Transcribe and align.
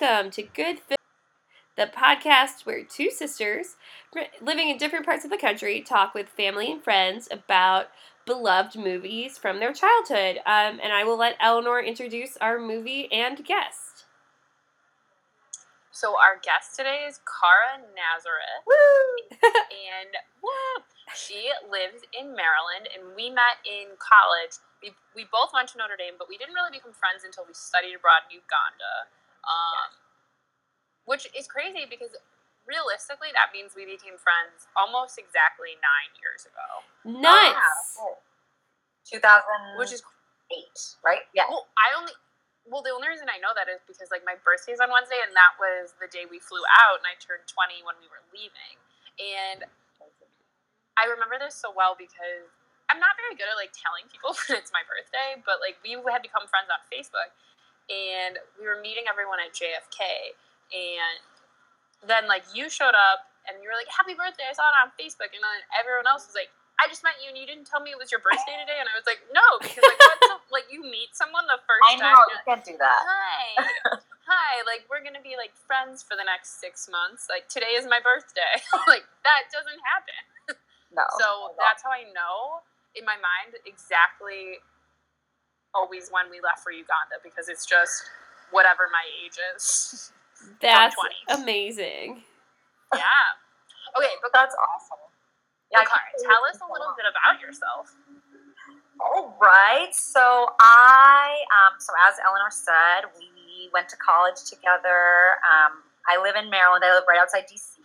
Welcome 0.00 0.30
to 0.32 0.42
Good 0.42 0.78
Film, 0.80 0.98
the 1.76 1.86
podcast 1.86 2.66
where 2.66 2.84
two 2.84 3.10
sisters 3.10 3.76
living 4.40 4.68
in 4.68 4.76
different 4.76 5.06
parts 5.06 5.24
of 5.24 5.30
the 5.30 5.38
country 5.38 5.80
talk 5.80 6.14
with 6.14 6.28
family 6.28 6.70
and 6.70 6.82
friends 6.82 7.26
about 7.30 7.86
beloved 8.26 8.76
movies 8.76 9.38
from 9.38 9.58
their 9.58 9.72
childhood. 9.72 10.38
Um, 10.46 10.78
and 10.82 10.92
I 10.92 11.04
will 11.04 11.16
let 11.16 11.36
Eleanor 11.40 11.80
introduce 11.80 12.36
our 12.36 12.60
movie 12.60 13.10
and 13.10 13.44
guest. 13.44 14.04
So 15.90 16.10
our 16.10 16.38
guest 16.38 16.76
today 16.76 17.02
is 17.08 17.18
Cara 17.26 17.82
Nazareth, 17.82 18.62
Woo! 18.66 19.50
and 19.98 20.14
woo, 20.42 20.84
she 21.16 21.50
lives 21.66 22.06
in 22.14 22.38
Maryland, 22.38 22.86
and 22.94 23.16
we 23.16 23.30
met 23.30 23.58
in 23.66 23.98
college. 23.98 24.62
We, 24.78 24.94
we 25.16 25.26
both 25.26 25.50
went 25.50 25.74
to 25.74 25.78
Notre 25.78 25.98
Dame, 25.98 26.14
but 26.14 26.28
we 26.30 26.38
didn't 26.38 26.54
really 26.54 26.70
become 26.70 26.94
friends 26.94 27.26
until 27.26 27.42
we 27.50 27.54
studied 27.56 27.98
abroad 27.98 28.30
in 28.30 28.38
Uganda, 28.38 29.10
um, 29.46 29.88
which 31.04 31.28
is 31.36 31.46
crazy 31.46 31.86
because 31.88 32.12
realistically, 32.68 33.32
that 33.32 33.50
means 33.54 33.72
we 33.72 33.88
became 33.88 34.20
friends 34.20 34.68
almost 34.76 35.16
exactly 35.16 35.78
nine 35.80 36.12
years 36.20 36.44
ago, 36.44 36.68
Nuts! 37.06 37.96
Oh, 37.96 38.20
2008, 39.08 39.80
which 39.80 39.92
is 39.92 40.04
great, 40.04 40.78
right? 41.00 41.24
Yeah. 41.32 41.48
well, 41.48 41.66
I 41.80 41.96
only. 41.96 42.12
Well, 42.68 42.84
the 42.84 42.92
only 42.92 43.08
reason 43.08 43.32
I 43.32 43.40
know 43.40 43.56
that 43.56 43.64
is 43.64 43.80
because 43.88 44.12
like 44.12 44.28
my 44.28 44.36
birthday 44.44 44.76
is 44.76 44.80
on 44.84 44.92
Wednesday, 44.92 45.24
and 45.24 45.32
that 45.32 45.56
was 45.56 45.96
the 45.96 46.10
day 46.12 46.28
we 46.28 46.36
flew 46.36 46.60
out, 46.68 47.00
and 47.00 47.08
I 47.08 47.16
turned 47.16 47.48
twenty 47.48 47.80
when 47.80 47.96
we 47.96 48.12
were 48.12 48.20
leaving. 48.28 48.76
And 49.16 49.64
I 51.00 51.08
remember 51.08 51.40
this 51.40 51.56
so 51.56 51.72
well 51.72 51.96
because 51.96 52.50
I'm 52.90 52.98
not 52.98 53.14
very 53.16 53.38
good 53.38 53.46
at 53.46 53.56
like 53.56 53.72
telling 53.72 54.04
people 54.12 54.36
when 54.46 54.60
it's 54.60 54.74
my 54.74 54.84
birthday, 54.84 55.40
but 55.48 55.64
like 55.64 55.80
we 55.80 55.96
had 56.10 56.20
become 56.20 56.44
friends 56.44 56.68
on 56.68 56.84
Facebook, 56.92 57.32
and 57.88 58.36
we 58.60 58.64
were 58.68 58.78
meeting 58.80 59.04
everyone 59.08 59.40
at 59.40 59.52
JFK, 59.56 60.36
and 60.72 61.18
then 62.06 62.28
like 62.28 62.44
you 62.54 62.68
showed 62.70 62.94
up 62.96 63.26
and 63.48 63.58
you 63.64 63.68
were 63.68 63.76
like, 63.76 63.88
"Happy 63.90 64.12
birthday!" 64.14 64.46
I 64.48 64.54
saw 64.54 64.68
it 64.68 64.76
on 64.84 64.92
Facebook, 65.00 65.32
and 65.34 65.40
then 65.42 65.60
everyone 65.76 66.06
else 66.08 66.28
was 66.28 66.36
like. 66.36 66.48
I 66.78 66.86
just 66.86 67.02
met 67.02 67.18
you 67.18 67.26
and 67.26 67.34
you 67.34 67.42
didn't 67.42 67.66
tell 67.66 67.82
me 67.82 67.90
it 67.90 67.98
was 67.98 68.14
your 68.14 68.22
birthday 68.22 68.54
today, 68.62 68.78
and 68.78 68.86
I 68.86 68.94
was 68.94 69.02
like, 69.02 69.18
no, 69.34 69.42
because 69.58 69.82
like, 69.82 70.62
like 70.62 70.66
you 70.70 70.78
meet 70.86 71.10
someone 71.10 71.42
the 71.50 71.58
first 71.66 71.82
I 71.82 71.98
time. 71.98 72.06
know, 72.06 72.22
you're 72.30 72.38
you 72.38 72.46
can't 72.46 72.62
do 72.62 72.78
that. 72.78 73.02
hi 73.02 73.98
hi 74.30 74.62
like 74.62 74.86
we're 74.86 75.02
gonna 75.02 75.18
be 75.18 75.34
like 75.34 75.50
friends 75.66 76.06
for 76.06 76.14
the 76.14 76.22
next 76.22 76.62
six 76.62 76.86
months 76.86 77.26
like 77.26 77.50
today 77.50 77.74
is 77.74 77.82
my 77.90 77.98
birthday 77.98 78.62
like 78.86 79.02
that 79.26 79.50
doesn't 79.50 79.82
happen 79.90 80.22
No. 80.94 81.02
so 81.18 81.58
that's 81.58 81.82
how 81.82 81.90
i 81.90 82.06
know 82.14 82.62
in 82.94 83.02
my 83.02 83.18
mind 83.18 83.58
exactly 83.66 84.62
always 85.74 86.08
when 86.10 86.30
we 86.30 86.40
left 86.40 86.60
for 86.64 86.72
uganda 86.72 87.16
because 87.22 87.48
it's 87.48 87.66
just 87.66 88.08
whatever 88.50 88.88
my 88.92 89.04
age 89.24 89.36
is 89.54 90.12
That's 90.60 90.96
amazing. 91.28 92.22
yeah 92.94 93.28
okay 93.98 94.14
but 94.22 94.30
That's 94.32 94.54
awesome. 94.54 95.02
yeah, 95.72 95.80
I 95.80 95.84
can 95.84 96.00
tell 96.24 96.42
us 96.48 96.58
a 96.62 96.68
little 96.72 96.94
bit 96.96 97.06
about 97.10 97.40
yourself 97.42 97.92
All 99.00 99.36
right. 99.40 99.90
So 99.94 100.48
I, 100.60 101.38
um, 101.54 101.78
so 101.78 101.92
as 102.08 102.14
Eleanor 102.24 102.50
said, 102.50 103.06
we 103.18 103.70
went 103.72 103.88
to 103.90 103.96
college 103.96 104.42
together. 104.50 105.38
Um, 105.46 105.86
I 106.10 106.18
live 106.22 106.34
in 106.34 106.50
Maryland. 106.50 106.82
I 106.84 106.94
live 106.94 107.04
right 107.06 107.18
outside 107.20 107.44
DC. 107.46 107.78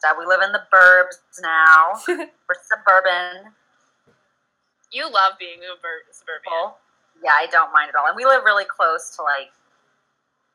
So 0.00 0.08
we 0.18 0.24
live 0.26 0.40
in 0.42 0.52
the 0.52 0.62
burbs 0.72 1.20
now. 1.42 2.00
We're 2.08 2.60
suburban 2.64 3.52
you 4.92 5.04
love 5.04 5.34
being 5.38 5.58
a 5.60 5.76
bur- 5.80 6.06
suburban. 6.10 6.74
Yeah, 7.22 7.32
I 7.32 7.46
don't 7.50 7.72
mind 7.72 7.90
at 7.90 7.96
all. 7.96 8.06
And 8.06 8.16
we 8.16 8.24
live 8.24 8.44
really 8.44 8.64
close 8.64 9.14
to 9.16 9.22
like 9.22 9.50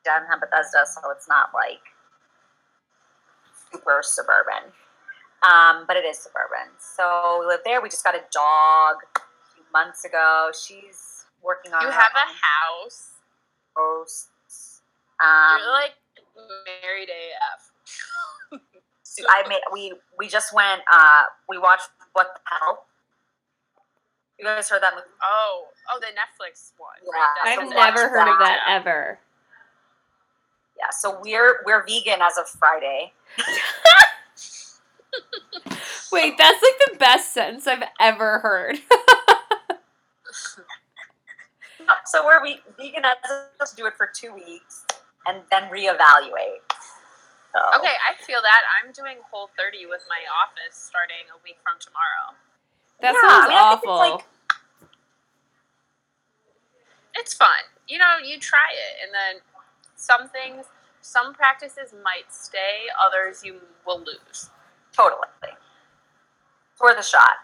downtown 0.04 0.40
Bethesda, 0.40 0.86
so 0.86 1.10
it's 1.10 1.28
not 1.28 1.50
like 1.54 1.82
super 3.70 4.00
suburban. 4.02 4.70
Um, 5.42 5.84
but 5.88 5.96
it 5.96 6.04
is 6.04 6.18
suburban. 6.18 6.70
So 6.78 7.38
we 7.40 7.46
live 7.46 7.60
there. 7.64 7.82
We 7.82 7.88
just 7.88 8.04
got 8.04 8.14
a 8.14 8.22
dog 8.32 9.02
a 9.16 9.20
few 9.54 9.64
months 9.72 10.04
ago. 10.04 10.50
She's 10.54 11.26
working 11.42 11.72
on 11.72 11.82
you 11.82 11.90
have 11.90 12.12
a 12.14 12.28
house 12.30 13.18
posts. 13.76 14.82
Um, 15.18 15.58
you're 15.58 15.72
like 15.72 15.94
married 16.82 17.10
af 17.10 17.72
I 19.28 19.46
made 19.48 19.60
we 19.72 19.94
we 20.18 20.28
just 20.28 20.54
went. 20.54 20.82
Uh, 20.90 21.24
we 21.48 21.58
watched 21.58 21.88
What 22.12 22.28
the 22.34 22.40
Hell. 22.50 22.86
You 24.38 24.44
guys 24.44 24.68
heard 24.68 24.82
that 24.82 24.94
movie? 24.94 25.06
Oh, 25.22 25.66
oh, 25.92 26.00
the 26.00 26.06
Netflix 26.08 26.72
one. 26.78 26.90
Yeah. 27.04 27.10
Right? 27.44 27.58
I've 27.58 27.68
never 27.70 28.08
heard 28.08 28.28
of 28.32 28.38
that 28.38 28.60
ever. 28.68 29.18
Yeah. 30.78 30.90
So 30.90 31.20
we're 31.22 31.62
we're 31.64 31.84
vegan 31.86 32.20
as 32.22 32.38
of 32.38 32.48
Friday. 32.48 33.12
Wait, 36.12 36.34
that's 36.36 36.62
like 36.62 36.90
the 36.92 36.96
best 36.98 37.32
sentence 37.32 37.66
I've 37.66 37.84
ever 38.00 38.38
heard. 38.40 38.78
So 42.06 42.24
we're 42.24 42.42
we, 42.42 42.60
vegan 42.76 43.04
as 43.04 43.16
of 43.60 43.68
to 43.68 43.76
do 43.76 43.86
it 43.86 43.94
for 43.96 44.08
two 44.12 44.34
weeks 44.34 44.84
and 45.26 45.42
then 45.50 45.64
reevaluate. 45.72 46.60
So, 47.52 47.60
Okay, 47.78 47.96
I 48.04 48.16
feel 48.20 48.40
that. 48.40 48.62
I'm 48.80 48.92
doing 48.92 49.16
Whole 49.30 49.50
30 49.56 49.86
with 49.86 50.04
my 50.08 50.20
office 50.28 50.76
starting 50.76 51.28
a 51.32 51.38
week 51.44 51.56
from 51.64 51.76
tomorrow. 51.80 52.36
That 53.02 53.14
Yeah, 53.14 53.20
sounds 53.28 53.44
I 53.44 53.48
mean, 53.48 53.58
I 53.58 53.70
think 53.70 53.82
it's 53.82 53.86
awful. 53.86 53.98
like- 54.16 54.24
It's 57.14 57.34
fun. 57.34 57.58
You 57.88 57.98
know, 57.98 58.16
you 58.24 58.38
try 58.38 58.70
it, 58.72 59.04
and 59.04 59.12
then 59.12 59.42
some 59.96 60.28
things, 60.28 60.66
some 61.02 61.34
practices 61.34 61.92
might 62.02 62.32
stay, 62.32 62.86
others 63.04 63.44
you 63.44 63.60
will 63.86 63.98
lose. 64.00 64.48
Totally. 64.92 65.28
It's 65.42 66.80
worth 66.80 66.98
a 66.98 67.02
shot. 67.02 67.36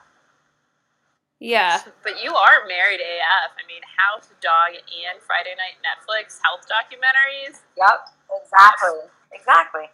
yeah. 1.41 1.83
But 2.03 2.23
you 2.23 2.35
are 2.35 2.67
married 2.67 3.01
AF. 3.01 3.51
I 3.63 3.67
mean, 3.67 3.83
House, 3.97 4.29
Dog, 4.41 4.75
and 4.75 5.21
Friday 5.23 5.55
Night 5.57 5.77
Netflix 5.85 6.39
health 6.43 6.67
documentaries. 6.67 7.61
Yep. 7.77 8.09
Exactly. 8.43 9.01
Exactly. 9.33 9.91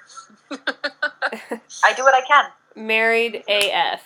I 1.84 1.92
do 1.94 2.02
what 2.04 2.14
I 2.14 2.20
can. 2.26 2.50
Married 2.76 3.42
AF. 3.48 4.02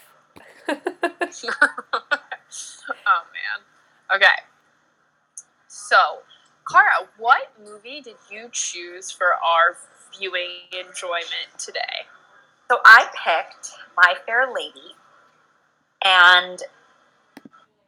oh, 1.44 3.22
man. 3.32 4.14
Okay. 4.14 4.26
So, 5.66 6.18
Cara, 6.70 7.08
what 7.16 7.50
movie 7.64 8.00
did 8.00 8.16
you 8.30 8.48
choose 8.52 9.10
for 9.10 9.34
our 9.34 9.78
viewing 10.18 10.68
enjoyment 10.72 11.48
today? 11.58 12.04
So 12.70 12.78
I 12.84 13.06
picked 13.24 13.70
My 13.96 14.14
Fair 14.26 14.52
Lady, 14.52 14.94
and 16.04 16.60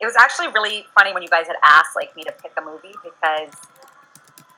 it 0.00 0.06
was 0.06 0.14
actually 0.18 0.48
really 0.48 0.86
funny 0.94 1.12
when 1.12 1.22
you 1.22 1.28
guys 1.28 1.46
had 1.46 1.56
asked 1.62 1.94
like 1.94 2.16
me 2.16 2.22
to 2.24 2.32
pick 2.32 2.52
a 2.56 2.62
movie 2.62 2.94
because 3.04 3.54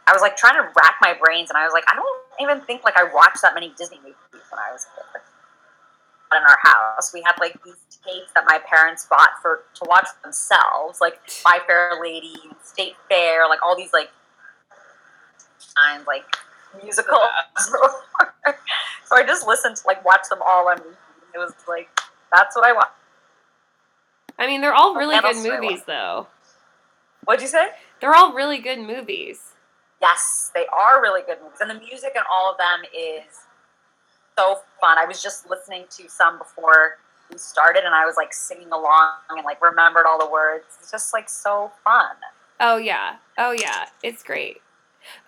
I 0.06 0.12
was 0.12 0.22
like 0.22 0.36
trying 0.36 0.54
to 0.54 0.62
rack 0.76 0.96
my 1.00 1.14
brains, 1.20 1.50
and 1.50 1.56
I 1.56 1.64
was 1.64 1.72
like, 1.72 1.84
I 1.90 1.96
don't 1.96 2.22
even 2.40 2.64
think 2.64 2.84
like 2.84 2.96
I 2.96 3.04
watched 3.12 3.42
that 3.42 3.54
many 3.54 3.72
Disney 3.76 3.98
movies 3.98 4.46
when 4.50 4.60
I 4.60 4.70
was 4.70 4.86
a 4.86 5.18
kid. 5.18 5.31
In 6.36 6.42
our 6.42 6.58
house, 6.62 7.12
we 7.12 7.22
had 7.24 7.34
like 7.40 7.62
these 7.64 7.76
tapes 8.04 8.32
that 8.34 8.44
my 8.46 8.58
parents 8.66 9.06
bought 9.08 9.30
for 9.40 9.64
to 9.74 9.84
watch 9.88 10.08
themselves, 10.22 11.00
like 11.00 11.20
My 11.44 11.58
Fair 11.66 11.92
Lady, 12.00 12.36
State 12.62 12.94
Fair, 13.08 13.48
like 13.48 13.60
all 13.62 13.76
these 13.76 13.92
like 13.92 14.10
times 15.76 16.06
like 16.06 16.24
musical. 16.82 17.20
so 17.58 19.16
I 19.16 19.24
just 19.24 19.46
listened 19.46 19.76
to 19.76 19.86
like 19.86 20.04
watch 20.04 20.28
them 20.30 20.40
all 20.46 20.68
on. 20.68 20.78
It 21.34 21.38
was 21.38 21.52
like 21.68 21.88
that's 22.32 22.56
what 22.56 22.64
I 22.64 22.72
want. 22.72 22.88
I 24.38 24.46
mean, 24.46 24.60
they're 24.60 24.74
all 24.74 24.94
really 24.94 25.20
good 25.20 25.36
movies, 25.36 25.82
though. 25.86 26.26
What'd 27.24 27.42
you 27.42 27.48
say? 27.48 27.68
They're 28.00 28.14
all 28.14 28.32
really 28.32 28.58
good 28.58 28.80
movies. 28.80 29.52
Yes, 30.00 30.50
they 30.54 30.66
are 30.66 31.00
really 31.00 31.22
good 31.22 31.38
movies, 31.40 31.60
and 31.60 31.70
the 31.70 31.78
music 31.78 32.12
in 32.16 32.22
all 32.30 32.50
of 32.50 32.58
them 32.58 32.80
is 32.92 33.46
so 34.38 34.60
fun. 34.80 34.98
I 34.98 35.04
was 35.04 35.22
just 35.22 35.48
listening 35.48 35.84
to 35.90 36.08
some 36.08 36.38
before 36.38 36.98
we 37.30 37.38
started, 37.38 37.84
and 37.84 37.94
I 37.94 38.04
was 38.06 38.16
like 38.16 38.32
singing 38.32 38.72
along 38.72 39.12
and 39.30 39.44
like 39.44 39.62
remembered 39.62 40.04
all 40.06 40.18
the 40.18 40.30
words. 40.30 40.64
It's 40.80 40.90
just 40.90 41.12
like 41.12 41.28
so 41.28 41.72
fun. 41.84 42.16
Oh, 42.60 42.76
yeah. 42.76 43.16
Oh, 43.38 43.52
yeah. 43.52 43.86
It's 44.02 44.22
great. 44.22 44.58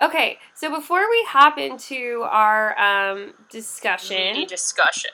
Okay, 0.01 0.39
so 0.55 0.71
before 0.75 1.11
we 1.11 1.25
hop 1.29 1.59
into 1.59 2.23
our 2.31 2.79
um, 2.79 3.35
discussion, 3.51 4.47
discussion. 4.47 5.11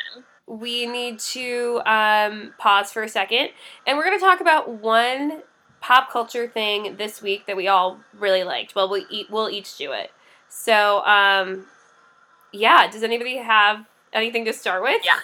we 0.46 0.84
need 0.84 1.18
to 1.18 1.80
um, 1.86 2.52
pause 2.58 2.92
for 2.92 3.02
a 3.02 3.08
second 3.08 3.48
and 3.86 3.96
we're 3.96 4.04
going 4.04 4.18
to 4.18 4.22
talk 4.24 4.40
about 4.42 4.68
one 4.68 5.42
pop 5.80 6.10
culture 6.10 6.46
thing 6.46 6.96
this 6.98 7.22
week 7.22 7.46
that 7.46 7.56
we 7.56 7.68
all 7.68 8.00
really 8.12 8.44
liked 8.44 8.74
well 8.74 8.86
we 8.90 9.06
eat, 9.10 9.30
we'll 9.30 9.48
each 9.48 9.78
do 9.78 9.92
it 9.92 10.10
so 10.50 11.02
um, 11.06 11.64
yeah 12.52 12.90
does 12.90 13.02
anybody 13.02 13.36
have 13.36 13.86
anything 14.12 14.44
to 14.44 14.52
start 14.52 14.82
with 14.82 15.02
Yeah. 15.04 15.20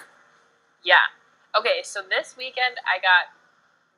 Yeah. 0.83 1.11
Okay, 1.57 1.81
so 1.83 2.01
this 2.07 2.35
weekend 2.37 2.79
I 2.85 3.01
got 3.01 3.33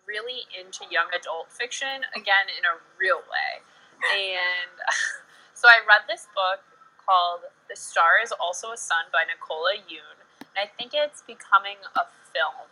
really 0.07 0.49
into 0.49 0.89
young 0.89 1.11
adult 1.13 1.51
fiction 1.51 2.01
again 2.15 2.49
in 2.49 2.65
a 2.65 2.81
real 2.97 3.21
way. 3.29 3.61
And 4.09 4.73
So 5.59 5.67
I 5.67 5.83
read 5.83 6.07
this 6.07 6.31
book 6.31 6.63
called 7.03 7.43
The 7.67 7.75
Star 7.75 8.23
is 8.23 8.31
Also 8.31 8.71
a 8.71 8.79
Sun 8.79 9.11
by 9.11 9.27
Nicola 9.27 9.75
Yoon. 9.75 10.15
And 10.39 10.55
I 10.55 10.71
think 10.71 10.95
it's 10.95 11.19
becoming 11.27 11.83
a 11.99 12.07
film. 12.31 12.71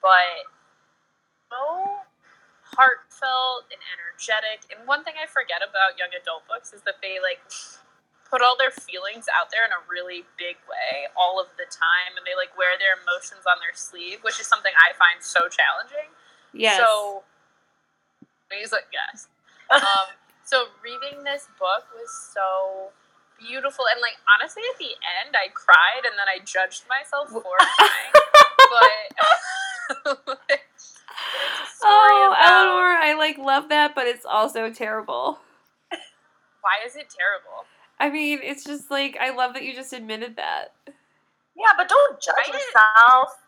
But 0.00 0.48
so 1.52 2.08
heartfelt 2.72 3.68
and 3.68 3.84
energetic. 3.84 4.64
And 4.72 4.88
one 4.88 5.04
thing 5.04 5.20
I 5.20 5.28
forget 5.28 5.60
about 5.60 6.00
young 6.00 6.08
adult 6.16 6.48
books 6.48 6.72
is 6.72 6.80
that 6.88 7.04
they 7.04 7.20
like 7.20 7.44
put 8.32 8.40
all 8.40 8.56
their 8.56 8.72
feelings 8.72 9.28
out 9.28 9.52
there 9.52 9.68
in 9.68 9.76
a 9.76 9.82
really 9.84 10.24
big 10.40 10.56
way 10.64 11.04
all 11.12 11.36
of 11.36 11.52
the 11.60 11.68
time 11.68 12.16
and 12.16 12.24
they 12.24 12.32
like 12.32 12.56
wear 12.56 12.80
their 12.80 12.96
emotions 12.96 13.44
on 13.44 13.60
their 13.60 13.76
sleeve, 13.76 14.24
which 14.24 14.40
is 14.40 14.48
something 14.48 14.72
I 14.72 14.96
find 14.96 15.20
so 15.20 15.52
challenging. 15.52 16.08
Yes. 16.56 16.80
So 16.80 17.28
he's 18.48 18.72
like, 18.72 18.88
yes. 18.88 19.28
Um, 19.72 20.12
so 20.44 20.68
reading 20.84 21.24
this 21.24 21.48
book 21.56 21.88
was 21.96 22.12
so 22.12 22.92
beautiful 23.40 23.86
and 23.88 24.04
like 24.04 24.20
honestly 24.28 24.60
at 24.68 24.76
the 24.76 24.92
end 25.00 25.32
I 25.32 25.48
cried 25.48 26.04
and 26.04 26.12
then 26.12 26.28
I 26.28 26.44
judged 26.44 26.84
myself 26.92 27.32
for 27.32 27.40
crying. 27.56 28.12
but 28.68 30.28
it's 30.52 31.00
a 31.08 31.66
story 31.72 32.20
oh, 32.20 32.36
about 32.36 32.52
Eleanor, 32.52 32.92
I 33.00 33.14
like 33.16 33.38
love 33.38 33.70
that, 33.70 33.94
but 33.94 34.06
it's 34.06 34.26
also 34.26 34.68
terrible. 34.68 35.40
why 36.60 36.84
is 36.84 36.96
it 36.96 37.08
terrible? 37.08 37.64
I 38.02 38.10
mean, 38.10 38.42
it's 38.42 38.66
just 38.66 38.90
like 38.90 39.14
I 39.22 39.30
love 39.30 39.54
that 39.54 39.62
you 39.62 39.70
just 39.78 39.94
admitted 39.94 40.34
that. 40.34 40.74
Yeah, 41.54 41.70
but 41.78 41.86
don't 41.86 42.18
judge 42.18 42.34
I 42.34 42.50
yourself. 42.50 43.38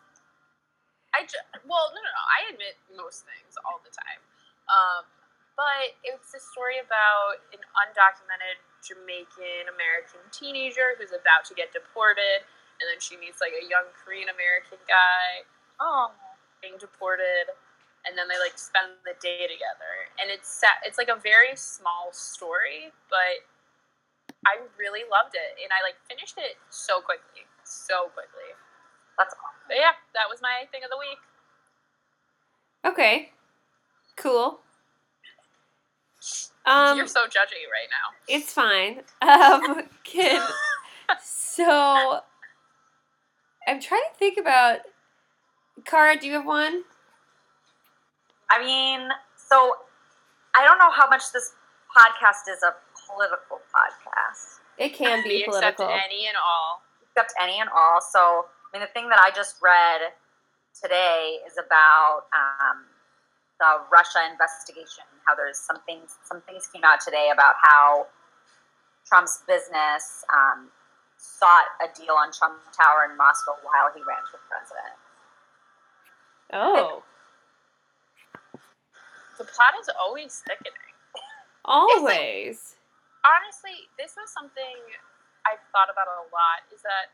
I 1.11 1.27
ju- 1.27 1.43
well, 1.67 1.91
no, 1.91 1.99
no, 1.99 2.07
no. 2.07 2.23
I 2.31 2.39
admit 2.55 2.79
most 2.95 3.27
things 3.27 3.59
all 3.67 3.83
the 3.83 3.91
time. 3.91 4.23
Um, 4.71 5.03
but 5.59 5.95
it's 6.07 6.31
a 6.31 6.39
story 6.39 6.79
about 6.79 7.43
an 7.51 7.59
undocumented 7.83 8.59
Jamaican 8.79 9.67
American 9.75 10.23
teenager 10.31 10.95
who's 10.95 11.11
about 11.11 11.43
to 11.51 11.53
get 11.55 11.75
deported, 11.75 12.47
and 12.79 12.85
then 12.87 12.99
she 13.03 13.19
meets 13.19 13.43
like 13.43 13.55
a 13.59 13.63
young 13.67 13.91
Korean 13.91 14.31
American 14.31 14.79
guy 14.87 15.43
Oh. 15.83 16.15
being 16.63 16.79
deported, 16.79 17.51
and 18.07 18.15
then 18.15 18.27
they 18.31 18.39
like 18.39 18.55
spend 18.55 18.95
the 19.03 19.15
day 19.19 19.47
together. 19.51 20.07
And 20.19 20.31
it's 20.31 20.47
sa- 20.47 20.79
it's 20.87 20.95
like 20.99 21.11
a 21.11 21.19
very 21.19 21.55
small 21.59 22.11
story, 22.15 22.91
but 23.11 23.43
I 24.45 24.61
really 24.77 25.01
loved 25.09 25.33
it, 25.35 25.57
and 25.61 25.69
I 25.73 25.81
like 25.81 25.97
finished 26.07 26.37
it 26.37 26.57
so 26.69 27.01
quickly, 27.01 27.45
so 27.63 28.09
quickly. 28.13 28.53
That's 29.17 29.33
awesome. 29.33 29.65
But 29.67 29.77
yeah, 29.77 29.97
that 30.13 30.29
was 30.29 30.41
my 30.41 30.65
thing 30.71 30.81
of 30.83 30.89
the 30.89 30.97
week. 30.97 31.19
Okay. 32.85 33.31
Cool. 34.15 34.59
Um, 36.67 36.97
You're 36.97 37.05
so 37.05 37.25
judgy 37.27 37.61
right 37.69 37.89
now. 37.93 38.15
it's 38.27 38.51
fine. 38.51 39.01
Um, 39.21 39.83
can 40.03 40.41
so 41.21 42.21
I'm 43.67 43.79
trying 43.79 44.01
to 44.11 44.17
think 44.17 44.37
about. 44.39 44.79
Cara, 45.85 46.17
do 46.19 46.25
you 46.25 46.33
have 46.33 46.45
one? 46.45 46.83
I 48.49 48.63
mean, 48.63 49.09
so 49.37 49.73
I 50.55 50.65
don't 50.65 50.77
know 50.77 50.89
how 50.91 51.07
much 51.09 51.31
this 51.33 51.53
podcast 51.95 52.51
is 52.51 52.63
a 52.63 52.73
political 53.15 53.63
podcast, 53.71 54.59
It 54.77 54.89
can 54.93 55.23
We 55.23 55.29
be 55.29 55.43
accept 55.47 55.79
any 55.79 56.27
and 56.27 56.35
all. 56.35 56.81
except 57.07 57.33
any 57.41 57.59
and 57.59 57.69
all. 57.71 58.01
So, 58.01 58.45
I 58.51 58.67
mean, 58.77 58.81
the 58.81 58.91
thing 58.93 59.07
that 59.09 59.19
I 59.19 59.31
just 59.31 59.61
read 59.63 60.11
today 60.79 61.39
is 61.47 61.53
about 61.57 62.27
um, 62.35 62.83
the 63.59 63.87
Russia 63.91 64.19
investigation. 64.29 65.07
How 65.25 65.33
there's 65.35 65.57
some 65.57 65.79
things, 65.87 66.17
some 66.27 66.41
things 66.41 66.67
came 66.67 66.83
out 66.83 66.99
today 66.99 67.29
about 67.33 67.55
how 67.63 68.07
Trump's 69.07 69.43
business 69.47 70.23
um, 70.35 70.67
sought 71.17 71.71
a 71.81 71.87
deal 71.97 72.13
on 72.19 72.31
Trump 72.33 72.59
Tower 72.75 73.07
in 73.09 73.15
Moscow 73.17 73.53
while 73.63 73.89
he 73.95 74.01
ran 74.03 74.19
for 74.29 74.39
president. 74.51 74.93
Oh, 76.53 77.01
The 79.39 79.45
plot 79.45 79.73
is 79.79 79.89
always 79.99 80.43
thickening. 80.47 80.73
always. 81.65 82.74
Honestly, 83.25 83.89
this 83.97 84.13
is 84.21 84.29
something 84.29 84.77
I've 85.49 85.61
thought 85.73 85.89
about 85.89 86.05
a 86.05 86.29
lot. 86.29 86.61
Is 86.69 86.85
that 86.85 87.09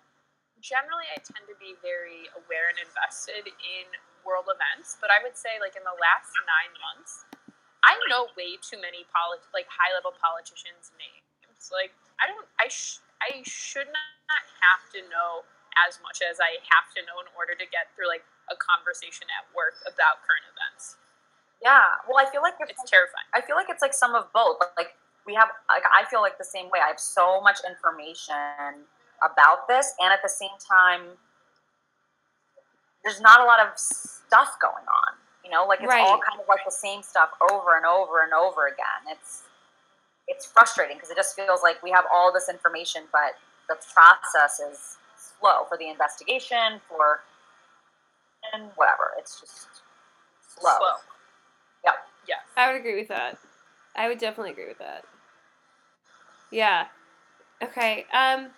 generally 0.59 1.07
I 1.07 1.23
tend 1.23 1.47
to 1.47 1.55
be 1.55 1.79
very 1.79 2.27
aware 2.35 2.67
and 2.67 2.77
invested 2.83 3.47
in 3.47 3.85
world 4.27 4.51
events, 4.51 4.99
but 4.99 5.07
I 5.07 5.23
would 5.23 5.39
say 5.39 5.57
like 5.63 5.79
in 5.79 5.87
the 5.87 5.95
last 5.95 6.35
nine 6.43 6.73
months, 6.83 7.25
I 7.81 7.95
know 8.11 8.29
way 8.35 8.59
too 8.59 8.77
many 8.77 9.07
polit- 9.09 9.47
like 9.55 9.65
high 9.71 9.95
level 9.95 10.13
politicians' 10.13 10.91
names. 10.99 11.71
Like 11.71 11.95
I 12.19 12.27
don't, 12.27 12.45
I 12.59 12.67
sh- 12.67 13.01
I 13.23 13.41
should 13.47 13.87
not 13.87 14.43
have 14.65 14.83
to 14.97 14.99
know 15.07 15.47
as 15.87 16.01
much 16.03 16.19
as 16.19 16.41
I 16.43 16.59
have 16.73 16.91
to 16.97 17.01
know 17.07 17.23
in 17.23 17.29
order 17.37 17.55
to 17.55 17.65
get 17.69 17.93
through 17.95 18.11
like 18.11 18.25
a 18.51 18.57
conversation 18.59 19.29
at 19.31 19.47
work 19.55 19.79
about 19.87 20.19
current 20.27 20.43
events. 20.51 20.99
Yeah, 21.61 22.01
well, 22.09 22.17
I 22.17 22.25
feel 22.27 22.41
like 22.41 22.57
It's 22.59 22.81
terrifying. 22.89 23.29
I 23.37 23.39
feel 23.45 23.55
like 23.55 23.69
it's 23.69 23.85
like 23.85 23.93
some 23.93 24.17
of 24.17 24.33
both. 24.33 24.57
Like 24.75 24.97
we 25.31 25.35
have, 25.39 25.47
like 25.69 25.87
I 25.87 26.03
feel 26.09 26.19
like 26.19 26.37
the 26.37 26.43
same 26.43 26.65
way. 26.65 26.79
I 26.83 26.87
have 26.87 26.99
so 26.99 27.39
much 27.39 27.59
information 27.63 28.83
about 29.23 29.65
this, 29.71 29.95
and 29.99 30.11
at 30.11 30.19
the 30.21 30.29
same 30.29 30.51
time, 30.59 31.15
there's 33.03 33.21
not 33.21 33.39
a 33.39 33.45
lot 33.45 33.63
of 33.63 33.79
stuff 33.79 34.59
going 34.61 34.83
on. 34.83 35.15
You 35.45 35.51
know, 35.51 35.65
like 35.65 35.79
it's 35.81 35.93
all 35.93 36.19
kind 36.19 36.39
of 36.39 36.47
like 36.49 36.65
the 36.65 36.75
same 36.75 37.01
stuff 37.01 37.29
over 37.49 37.77
and 37.77 37.85
over 37.85 38.23
and 38.23 38.33
over 38.33 38.67
again. 38.67 39.07
It's 39.07 39.43
it's 40.27 40.45
frustrating 40.45 40.97
because 40.97 41.09
it 41.09 41.15
just 41.15 41.35
feels 41.35 41.63
like 41.63 41.81
we 41.81 41.91
have 41.91 42.05
all 42.13 42.31
this 42.33 42.49
information, 42.49 43.03
but 43.11 43.39
the 43.69 43.79
process 43.95 44.59
is 44.59 44.97
slow 45.15 45.63
for 45.69 45.77
the 45.77 45.87
investigation, 45.87 46.83
for 46.89 47.23
and 48.53 48.69
whatever. 48.75 49.15
It's 49.17 49.39
just 49.39 49.67
slow. 50.59 50.75
Slow. 50.77 50.95
Yep. 51.85 51.95
Yes. 52.27 52.39
I 52.57 52.67
would 52.67 52.79
agree 52.79 52.99
with 52.99 53.07
that. 53.07 53.37
I 53.95 54.07
would 54.07 54.19
definitely 54.19 54.51
agree 54.51 54.67
with 54.67 54.79
that. 54.79 55.05
Yeah. 56.51 56.87
Okay. 57.61 58.05
Um 58.13 58.49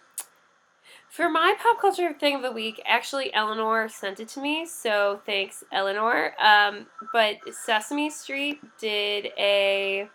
for 1.10 1.30
my 1.30 1.56
pop 1.62 1.80
culture 1.80 2.12
thing 2.14 2.36
of 2.36 2.42
the 2.42 2.52
week, 2.52 2.82
actually 2.88 3.32
Eleanor 3.36 3.88
sent 3.88 4.20
it 4.20 4.28
to 4.30 4.42
me, 4.42 4.66
so 4.66 5.22
thanks 5.26 5.64
Eleanor. 5.72 6.34
Um 6.44 6.88
but 7.12 7.38
Sesame 7.52 8.10
Street 8.10 8.60
did 8.80 9.28
a 9.38 10.10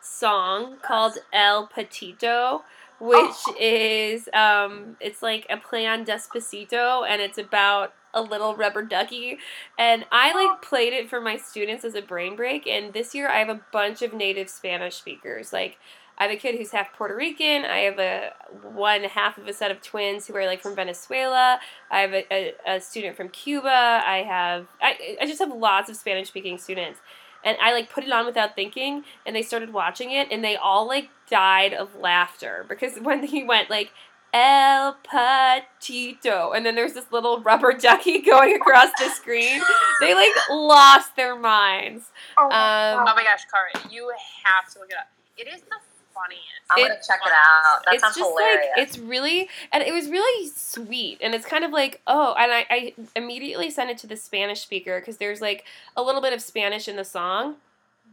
song 0.00 0.76
called 0.82 1.18
El 1.32 1.68
Patito, 1.68 2.62
which 3.00 3.36
is 3.60 4.28
um 4.32 4.96
it's 5.00 5.22
like 5.22 5.46
a 5.50 5.56
play 5.56 5.86
on 5.86 6.04
Despacito 6.04 7.06
and 7.08 7.20
it's 7.20 7.38
about 7.38 7.92
a 8.14 8.22
little 8.22 8.54
rubber 8.54 8.82
ducky 8.82 9.38
and 9.76 10.06
I 10.12 10.32
like 10.32 10.62
played 10.62 10.92
it 10.92 11.10
for 11.10 11.20
my 11.20 11.36
students 11.36 11.84
as 11.84 11.96
a 11.96 12.02
brain 12.02 12.36
break 12.36 12.64
and 12.66 12.92
this 12.92 13.12
year 13.12 13.28
I 13.28 13.38
have 13.40 13.48
a 13.48 13.60
bunch 13.72 14.02
of 14.02 14.12
native 14.14 14.48
Spanish 14.48 14.94
speakers 14.94 15.52
like 15.52 15.78
I 16.16 16.24
have 16.24 16.32
a 16.32 16.36
kid 16.36 16.56
who's 16.56 16.70
half 16.70 16.92
Puerto 16.92 17.16
Rican. 17.16 17.64
I 17.64 17.78
have 17.80 17.98
a 17.98 18.32
one 18.62 19.04
half 19.04 19.36
of 19.38 19.48
a 19.48 19.52
set 19.52 19.70
of 19.70 19.82
twins 19.82 20.26
who 20.26 20.36
are 20.36 20.46
like 20.46 20.62
from 20.62 20.76
Venezuela. 20.76 21.58
I 21.90 22.00
have 22.00 22.12
a, 22.12 22.24
a, 22.32 22.54
a 22.76 22.80
student 22.80 23.16
from 23.16 23.28
Cuba. 23.30 24.02
I 24.06 24.18
have 24.26 24.66
I, 24.80 25.16
I 25.20 25.26
just 25.26 25.40
have 25.40 25.52
lots 25.52 25.90
of 25.90 25.96
Spanish 25.96 26.28
speaking 26.28 26.58
students. 26.58 27.00
And 27.44 27.58
I 27.60 27.72
like 27.72 27.90
put 27.90 28.04
it 28.04 28.12
on 28.12 28.24
without 28.24 28.54
thinking 28.54 29.04
and 29.26 29.36
they 29.36 29.42
started 29.42 29.72
watching 29.72 30.12
it 30.12 30.28
and 30.30 30.42
they 30.42 30.56
all 30.56 30.86
like 30.86 31.10
died 31.28 31.74
of 31.74 31.94
laughter 31.96 32.64
because 32.68 32.96
when 33.00 33.24
he 33.26 33.44
went 33.44 33.68
like 33.68 33.90
El 34.32 34.96
Patito 35.04 36.56
and 36.56 36.64
then 36.66 36.74
there's 36.74 36.94
this 36.94 37.10
little 37.12 37.40
rubber 37.40 37.72
ducky 37.72 38.20
going 38.22 38.54
across 38.56 38.90
the 38.98 39.08
screen, 39.10 39.60
they 40.00 40.14
like 40.14 40.32
lost 40.50 41.16
their 41.16 41.36
minds. 41.36 42.10
Oh, 42.38 42.44
Um, 42.44 43.04
Oh 43.06 43.14
my 43.14 43.22
gosh, 43.24 43.44
Kara, 43.50 43.92
you 43.92 44.10
have 44.44 44.72
to 44.72 44.78
look 44.80 44.90
it 44.90 44.96
up. 44.96 45.08
It 45.36 45.48
is 45.48 45.60
the 45.62 45.76
funniest. 46.14 46.44
I'm 46.70 46.78
gonna 46.78 46.94
check 47.06 47.20
it 47.26 47.32
out. 47.32 47.84
That 47.84 47.94
it's 47.94 48.02
sounds 48.02 48.16
just 48.16 48.30
hilarious. 48.30 48.66
like 48.76 48.86
it's 48.86 48.98
really 48.98 49.48
and 49.72 49.82
it 49.82 49.92
was 49.92 50.08
really 50.08 50.48
sweet 50.50 51.18
and 51.20 51.34
it's 51.34 51.44
kind 51.46 51.64
of 51.64 51.70
like 51.72 52.00
oh 52.06 52.34
and 52.38 52.52
I, 52.52 52.66
I 52.70 52.94
immediately 53.16 53.70
sent 53.70 53.90
it 53.90 53.98
to 53.98 54.06
the 54.06 54.16
spanish 54.16 54.60
speaker 54.62 54.98
because 55.00 55.18
there's 55.18 55.40
like 55.42 55.64
a 55.96 56.02
little 56.02 56.22
bit 56.22 56.32
of 56.32 56.40
spanish 56.40 56.88
in 56.88 56.96
the 56.96 57.04
song 57.04 57.56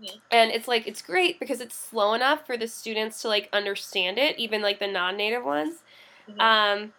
Mhm. 0.02 0.20
and 0.32 0.52
it's 0.52 0.68
like 0.68 0.88
it's 0.88 1.02
great 1.02 1.40
because 1.40 1.62
it's 1.62 1.76
slow 1.76 2.14
enough 2.14 2.46
for 2.46 2.58
the 2.58 2.68
students 2.68 3.22
to 3.22 3.28
like 3.28 3.50
understand 3.54 4.18
it 4.18 4.38
even 4.40 4.62
like 4.62 4.80
the 4.80 4.88
non-native 4.88 5.44
ones 5.46 5.84
Mhm. 6.30 6.40
um 6.42 6.94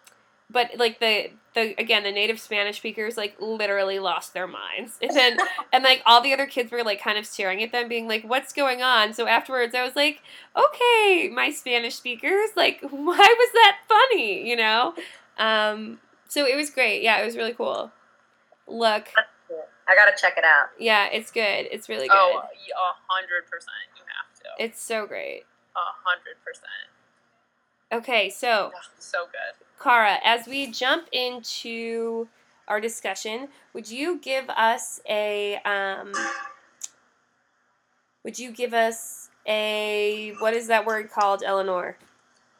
but 0.53 0.69
like 0.77 0.99
the 0.99 1.29
the 1.55 1.75
again 1.79 2.03
the 2.03 2.11
native 2.11 2.39
spanish 2.39 2.77
speakers 2.77 3.17
like 3.17 3.35
literally 3.39 3.99
lost 3.99 4.33
their 4.33 4.47
minds 4.47 4.97
and 5.01 5.11
then 5.15 5.37
and 5.73 5.83
like 5.83 6.01
all 6.05 6.21
the 6.21 6.31
other 6.33 6.45
kids 6.45 6.71
were 6.71 6.83
like 6.83 7.01
kind 7.01 7.17
of 7.17 7.25
staring 7.25 7.61
at 7.61 7.71
them 7.71 7.87
being 7.89 8.07
like 8.07 8.23
what's 8.23 8.53
going 8.53 8.81
on 8.81 9.13
so 9.13 9.27
afterwards 9.27 9.75
i 9.75 9.83
was 9.83 9.95
like 9.95 10.21
okay 10.55 11.29
my 11.33 11.51
spanish 11.51 11.95
speakers 11.95 12.49
like 12.55 12.79
why 12.89 13.17
was 13.17 13.51
that 13.53 13.77
funny 13.87 14.47
you 14.49 14.55
know 14.55 14.93
um 15.37 15.99
so 16.29 16.45
it 16.45 16.55
was 16.55 16.69
great 16.69 17.03
yeah 17.03 17.21
it 17.21 17.25
was 17.25 17.35
really 17.35 17.53
cool 17.53 17.91
look 18.67 19.07
I 19.85 19.95
gotta 19.95 20.13
check 20.17 20.35
it 20.37 20.45
out. 20.45 20.69
yeah 20.79 21.07
it's 21.11 21.29
good 21.29 21.67
it's 21.69 21.89
really 21.89 22.07
good 22.07 22.15
Oh, 22.17 22.39
a 22.39 23.13
hundred 23.13 23.45
percent. 23.51 23.75
You 23.97 24.03
have 24.07 24.57
to. 24.57 24.63
it's 24.63 24.81
so 24.81 25.05
great 25.05 25.43
A 25.75 25.79
hundred 26.05 26.35
percent. 26.45 26.87
Okay, 27.91 28.29
so 28.29 28.71
Ugh, 28.73 28.81
So 28.97 29.25
good. 29.25 29.62
Kara, 29.83 30.17
as 30.23 30.47
we 30.47 30.67
jump 30.71 31.09
into 31.11 32.29
our 32.69 32.79
discussion, 32.79 33.49
would 33.73 33.91
you 33.91 34.17
give 34.19 34.49
us 34.49 35.01
a 35.09 35.57
um, 35.65 36.13
would 38.23 38.39
you 38.39 38.51
give 38.51 38.73
us 38.73 39.29
a 39.45 40.33
what 40.39 40.53
is 40.53 40.67
that 40.67 40.85
word 40.85 41.11
called, 41.11 41.43
Eleanor? 41.45 41.97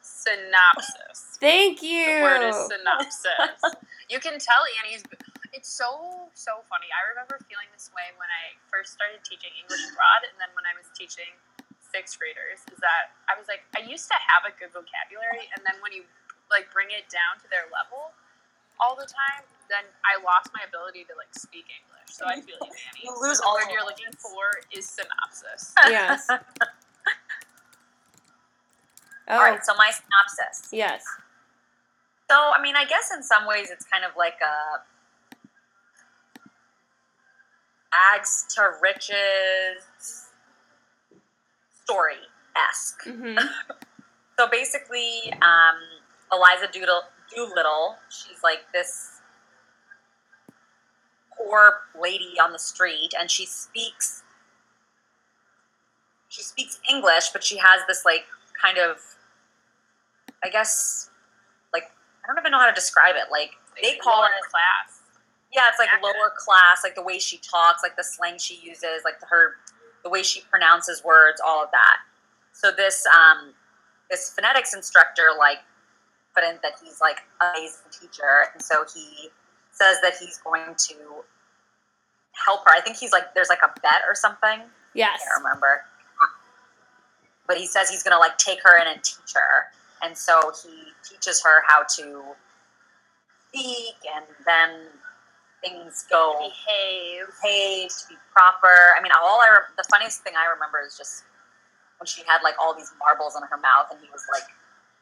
Synopsis. 0.02 1.40
Thank 1.40 1.82
you. 1.82 2.04
The 2.04 2.22
word 2.22 2.44
is 2.44 2.56
synopsis. 2.68 3.80
you 4.10 4.20
can 4.20 4.36
tell 4.36 4.60
Annie's. 4.84 5.02
It's 5.54 5.72
so 5.72 6.28
so 6.34 6.60
funny. 6.68 6.92
I 6.92 7.08
remember 7.08 7.40
feeling 7.48 7.72
this 7.72 7.88
way 7.96 8.12
when 8.20 8.28
I 8.28 8.52
first 8.68 8.92
started 8.92 9.24
teaching 9.24 9.50
English 9.64 9.80
abroad, 9.88 10.28
and 10.28 10.36
then 10.36 10.52
when 10.52 10.68
I 10.68 10.76
was 10.76 10.92
teaching 10.92 11.32
sixth 11.80 12.20
graders. 12.20 12.60
Is 12.68 12.84
that 12.84 13.16
I 13.32 13.38
was 13.38 13.48
like, 13.48 13.64
I 13.72 13.80
used 13.80 14.12
to 14.12 14.18
have 14.18 14.44
a 14.44 14.52
good 14.60 14.76
vocabulary, 14.76 15.48
and 15.56 15.64
then 15.64 15.80
when 15.80 15.96
you 15.96 16.04
like 16.50 16.68
bring 16.72 16.88
it 16.92 17.08
down 17.10 17.40
to 17.42 17.46
their 17.50 17.66
level 17.72 18.12
all 18.82 18.94
the 18.96 19.06
time, 19.06 19.44
then 19.70 19.84
I 20.04 20.18
lost 20.22 20.50
my 20.52 20.60
ability 20.66 21.04
to 21.08 21.14
like 21.16 21.30
speak 21.34 21.66
English. 21.70 22.10
So 22.10 22.26
I 22.26 22.40
feel 22.42 22.58
you, 22.62 22.70
Annie. 22.70 23.04
You 23.04 23.12
lose 23.22 23.38
the 23.40 23.46
all 23.46 23.54
word 23.54 23.70
you're 23.72 23.84
looking 23.86 24.12
for 24.18 24.42
is 24.74 24.86
synopsis. 24.88 25.72
yes. 25.88 26.26
Oh, 26.30 26.36
All 29.28 29.38
right, 29.40 29.64
so 29.64 29.72
my 29.78 29.90
synopsis. 29.90 30.68
yes. 30.72 31.02
So, 32.30 32.36
I 32.56 32.60
mean, 32.60 32.74
I 32.76 32.84
guess 32.84 33.10
in 33.14 33.22
some 33.22 33.46
ways 33.46 33.70
it's 33.70 33.84
kind 33.86 34.04
of 34.04 34.10
like 34.16 34.36
a 34.42 34.82
ags 37.94 38.46
to 38.54 38.72
riches 38.82 40.28
story 41.84 42.16
esque. 42.56 43.04
hmm 43.04 43.36
So 44.36 44.48
basically, 44.50 45.32
um, 45.42 45.78
Eliza 46.32 46.68
Doodle, 46.72 47.02
Doolittle, 47.34 47.96
she's 48.08 48.42
like 48.42 48.60
this 48.72 49.20
poor 51.36 51.80
lady 52.00 52.34
on 52.42 52.52
the 52.52 52.58
street, 52.58 53.10
and 53.18 53.30
she 53.30 53.46
speaks. 53.46 54.22
She 56.28 56.42
speaks 56.42 56.80
English, 56.90 57.30
but 57.32 57.44
she 57.44 57.56
has 57.58 57.80
this 57.86 58.04
like 58.04 58.24
kind 58.60 58.78
of, 58.78 58.98
I 60.42 60.48
guess, 60.48 61.10
like 61.72 61.84
I 62.24 62.26
don't 62.28 62.38
even 62.38 62.50
know 62.52 62.58
how 62.58 62.68
to 62.68 62.74
describe 62.74 63.14
it. 63.16 63.30
Like 63.30 63.52
they 63.80 63.96
call 63.96 64.20
Lower 64.20 64.26
it 64.28 64.50
class. 64.50 65.00
yeah, 65.54 65.68
it's 65.68 65.78
like 65.78 65.88
lower 66.02 66.32
class, 66.36 66.80
like 66.82 66.94
the 66.94 67.02
way 67.02 67.18
she 67.18 67.38
talks, 67.38 67.82
like 67.82 67.96
the 67.96 68.04
slang 68.04 68.38
she 68.38 68.56
uses, 68.56 69.02
like 69.04 69.20
the, 69.20 69.26
her, 69.26 69.54
the 70.02 70.10
way 70.10 70.22
she 70.22 70.42
pronounces 70.50 71.04
words, 71.04 71.40
all 71.44 71.62
of 71.62 71.70
that. 71.70 71.98
So 72.52 72.70
this 72.72 73.06
um, 73.06 73.54
this 74.10 74.30
phonetics 74.30 74.74
instructor 74.74 75.28
like 75.38 75.58
in 76.42 76.58
that 76.62 76.72
he's 76.82 77.00
like 77.00 77.18
an 77.40 77.52
amazing 77.54 77.86
teacher, 77.92 78.48
and 78.52 78.60
so 78.60 78.84
he 78.92 79.28
says 79.70 79.98
that 80.02 80.14
he's 80.18 80.38
going 80.38 80.74
to 80.88 80.94
help 82.44 82.64
her. 82.66 82.70
I 82.74 82.80
think 82.80 82.96
he's 82.96 83.12
like 83.12 83.34
there's 83.34 83.48
like 83.48 83.62
a 83.62 83.72
bet 83.80 84.02
or 84.08 84.14
something. 84.16 84.60
Yes. 84.94 85.20
I 85.22 85.24
can't 85.24 85.44
remember. 85.44 85.82
But 87.46 87.58
he 87.58 87.66
says 87.66 87.90
he's 87.90 88.02
gonna 88.02 88.18
like 88.18 88.38
take 88.38 88.58
her 88.64 88.80
in 88.80 88.88
and 88.88 89.02
teach 89.04 89.34
her, 89.34 89.70
and 90.02 90.16
so 90.16 90.50
he 90.64 90.92
teaches 91.08 91.42
her 91.44 91.62
how 91.68 91.82
to 91.96 92.22
speak, 93.50 93.94
and 94.16 94.24
then 94.46 94.88
things 95.62 96.04
go 96.10 96.36
Behave. 96.38 97.26
behave 97.42 97.88
to 97.90 98.08
be 98.08 98.16
proper. 98.32 98.96
I 98.96 99.00
mean, 99.02 99.12
all 99.16 99.40
I 99.40 99.48
re- 99.48 99.74
the 99.76 99.84
funniest 99.90 100.22
thing 100.22 100.34
I 100.36 100.50
remember 100.52 100.80
is 100.86 100.96
just 100.96 101.24
when 101.98 102.06
she 102.06 102.22
had 102.26 102.42
like 102.42 102.54
all 102.60 102.74
these 102.74 102.92
marbles 102.98 103.36
in 103.36 103.42
her 103.42 103.56
mouth, 103.58 103.88
and 103.90 104.00
he 104.00 104.08
was 104.10 104.24
like 104.32 104.48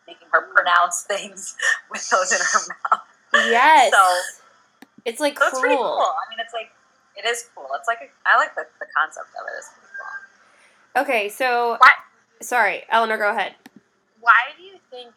making 0.07 0.29
her 0.33 0.43
pronounce 0.55 1.03
things 1.03 1.57
with 1.91 2.09
those 2.11 2.33
in 2.33 2.39
her 2.39 2.75
mouth. 2.93 3.03
Yes. 3.51 3.93
So- 3.93 4.39
it's 5.05 5.19
like 5.19 5.37
So 5.39 5.47
it's 5.49 5.59
pretty 5.61 5.75
cool. 5.75 5.83
cool. 5.99 6.15
I 6.15 6.31
mean, 6.31 6.39
it's 6.39 6.55
like 6.55 6.71
it 7.17 7.27
is 7.29 7.49
cool. 7.57 7.67
It's 7.75 7.89
like 7.89 7.99
a, 8.03 8.09
I 8.29 8.37
like 8.37 8.55
the, 8.55 8.63
the 8.79 8.87
concept 8.97 9.29
of 9.35 9.47
it. 9.49 9.59
It's 9.59 9.69
pretty 9.75 9.89
cool. 9.99 11.03
Okay, 11.03 11.29
so 11.29 11.77
Why, 11.81 11.91
sorry, 12.41 12.85
Eleanor, 12.89 13.19
go 13.19 13.31
ahead. 13.31 13.57
why 14.21 14.55
do 14.57 14.63
you 14.63 14.77
think 14.91 15.15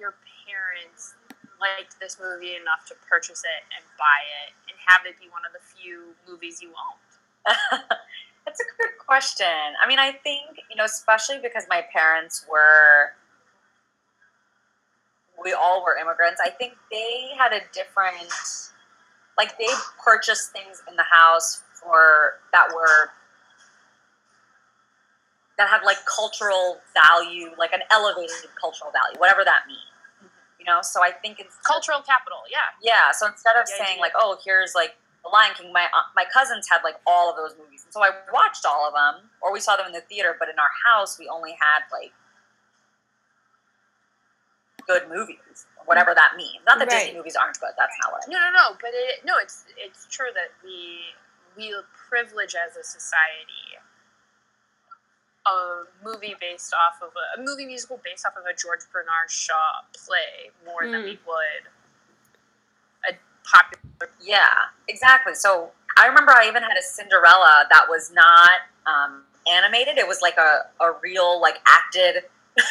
your 0.00 0.14
parents 0.48 1.14
liked 1.60 2.00
this 2.00 2.16
movie 2.18 2.54
enough 2.56 2.86
to 2.88 2.94
purchase 3.10 3.42
it 3.44 3.62
and 3.76 3.84
buy 3.98 4.20
it 4.48 4.54
and 4.70 4.78
have 4.86 5.04
it 5.04 5.20
be 5.20 5.28
one 5.28 5.42
of 5.44 5.52
the 5.52 5.60
few 5.76 6.14
movies 6.26 6.62
you 6.62 6.68
owned? 6.70 7.12
That's 8.46 8.60
a 8.60 8.64
good 8.80 8.96
question. 9.04 9.46
I 9.82 9.86
mean, 9.86 9.98
I 9.98 10.12
think, 10.12 10.56
you 10.70 10.76
know, 10.76 10.84
especially 10.84 11.38
because 11.42 11.64
my 11.68 11.84
parents 11.92 12.46
were, 12.50 13.12
we 15.42 15.52
all 15.52 15.84
were 15.84 15.96
immigrants, 15.96 16.40
I 16.44 16.50
think 16.50 16.74
they 16.90 17.30
had 17.38 17.52
a 17.52 17.60
different, 17.72 18.32
like, 19.36 19.56
they 19.58 19.68
purchased 20.04 20.52
things 20.52 20.82
in 20.88 20.96
the 20.96 21.04
house 21.10 21.62
for, 21.74 22.40
that 22.52 22.68
were, 22.74 23.10
that 25.58 25.68
had 25.68 25.82
like 25.84 25.98
cultural 26.06 26.78
value, 26.94 27.50
like 27.58 27.72
an 27.72 27.82
elevated 27.90 28.46
cultural 28.60 28.90
value, 28.92 29.18
whatever 29.18 29.44
that 29.44 29.66
means. 29.66 29.80
You 30.58 30.64
know, 30.64 30.80
so 30.82 31.02
I 31.02 31.10
think 31.10 31.38
it's 31.40 31.54
Cultural 31.66 32.00
capital, 32.02 32.38
yeah. 32.50 32.70
yeah, 32.82 33.10
so 33.12 33.26
instead 33.26 33.54
of 33.56 33.66
Yeah, 33.70 33.84
saying 33.84 34.00
like, 34.00 34.12
"Oh, 34.14 34.38
here's 34.44 34.74
like 34.74 34.96
The 35.22 35.30
Lion 35.30 35.54
King," 35.54 35.72
my 35.72 35.86
uh, 35.86 36.06
my 36.14 36.24
cousins 36.32 36.66
had 36.70 36.82
like 36.82 36.96
all 37.06 37.30
of 37.30 37.36
those 37.36 37.56
movies, 37.58 37.84
and 37.84 37.92
so 37.92 38.02
I 38.02 38.10
watched 38.32 38.66
all 38.66 38.86
of 38.86 38.94
them, 38.94 39.30
or 39.40 39.52
we 39.52 39.60
saw 39.60 39.76
them 39.76 39.86
in 39.86 39.92
the 39.92 40.02
theater. 40.02 40.36
But 40.38 40.48
in 40.48 40.58
our 40.58 40.70
house, 40.84 41.18
we 41.18 41.28
only 41.28 41.52
had 41.52 41.86
like 41.92 42.12
good 44.88 45.08
movies, 45.08 45.66
whatever 45.84 46.14
that 46.14 46.32
means. 46.36 46.64
Not 46.66 46.78
that 46.80 46.88
Right. 46.88 47.04
Disney 47.04 47.18
movies 47.18 47.36
aren't 47.36 47.60
good. 47.60 47.70
That's 47.76 47.94
not 48.02 48.12
what 48.12 48.24
I 48.24 48.28
mean. 48.28 48.40
No, 48.40 48.50
no, 48.50 48.52
no. 48.56 48.76
But 48.80 48.90
it 48.92 49.24
no, 49.24 49.34
it's 49.40 49.64
it's 49.76 50.06
true 50.10 50.32
that 50.34 50.50
we 50.64 51.14
we 51.56 51.74
privilege 52.08 52.56
as 52.56 52.76
a 52.76 52.82
society 52.82 53.76
a 55.46 55.84
movie 56.04 56.34
based 56.40 56.74
off 56.74 57.00
of 57.02 57.12
a, 57.16 57.40
a 57.40 57.44
movie 57.44 57.64
musical 57.66 58.00
based 58.04 58.26
off 58.26 58.34
of 58.36 58.44
a 58.44 58.54
George 58.56 58.80
Bernard 58.92 59.30
Shaw 59.30 59.82
play 59.94 60.50
more 60.66 60.84
than 60.90 61.02
Mm. 61.02 61.04
we 61.04 61.18
would 61.26 61.64
a 63.08 63.18
popular. 63.44 64.10
Yeah, 64.20 64.68
exactly. 64.88 65.34
So 65.34 65.72
I 65.96 66.06
remember 66.06 66.32
I 66.32 66.46
even 66.48 66.62
had 66.62 66.76
a 66.76 66.82
Cinderella 66.82 67.66
that 67.70 67.86
was 67.88 68.12
not 68.12 68.60
um, 68.86 69.24
animated. 69.50 69.96
It 69.98 70.06
was 70.06 70.20
like 70.22 70.36
a, 70.36 70.66
a 70.82 70.92
real 71.02 71.40
like 71.40 71.56
acted 71.66 72.24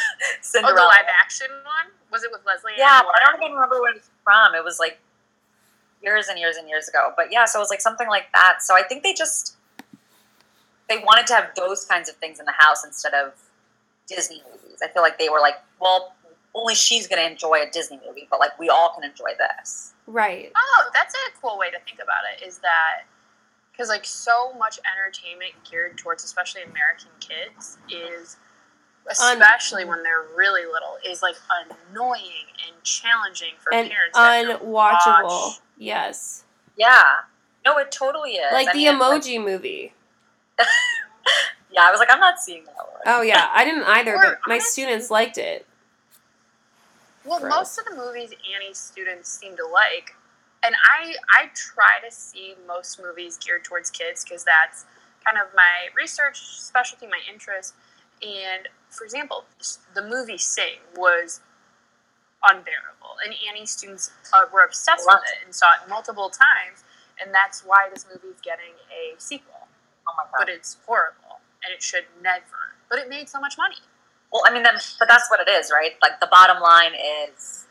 Oh, 0.55 0.73
the 0.73 0.81
live 0.81 1.05
action 1.21 1.47
one 1.63 1.93
was 2.11 2.23
it 2.23 2.31
with 2.31 2.41
Leslie? 2.45 2.71
Yeah, 2.77 3.01
but 3.03 3.13
I 3.15 3.31
don't 3.31 3.43
even 3.43 3.53
remember 3.53 3.81
where 3.81 3.93
it's 3.95 4.09
from. 4.23 4.55
It 4.55 4.63
was 4.63 4.79
like 4.79 4.99
years 6.01 6.27
and 6.29 6.39
years 6.39 6.55
and 6.57 6.67
years 6.67 6.87
ago. 6.87 7.11
But 7.15 7.31
yeah, 7.31 7.45
so 7.45 7.59
it 7.59 7.61
was 7.61 7.69
like 7.69 7.81
something 7.81 8.07
like 8.07 8.31
that. 8.33 8.61
So 8.61 8.75
I 8.75 8.83
think 8.83 9.03
they 9.03 9.13
just 9.13 9.55
they 10.89 10.97
wanted 10.99 11.27
to 11.27 11.33
have 11.33 11.49
those 11.55 11.85
kinds 11.85 12.09
of 12.09 12.15
things 12.15 12.39
in 12.39 12.45
the 12.45 12.53
house 12.57 12.85
instead 12.85 13.13
of 13.13 13.33
Disney 14.07 14.41
movies. 14.51 14.79
I 14.83 14.87
feel 14.87 15.01
like 15.01 15.19
they 15.19 15.29
were 15.29 15.41
like, 15.41 15.55
well, 15.81 16.15
only 16.55 16.75
she's 16.75 17.07
going 17.07 17.21
to 17.21 17.29
enjoy 17.29 17.61
a 17.61 17.69
Disney 17.69 17.99
movie, 18.07 18.27
but 18.29 18.39
like 18.39 18.57
we 18.57 18.69
all 18.69 18.93
can 18.93 19.09
enjoy 19.09 19.31
this. 19.37 19.93
Right. 20.07 20.51
Oh, 20.55 20.89
that's 20.93 21.13
a 21.13 21.41
cool 21.41 21.57
way 21.57 21.69
to 21.69 21.77
think 21.85 21.99
about 22.01 22.23
it. 22.33 22.45
Is 22.45 22.59
that 22.59 23.05
because 23.71 23.89
like 23.89 24.05
so 24.05 24.53
much 24.53 24.79
entertainment 24.91 25.51
geared 25.69 25.97
towards 25.97 26.23
especially 26.23 26.63
American 26.63 27.11
kids 27.19 27.77
is 27.89 28.37
especially 29.09 29.85
when 29.85 30.03
they're 30.03 30.25
really 30.35 30.65
little 30.65 30.97
is 31.07 31.21
like 31.21 31.35
annoying 31.91 32.47
and 32.67 32.83
challenging 32.83 33.53
for 33.59 33.73
And 33.73 33.89
parents. 33.89 34.17
unwatchable. 34.17 35.23
watch. 35.23 35.59
Yes. 35.77 36.43
Yeah. 36.77 37.01
No, 37.65 37.77
it 37.77 37.91
totally 37.91 38.31
is. 38.31 38.51
Like 38.53 38.67
I 38.69 38.73
the 38.73 38.77
mean, 38.79 38.87
it's 38.95 38.99
like- 38.99 39.21
emoji 39.23 39.43
movie. 39.43 39.93
yeah, 41.71 41.81
I 41.83 41.91
was 41.91 41.99
like, 41.99 42.11
I'm 42.11 42.19
not 42.19 42.39
seeing 42.39 42.63
that 42.65 42.75
one. 42.77 43.01
Oh 43.05 43.21
yeah, 43.21 43.49
I 43.53 43.63
didn't 43.65 43.83
either, 43.83 44.15
Or 44.15 44.23
but 44.23 44.37
my 44.47 44.53
honestly- 44.55 44.69
students 44.83 45.11
liked 45.11 45.37
it. 45.37 45.65
Well, 47.25 47.39
Gross. 47.41 47.53
most 47.53 47.77
of 47.79 47.85
the 47.85 47.95
movies 47.95 48.31
Annie's 48.55 48.77
students 48.77 49.29
seem 49.29 49.57
to 49.57 49.65
like, 49.67 50.15
and 50.63 50.75
I 50.75 51.13
I 51.29 51.47
try 51.53 51.99
to 52.07 52.13
see 52.13 52.55
most 52.65 53.01
movies 53.01 53.37
geared 53.37 53.65
towards 53.65 53.89
kids 53.91 54.23
because 54.23 54.45
that's 54.45 54.85
kind 55.25 55.37
of 55.37 55.53
my 55.53 55.89
research 55.95 56.39
specialty, 56.59 57.05
my 57.05 57.19
interest. 57.31 57.73
And 58.21 58.67
for 58.89 59.03
example, 59.03 59.45
the 59.93 60.01
movie 60.01 60.37
Sing 60.37 60.79
was 60.95 61.41
unbearable, 62.43 63.17
and 63.25 63.33
Annie's 63.49 63.71
students 63.71 64.11
uh, 64.33 64.45
were 64.53 64.63
obsessed 64.63 65.03
with 65.05 65.15
Loved 65.15 65.25
it 65.27 65.45
and 65.45 65.53
saw 65.53 65.67
it 65.81 65.89
multiple 65.89 66.29
times, 66.29 66.83
and 67.21 67.33
that's 67.33 67.61
why 67.65 67.89
this 67.93 68.05
movie 68.11 68.33
is 68.33 68.41
getting 68.41 68.73
a 68.89 69.19
sequel. 69.19 69.67
Oh 70.07 70.13
my 70.17 70.23
god. 70.23 70.45
But 70.45 70.49
it's 70.49 70.77
horrible, 70.85 71.41
and 71.63 71.73
it 71.73 71.81
should 71.83 72.05
never. 72.21 72.75
But 72.89 72.99
it 72.99 73.09
made 73.09 73.27
so 73.29 73.39
much 73.39 73.57
money. 73.57 73.75
Well, 74.31 74.43
I 74.47 74.53
mean, 74.53 74.63
then, 74.63 74.75
but 74.99 75.07
that's 75.07 75.29
what 75.29 75.39
it 75.39 75.49
is, 75.49 75.71
right? 75.73 75.93
Like 76.01 76.19
the 76.19 76.27
bottom 76.27 76.61
line 76.61 76.91
is 77.29 77.65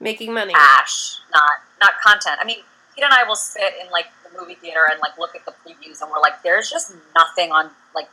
Making 0.00 0.34
money. 0.34 0.52
cash, 0.52 1.18
not 1.32 1.50
not 1.80 1.94
content. 2.04 2.38
I 2.40 2.44
mean, 2.44 2.58
Pete 2.94 3.04
and 3.04 3.14
I 3.14 3.24
will 3.24 3.36
sit 3.36 3.74
in 3.82 3.90
like 3.90 4.06
the 4.24 4.38
movie 4.38 4.54
theater 4.54 4.86
and 4.90 5.00
like 5.00 5.16
look 5.18 5.34
at 5.34 5.44
the 5.46 5.52
previews, 5.52 6.02
and 6.02 6.10
we're 6.10 6.20
like, 6.20 6.42
there's 6.42 6.70
just 6.70 6.92
nothing 7.14 7.50
on 7.52 7.70
like 7.94 8.08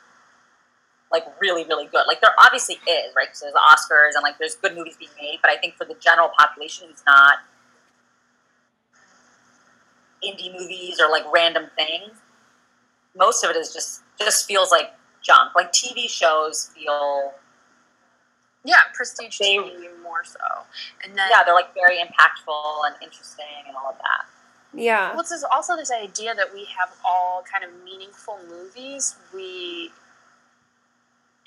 like 1.11 1.25
really 1.39 1.63
really 1.65 1.85
good. 1.87 2.05
Like 2.07 2.21
there 2.21 2.31
obviously 2.43 2.75
is 2.75 3.13
right 3.15 3.27
because 3.27 3.41
there's 3.41 3.53
Oscars 3.53 4.15
and 4.15 4.23
like 4.23 4.37
there's 4.39 4.55
good 4.55 4.75
movies 4.75 4.95
being 4.97 5.11
made, 5.19 5.39
but 5.41 5.51
I 5.51 5.57
think 5.57 5.75
for 5.75 5.85
the 5.85 5.95
general 5.95 6.29
population 6.37 6.87
who's 6.89 7.03
not 7.05 7.37
indie 10.23 10.51
movies 10.57 10.99
or 10.99 11.09
like 11.09 11.23
random 11.33 11.65
things, 11.77 12.11
most 13.15 13.43
of 13.43 13.49
it 13.49 13.55
is 13.57 13.73
just 13.73 14.01
just 14.19 14.47
feels 14.47 14.71
like 14.71 14.93
junk. 15.21 15.53
Like 15.55 15.71
TV 15.71 16.09
shows 16.09 16.71
feel 16.75 17.33
yeah, 18.65 18.75
prestige 18.93 19.37
They- 19.39 19.57
TV 19.57 20.01
more 20.01 20.23
so, 20.23 20.39
and 21.03 21.17
then 21.17 21.27
yeah 21.29 21.43
they're 21.43 21.53
like 21.53 21.73
very 21.73 21.97
impactful 21.97 22.87
and 22.87 22.95
interesting 23.01 23.45
and 23.67 23.75
all 23.75 23.89
of 23.91 23.97
that. 23.97 24.25
Yeah. 24.75 25.13
Well, 25.13 25.23
there's 25.29 25.43
also 25.43 25.75
this 25.75 25.91
idea 25.91 26.33
that 26.33 26.51
we 26.51 26.65
have 26.77 26.89
all 27.05 27.43
kind 27.43 27.63
of 27.63 27.83
meaningful 27.83 28.39
movies. 28.49 29.15
We 29.33 29.85
in 29.85 29.91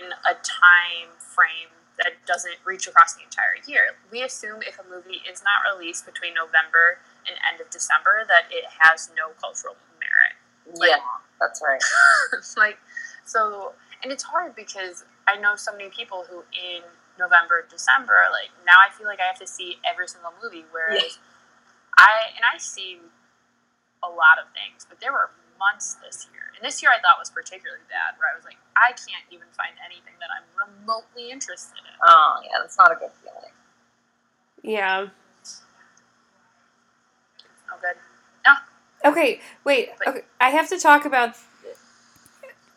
a 0.00 0.34
time 0.44 1.16
frame 1.18 1.72
that 1.98 2.12
doesn't 2.26 2.56
reach 2.64 2.86
across 2.86 3.14
the 3.14 3.22
entire 3.24 3.56
year. 3.66 3.96
We 4.12 4.22
assume 4.22 4.60
if 4.62 4.78
a 4.78 4.84
movie 4.84 5.22
is 5.30 5.42
not 5.42 5.64
released 5.64 6.04
between 6.04 6.34
November 6.34 7.00
and 7.26 7.36
end 7.50 7.60
of 7.60 7.70
December, 7.70 8.24
that 8.28 8.44
it 8.50 8.64
has 8.80 9.10
no 9.16 9.32
cultural 9.40 9.76
merit. 9.98 10.36
Like- 10.78 10.90
yeah, 10.90 11.00
that's 11.40 11.62
right. 11.64 11.80
like 12.56 12.78
so 13.24 13.72
and 14.02 14.12
it's 14.12 14.22
hard 14.22 14.54
because 14.54 15.04
i 15.28 15.36
know 15.36 15.56
so 15.56 15.72
many 15.72 15.90
people 15.90 16.24
who 16.30 16.38
in 16.54 16.82
november 17.18 17.66
december 17.70 18.14
like 18.30 18.50
now 18.66 18.74
i 18.86 18.92
feel 18.92 19.06
like 19.06 19.18
i 19.20 19.24
have 19.26 19.38
to 19.38 19.46
see 19.46 19.76
every 19.88 20.06
single 20.06 20.32
movie 20.42 20.64
whereas 20.70 21.02
Yeah. 21.02 21.08
i 21.98 22.10
and 22.36 22.44
i 22.54 22.58
see 22.58 22.98
a 24.04 24.08
lot 24.08 24.38
of 24.38 24.46
things 24.54 24.86
but 24.88 25.00
there 25.00 25.12
were 25.12 25.30
months 25.58 25.96
this 26.04 26.28
year 26.32 26.45
and 26.56 26.64
this 26.64 26.82
year 26.82 26.90
i 26.90 26.98
thought 26.98 27.20
was 27.20 27.30
particularly 27.30 27.84
bad 27.92 28.16
where 28.18 28.32
i 28.32 28.34
was 28.34 28.44
like 28.44 28.58
i 28.76 28.90
can't 28.96 29.24
even 29.30 29.46
find 29.52 29.76
anything 29.84 30.16
that 30.18 30.32
i'm 30.32 30.44
remotely 30.56 31.30
interested 31.30 31.78
in 31.78 31.94
Oh 32.02 32.40
yeah, 32.42 32.58
that's 32.60 32.76
not 32.78 32.92
a 32.92 32.96
good 32.96 33.10
feeling. 33.22 33.52
Yeah. 34.62 35.08
oh 37.70 37.78
good 37.80 37.96
Okay, 39.04 39.40
wait. 39.64 39.90
Okay, 40.06 40.22
I 40.40 40.50
have 40.50 40.68
to 40.70 40.78
talk 40.78 41.04
about. 41.04 41.36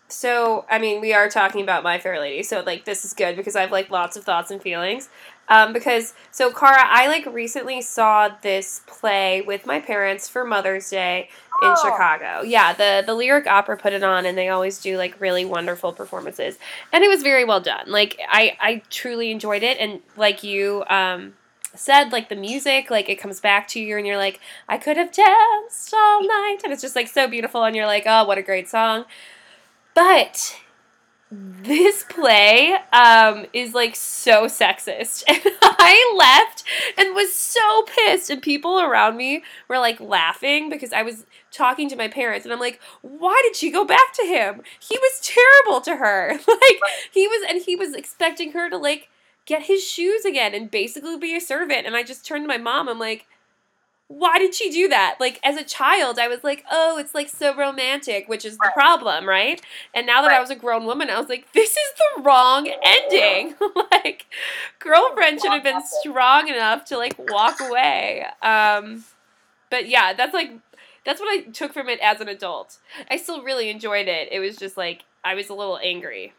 So, 0.08 0.66
I 0.70 0.78
mean, 0.80 1.02
we 1.02 1.14
are 1.14 1.30
talking 1.30 1.62
about 1.62 1.84
My 1.84 1.98
Fair 2.00 2.20
Lady, 2.20 2.44
so 2.44 2.62
like 2.62 2.86
this 2.86 3.04
is 3.04 3.14
good 3.14 3.36
because 3.36 3.56
I 3.56 3.62
have 3.62 3.72
like 3.72 3.90
lots 3.90 4.16
of 4.16 4.24
thoughts 4.24 4.52
and 4.52 4.62
feelings. 4.62 5.10
Um, 5.50 5.74
because 5.74 6.13
so 6.32 6.51
Cara, 6.51 6.84
I 6.86 7.08
like 7.08 7.25
recently 7.25 7.82
saw 7.82 8.29
this 8.41 8.82
play 8.88 9.41
with 9.41 9.65
my 9.65 9.79
parents 9.79 10.29
for 10.29 10.46
Mother's 10.46 10.89
Day 10.89 11.29
in 11.62 11.70
Oh. 11.75 11.75
Chicago. 11.84 12.41
Yeah, 12.44 12.74
the 12.74 13.03
the 13.06 13.13
lyric 13.15 13.48
opera 13.48 13.75
put 13.77 13.91
it 13.94 14.03
on, 14.03 14.25
and 14.25 14.38
they 14.38 14.50
always 14.50 14.79
do 14.79 14.98
like 14.98 15.20
really 15.20 15.44
wonderful 15.46 15.91
performances, 15.91 16.58
and 16.94 17.03
it 17.03 17.08
was 17.10 17.24
very 17.24 17.44
well 17.46 17.60
done. 17.60 17.86
Like 17.88 18.20
I 18.29 18.56
I 18.60 18.82
truly 18.89 19.32
enjoyed 19.32 19.63
it, 19.63 19.77
and 19.79 20.01
like 20.15 20.44
you 20.44 20.84
um 20.88 21.34
said, 21.75 22.12
like 22.12 22.29
the 22.29 22.36
music, 22.36 22.89
like 22.89 23.10
it 23.10 23.15
comes 23.20 23.39
back 23.39 23.68
to 23.70 23.79
you, 23.79 23.98
and 23.98 24.06
you're 24.08 24.18
like, 24.18 24.39
I 24.68 24.77
could 24.77 24.98
have 24.98 25.12
danced 25.12 25.94
all 25.94 26.22
night, 26.25 26.58
and 26.63 26.72
it's 26.74 26.82
just 26.82 26.96
like 26.96 27.08
so 27.08 27.27
beautiful, 27.27 27.63
and 27.63 27.75
you're 27.75 27.86
like, 27.86 28.03
oh, 28.06 28.24
what 28.25 28.38
a 28.38 28.41
great 28.44 28.70
song. 28.70 29.06
But 29.94 30.56
this 31.64 32.04
play 32.10 32.76
um, 32.92 33.46
is 33.54 33.74
like 33.74 33.96
so 33.96 34.46
sexist, 34.46 35.24
and 35.28 35.42
I 35.62 36.14
left 36.18 36.64
and 36.98 37.14
was 37.14 37.34
so 37.34 37.84
pissed, 37.84 38.30
and 38.30 38.42
people 38.42 38.80
around 38.80 39.16
me 39.16 39.44
were 39.68 39.78
like 39.78 40.00
laughing 40.00 40.70
because 40.70 40.92
I 40.92 41.04
was 41.04 41.26
talking 41.52 41.88
to 41.90 41.96
my 41.96 42.08
parents, 42.08 42.46
and 42.46 42.54
I'm 42.54 42.60
like, 42.60 42.80
why 43.02 43.40
did 43.44 43.56
she 43.56 43.72
go 43.72 43.86
back 43.86 44.14
to 44.14 44.26
him? 44.26 44.62
He 44.80 44.98
was 44.98 45.22
terrible 45.22 45.82
to 45.82 45.98
her. 45.98 46.40
Like 46.50 46.80
he 47.12 47.28
was, 47.28 47.46
and 47.48 47.62
he 47.62 47.76
was 47.76 47.94
expecting 47.94 48.52
her 48.54 48.70
to 48.70 48.78
like 48.78 49.10
get 49.46 49.64
his 49.64 49.84
shoes 49.84 50.26
again 50.26 50.54
and 50.54 50.70
basically 50.70 51.18
be 51.18 51.36
a 51.36 51.42
servant. 51.42 51.86
And 51.86 51.96
I 51.96 52.04
just 52.04 52.26
turned 52.26 52.44
to 52.44 52.48
my 52.48 52.58
mom. 52.58 52.90
I'm 52.90 53.00
like, 53.00 53.28
why 54.10 54.39
did 54.39 54.56
she 54.56 54.72
do 54.72 54.88
that? 54.88 55.17
Like 55.19 55.39
as 55.43 55.56
a 55.56 55.63
child, 55.63 56.17
I 56.17 56.28
was 56.28 56.43
like, 56.43 56.65
oh, 56.69 56.98
it's 56.98 57.13
like 57.13 57.30
so 57.30 57.56
romantic, 57.56 58.28
which 58.28 58.43
is 58.43 58.58
the 58.58 58.72
problem, 58.74 59.30
right? 59.30 59.62
And 59.93 60.08
now 60.08 60.24
that 60.24 60.32
I 60.32 60.41
was 60.41 60.50
a 60.50 60.56
grown 60.56 60.86
woman, 60.86 61.12
I 61.12 61.19
was 61.19 61.30
like, 61.30 61.54
this 61.54 61.69
is 61.69 61.93
the 62.17 62.24
wrong 62.24 62.67
ending. 62.84 63.54
like, 63.91 64.26
girlfriend 64.80 65.39
should 65.39 65.52
have 65.52 65.63
been 65.63 65.84
strong 66.02 66.48
enough 66.48 66.86
to 66.86 66.98
like 66.98 67.15
walk 67.32 67.60
away. 67.62 68.26
Um, 68.41 69.06
but 69.69 69.88
yeah, 69.88 70.13
that's 70.13 70.34
like 70.34 70.54
that's 71.06 71.22
what 71.22 71.30
I 71.30 71.43
took 71.52 71.72
from 71.72 71.88
it 71.88 72.00
as 72.00 72.19
an 72.19 72.28
adult. 72.30 72.80
I 73.12 73.17
still 73.17 73.43
really 73.43 73.69
enjoyed 73.69 74.08
it. 74.08 74.30
It 74.32 74.39
was 74.39 74.58
just 74.58 74.76
like 74.76 75.04
I 75.24 75.36
was 75.36 75.50
a 75.50 75.54
little 75.54 75.78
angry. 75.78 76.34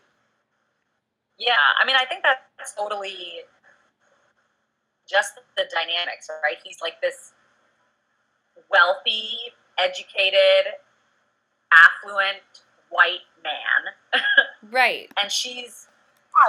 Yeah, 1.38 1.54
I 1.80 1.86
mean, 1.86 1.94
I 1.94 2.04
think 2.04 2.24
that's 2.24 2.74
totally 2.74 3.42
just 5.08 5.34
the 5.56 5.64
dynamics, 5.72 6.28
right? 6.42 6.56
He's 6.64 6.78
like 6.82 7.00
this 7.00 7.32
wealthy, 8.70 9.38
educated, 9.78 10.74
affluent 11.72 12.38
white 12.90 13.26
man, 13.44 14.22
Right. 14.70 15.10
and 15.20 15.30
she's 15.30 15.86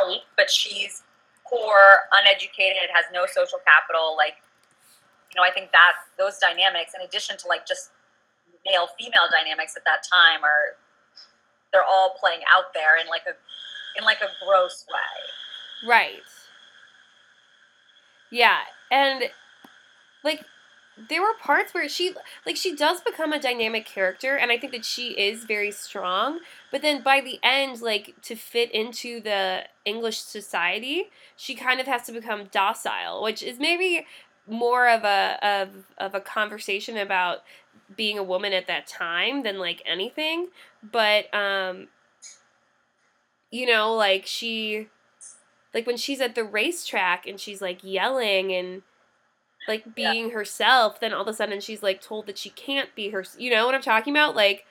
white, 0.04 0.22
but 0.38 0.50
she's 0.50 1.04
poor, 1.48 1.78
uneducated, 2.14 2.90
has 2.94 3.06
no 3.14 3.26
social 3.26 3.60
capital. 3.66 4.16
Like, 4.18 4.36
you 5.34 5.40
know, 5.40 5.44
I 5.48 5.52
think 5.52 5.72
that 5.72 5.94
those 6.18 6.38
dynamics, 6.38 6.94
in 6.98 7.06
addition 7.06 7.38
to 7.38 7.48
like 7.48 7.66
just 7.68 7.92
male 8.66 8.88
female 9.00 9.28
dynamics 9.32 9.76
at 9.78 9.84
that 9.86 10.04
time, 10.12 10.44
are 10.44 10.78
they're 11.72 11.84
all 11.84 12.16
playing 12.20 12.42
out 12.54 12.74
there 12.74 12.98
in 13.00 13.08
like 13.08 13.24
a 13.28 13.34
in 13.98 14.04
like 14.06 14.22
a 14.22 14.30
gross 14.46 14.86
way. 14.90 15.88
Right. 15.90 16.22
Yeah, 18.32 18.60
and 18.92 19.24
like 20.24 20.44
there 21.10 21.22
were 21.22 21.34
parts 21.40 21.74
where 21.74 21.88
she 21.88 22.14
like 22.46 22.56
she 22.56 22.76
does 22.76 23.02
become 23.02 23.34
a 23.34 23.40
dynamic 23.40 23.86
character 23.86 24.36
and 24.36 24.52
I 24.52 24.58
think 24.58 24.74
that 24.74 24.86
she 24.86 25.10
is 25.12 25.46
very 25.46 25.72
strong, 25.72 26.40
but 26.72 26.82
then 26.82 27.02
by 27.02 27.22
the 27.22 27.40
end 27.44 27.82
like 27.82 28.16
to 28.24 28.36
fit 28.36 28.72
into 28.72 29.22
the 29.22 29.64
English 29.86 30.20
society, 30.20 31.10
she 31.36 31.56
kind 31.56 31.80
of 31.80 31.88
has 31.88 32.04
to 32.04 32.12
become 32.12 32.46
docile, 32.52 33.24
which 33.24 33.42
is 33.44 33.60
maybe 33.60 34.06
more 34.48 34.88
of 34.90 35.04
a 35.04 35.38
of 35.42 35.70
of 35.98 36.16
a 36.16 36.22
conversation 36.22 36.98
about 36.98 37.40
being 37.96 38.18
a 38.18 38.24
woman 38.24 38.54
at 38.54 38.68
that 38.68 38.88
time 38.88 39.44
than 39.44 39.60
like 39.60 39.82
anything, 39.86 40.50
but 40.84 41.34
um 41.34 41.88
you 43.52 43.66
know, 43.66 43.94
like 43.94 44.26
she 44.26 44.88
like 45.74 45.86
when 45.86 45.98
she's 45.98 46.22
at 46.22 46.36
the 46.36 46.44
racetrack 46.44 47.28
and 47.28 47.40
she's 47.40 47.62
like 47.62 47.84
yelling 47.84 48.52
and 48.54 48.82
like 49.68 49.84
Yeah. 49.86 50.12
being 50.14 50.30
herself 50.32 51.00
then 51.00 51.14
all 51.14 51.22
of 51.22 51.28
a 51.28 51.34
sudden 51.34 51.60
she's 51.62 51.84
like 51.84 52.02
told 52.02 52.26
that 52.28 52.38
she 52.38 52.50
can't 52.50 52.94
be 52.96 53.10
her 53.10 53.24
you 53.38 53.50
know 53.52 53.66
what 53.66 53.76
i'm 53.76 53.82
talking 53.82 54.12
about 54.14 54.36
like 54.36 54.66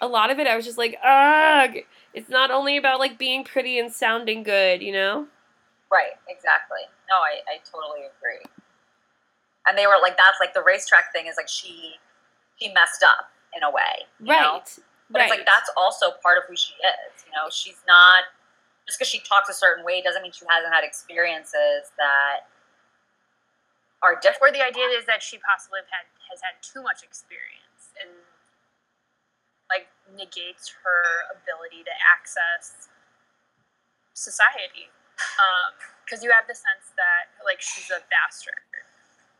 a 0.00 0.06
lot 0.08 0.30
of 0.30 0.38
it 0.38 0.46
i 0.46 0.56
was 0.56 0.64
just 0.64 0.78
like 0.78 0.96
ugh 1.04 1.76
it's 2.14 2.28
not 2.30 2.50
only 2.50 2.76
about 2.76 2.98
like 2.98 3.18
being 3.18 3.44
pretty 3.44 3.78
and 3.78 3.92
sounding 3.92 4.42
good 4.42 4.82
you 4.82 4.92
know 4.92 5.26
Right, 5.92 6.14
exactly. 6.28 6.86
No, 7.10 7.16
I, 7.18 7.42
I 7.50 7.58
totally 7.66 8.06
agree. 8.06 8.38
And 9.66 9.76
they 9.76 9.88
were 9.88 9.98
like, 10.00 10.16
that's 10.16 10.38
like 10.38 10.54
the 10.54 10.62
racetrack 10.62 11.12
thing 11.12 11.26
is 11.26 11.34
like 11.36 11.48
she 11.48 11.98
she 12.62 12.72
messed 12.72 13.02
up 13.02 13.26
in 13.56 13.64
a 13.64 13.70
way. 13.70 14.06
you 14.20 14.26
know? 14.26 14.62
right 14.62 14.78
But 15.10 15.18
right 15.18 15.24
it's 15.26 15.30
like 15.36 15.46
that's 15.46 15.68
also 15.76 16.14
part 16.22 16.38
of 16.38 16.44
who 16.46 16.54
she 16.54 16.74
is. 16.78 17.26
You 17.26 17.32
know, 17.34 17.50
she's 17.50 17.82
not 17.90 18.22
just 18.86 19.00
because 19.00 19.10
she 19.10 19.18
talks 19.26 19.50
a 19.50 19.52
certain 19.52 19.84
way 19.84 20.00
doesn't 20.00 20.22
mean 20.22 20.30
she 20.30 20.44
hasn't 20.48 20.72
had 20.72 20.84
experiences 20.84 21.90
that 21.98 22.46
are 24.02 24.16
or 24.40 24.50
the 24.50 24.64
idea 24.64 24.88
is 24.88 25.04
that 25.04 25.22
she 25.22 25.36
possibly 25.38 25.80
had 25.92 26.08
has 26.32 26.40
had 26.40 26.56
too 26.64 26.82
much 26.82 27.02
experience 27.04 27.92
and 28.00 28.10
like 29.68 29.86
negates 30.16 30.72
her 30.82 31.30
ability 31.30 31.84
to 31.84 31.94
access 32.02 32.88
society 34.14 34.88
because 36.04 36.24
you 36.24 36.32
have 36.32 36.48
the 36.48 36.56
sense 36.56 36.90
that 36.96 37.30
like 37.44 37.60
she's 37.60 37.92
a 37.92 38.00
bastard 38.08 38.64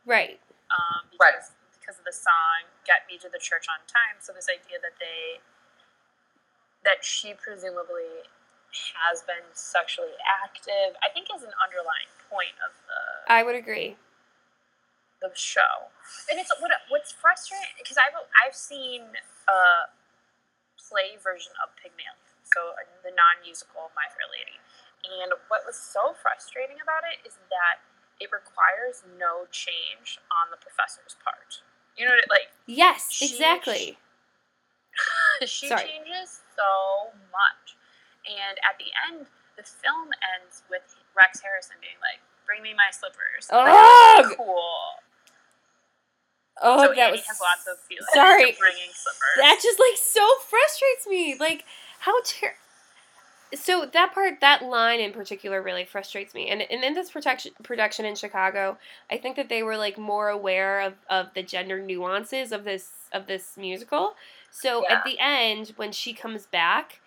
right 0.05 0.39
um, 0.71 1.09
Right. 1.19 1.35
because, 1.35 1.51
because 1.81 1.97
of 1.99 2.05
the 2.07 2.15
song 2.15 2.69
"Get 2.87 3.09
Me 3.11 3.19
to 3.19 3.29
the 3.29 3.43
Church 3.43 3.67
on 3.67 3.83
Time." 3.91 4.23
So 4.23 4.31
this 4.31 4.47
idea 4.47 4.79
that 4.79 4.95
they 5.03 5.43
that 6.85 7.03
she 7.05 7.35
presumably 7.35 8.25
has 9.03 9.21
been 9.27 9.43
sexually 9.53 10.15
active, 10.23 10.95
I 11.03 11.11
think, 11.11 11.27
is 11.35 11.43
an 11.43 11.51
underlying 11.59 12.09
point 12.31 12.55
of 12.63 12.71
the 12.87 13.01
i 13.33 13.43
would 13.43 13.57
agree 13.57 13.97
the 15.21 15.31
show. 15.37 15.93
And 16.31 16.41
it's 16.41 16.51
what 16.61 16.73
what's 16.89 17.13
frustrating 17.13 17.77
because 17.79 17.97
I've 18.01 18.17
I've 18.41 18.57
seen 18.57 19.15
a 19.49 19.61
play 20.81 21.15
version 21.21 21.53
of 21.63 21.71
Pygmalion, 21.79 22.17
so 22.57 22.75
uh, 22.75 22.83
the 23.05 23.13
non-musical 23.15 23.93
My 23.95 24.09
Fair 24.11 24.27
Lady. 24.33 24.59
And 25.07 25.33
what 25.49 25.65
was 25.65 25.77
so 25.81 26.13
frustrating 26.19 26.77
about 26.83 27.05
it 27.09 27.25
is 27.25 27.37
that 27.49 27.81
it 28.21 28.29
requires 28.33 29.01
no 29.17 29.49
change 29.49 30.21
on 30.29 30.53
the 30.53 30.61
professor's 30.61 31.17
part. 31.25 31.65
You 31.97 32.05
know, 32.09 32.13
what 32.17 32.25
it 32.25 32.31
like 32.33 32.49
yes 32.67 33.13
She- 33.13 33.29
exactly 33.33 33.97
she 35.47 35.69
Sorry. 35.69 35.87
changes 35.89 36.43
so 36.57 37.13
much, 37.33 37.77
And 38.29 38.59
at 38.67 38.77
the 38.77 38.91
end, 39.09 39.27
the 39.57 39.63
film 39.65 40.11
ends 40.37 40.63
with 40.69 40.85
Rex 41.17 41.41
Harrison 41.41 41.77
being 41.81 41.97
like, 42.05 42.21
"Bring 42.45 42.61
me 42.63 42.73
my 42.75 42.91
slippers." 42.93 43.49
Ugh! 43.49 43.65
Like, 43.65 44.37
cool. 44.37 45.01
Oh, 46.63 46.83
so 46.85 46.89
that 46.89 46.99
Annie 46.99 47.13
was 47.13 47.27
has 47.27 47.41
lots 47.41 47.67
of 47.67 47.79
feelings. 47.85 48.07
sorry. 48.13 48.57
bringing 48.59 48.91
slippers. 48.93 49.37
that 49.39 49.59
just 49.63 49.79
like 49.79 49.97
so 49.97 50.27
frustrates 50.49 51.07
me. 51.09 51.37
Like 51.39 51.65
how 52.01 52.21
ter- 52.23 52.55
so 53.55 53.85
that 53.93 54.13
part 54.15 54.41
that 54.41 54.63
line 54.63 55.01
in 55.01 55.13
particular 55.13 55.61
really 55.63 55.85
frustrates 55.85 56.35
me. 56.35 56.49
And 56.49 56.63
and 56.63 56.85
in 56.85 56.95
this 56.95 57.11
protection 57.11 57.53
production 57.63 58.05
in 58.05 58.15
Chicago, 58.15 58.79
I 59.11 59.17
think 59.17 59.37
that 59.37 59.49
they 59.49 59.63
were 59.63 59.77
like 59.77 59.99
more 59.99 60.29
aware 60.29 60.81
of 60.81 60.95
of 61.09 61.35
the 61.35 61.43
gender 61.43 61.81
nuances 61.81 62.53
of 62.53 62.65
this 62.65 62.91
of 63.13 63.27
this 63.27 63.57
musical. 63.57 64.15
So 64.53 64.85
Yeah. 64.89 64.97
at 64.99 65.05
the 65.05 65.17
end 65.19 65.73
when 65.77 65.93
she 65.93 66.13
comes 66.13 66.47
back, 66.47 67.01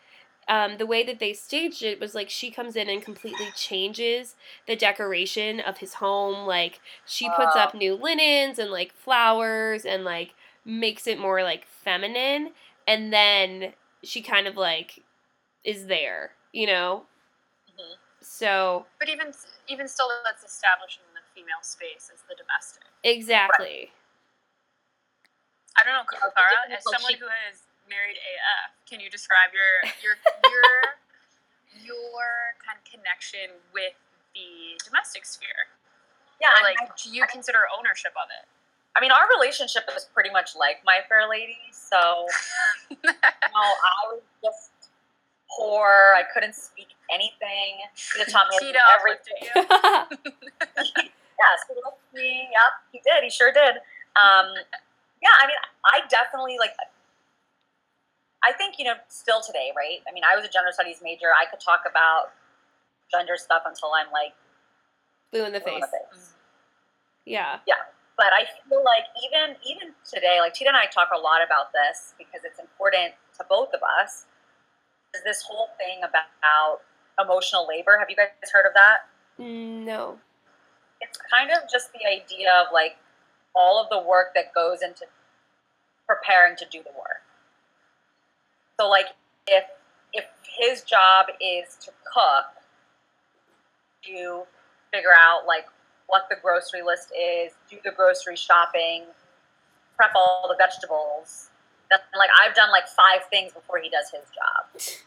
um, 0.48 0.78
the 0.78 0.86
way 0.86 1.04
that 1.04 1.20
they 1.20 1.34
staged 1.34 1.84
it 1.84 2.00
was 2.00 2.14
like 2.16 2.30
she 2.30 2.52
comes 2.52 2.76
in 2.76 2.90
and 2.90 3.02
completely 3.02 3.48
changes 3.56 4.36
the 4.68 4.76
decoration 4.76 5.60
of 5.60 5.78
his 5.78 5.96
home. 5.96 6.46
Like 6.48 6.80
she 7.06 7.30
puts 7.30 7.56
Oh. 7.56 7.60
up 7.60 7.74
new 7.74 7.96
linens 7.96 8.60
and 8.60 8.72
like 8.72 8.94
flowers 8.94 9.86
and 9.86 10.04
like 10.04 10.34
makes 10.66 11.08
it 11.08 11.20
more 11.20 11.44
like 11.44 11.66
feminine. 11.66 12.52
And 12.88 13.14
then 13.14 13.74
she 14.04 14.22
kind 14.22 14.48
of 14.48 14.58
like 14.58 15.04
is 15.64 15.88
there, 15.88 16.32
you 16.52 16.68
know? 16.68 17.06
Mhm. 17.72 17.96
So 18.22 18.86
But 19.00 19.10
even 19.10 19.34
even 19.68 19.88
still, 19.88 20.10
that's 20.26 20.44
establishing 20.44 21.04
the 21.14 21.22
female 21.34 21.62
space 21.62 22.12
as 22.14 22.22
the 22.28 22.36
domestic. 22.36 22.84
exactly. 23.04 23.92
I 25.80 25.84
don't 25.84 25.94
know, 25.96 26.04
Yeah, 26.14 26.20
Clara, 26.20 26.52
as 26.70 26.84
difference 26.84 26.84
someone 26.86 27.14
she- 27.14 27.20
who 27.20 27.28
has 27.28 27.64
married 27.94 28.18
AF, 28.18 28.74
can 28.90 28.98
you 29.00 29.10
describe 29.14 29.54
your 29.54 29.86
your 30.02 30.18
your 30.50 30.70
your 31.94 32.26
kind 32.66 32.78
of 32.82 32.86
connection 32.90 33.54
with 33.74 33.94
the 34.34 34.82
domestic 34.82 35.26
sphere? 35.30 35.70
Yeah, 36.42 36.50
Or 36.58 36.66
like, 36.66 36.82
I- 36.82 36.90
do 36.98 37.14
you 37.14 37.24
consider 37.30 37.70
ownership 37.78 38.12
of 38.18 38.28
it? 38.34 38.50
I 38.96 39.02
mean, 39.02 39.10
our 39.10 39.26
relationship 39.38 39.90
is 39.98 40.06
pretty 40.14 40.30
much 40.30 40.54
like 40.56 40.82
My 40.86 41.00
Fair 41.10 41.26
Lady. 41.28 41.58
So, 41.74 42.28
you 42.94 42.98
know, 43.02 43.14
I 43.58 44.02
was 44.14 44.22
just 44.44 44.70
poor. 45.50 46.14
I 46.14 46.22
couldn't 46.32 46.54
speak 46.54 46.94
anything. 47.10 47.82
He 48.18 48.22
taught 48.32 48.50
me 48.54 48.58
Cheetah 48.62 48.78
everything. 48.94 49.50
uplifted 49.58 50.30
you. 50.78 51.10
Yes, 51.34 51.66
he 51.68 51.76
me. 52.16 52.48
Yep, 52.54 52.72
he 52.94 53.00
did. 53.04 53.24
He 53.26 53.30
sure 53.30 53.52
did. 53.52 53.82
Um, 54.16 54.54
yeah, 55.20 55.34
I 55.42 55.48
mean, 55.48 55.58
I 55.84 56.06
definitely 56.08 56.56
like. 56.60 56.72
I 58.44 58.52
think 58.54 58.78
you 58.78 58.86
know, 58.86 58.96
still 59.08 59.42
today, 59.42 59.72
right? 59.76 60.00
I 60.08 60.14
mean, 60.14 60.24
I 60.24 60.36
was 60.36 60.46
a 60.46 60.50
gender 60.50 60.72
studies 60.72 61.00
major. 61.02 61.28
I 61.32 61.50
could 61.50 61.60
talk 61.60 61.82
about 61.90 62.32
gender 63.12 63.34
stuff 63.38 63.64
until 63.66 63.92
I'm 63.96 64.12
like 64.12 64.34
Blue 65.32 65.46
in 65.46 65.54
the 65.54 65.60
blue 65.60 65.76
in 65.76 65.82
face. 65.82 65.90
the 65.92 65.98
face. 65.98 66.24
Mm-hmm. 66.28 66.34
Yeah. 67.26 67.60
But 68.18 68.30
I 68.34 68.46
feel 68.70 68.84
like 68.84 69.06
even 69.26 69.56
even 69.66 69.94
today, 70.06 70.38
like 70.40 70.54
Tita 70.54 70.70
and 70.70 70.78
I 70.78 70.86
talk 70.86 71.10
a 71.16 71.18
lot 71.20 71.42
about 71.44 71.72
this 71.74 72.14
because 72.18 72.42
it's 72.46 72.60
important 72.60 73.14
to 73.40 73.46
both 73.50 73.74
of 73.74 73.82
us. 74.02 74.26
Is 75.16 75.24
this 75.24 75.42
whole 75.42 75.70
thing 75.78 76.02
about 76.04 76.82
emotional 77.20 77.68
labor? 77.68 77.98
Have 77.98 78.10
you 78.10 78.16
guys 78.16 78.30
heard 78.52 78.66
of 78.68 78.74
that? 78.76 79.10
No. 79.38 80.20
it's 81.02 81.18
kind 81.30 81.52
of 81.52 81.70
just 81.72 81.92
the 81.94 82.06
idea 82.08 82.50
of 82.62 82.68
like 82.74 82.98
all 83.56 83.82
of 83.82 83.90
the 83.90 84.00
work 84.08 84.34
that 84.36 84.54
goes 84.54 84.82
into 84.82 85.06
preparing 86.08 86.56
to 86.58 86.66
do 86.72 86.82
the 86.82 86.90
work. 86.98 87.13
So 88.84 88.90
like 88.90 89.16
if 89.48 89.64
if 90.12 90.26
his 90.44 90.84
job 90.84 91.28
is 91.40 91.80
to 91.88 91.92
cook, 92.04 92.52
to 94.04 94.44
figure 94.92 95.16
out 95.16 95.48
like 95.48 95.72
what 96.08 96.28
the 96.30 96.36
grocery 96.44 96.84
list 96.84 97.16
is, 97.16 97.54
do 97.72 97.78
the 97.80 97.96
grocery 97.96 98.36
shopping, 98.36 99.08
prep 99.96 100.12
all 100.20 100.52
the 100.52 100.60
vegetables. 100.60 101.48
That's 101.88 102.04
like 102.12 102.28
I've 102.44 102.54
done 102.60 102.76
like 102.76 102.92
five 102.92 103.24
things 103.32 103.54
before 103.54 103.80
he 103.80 103.88
does 103.88 104.12
his 104.12 104.28
job. 104.36 105.00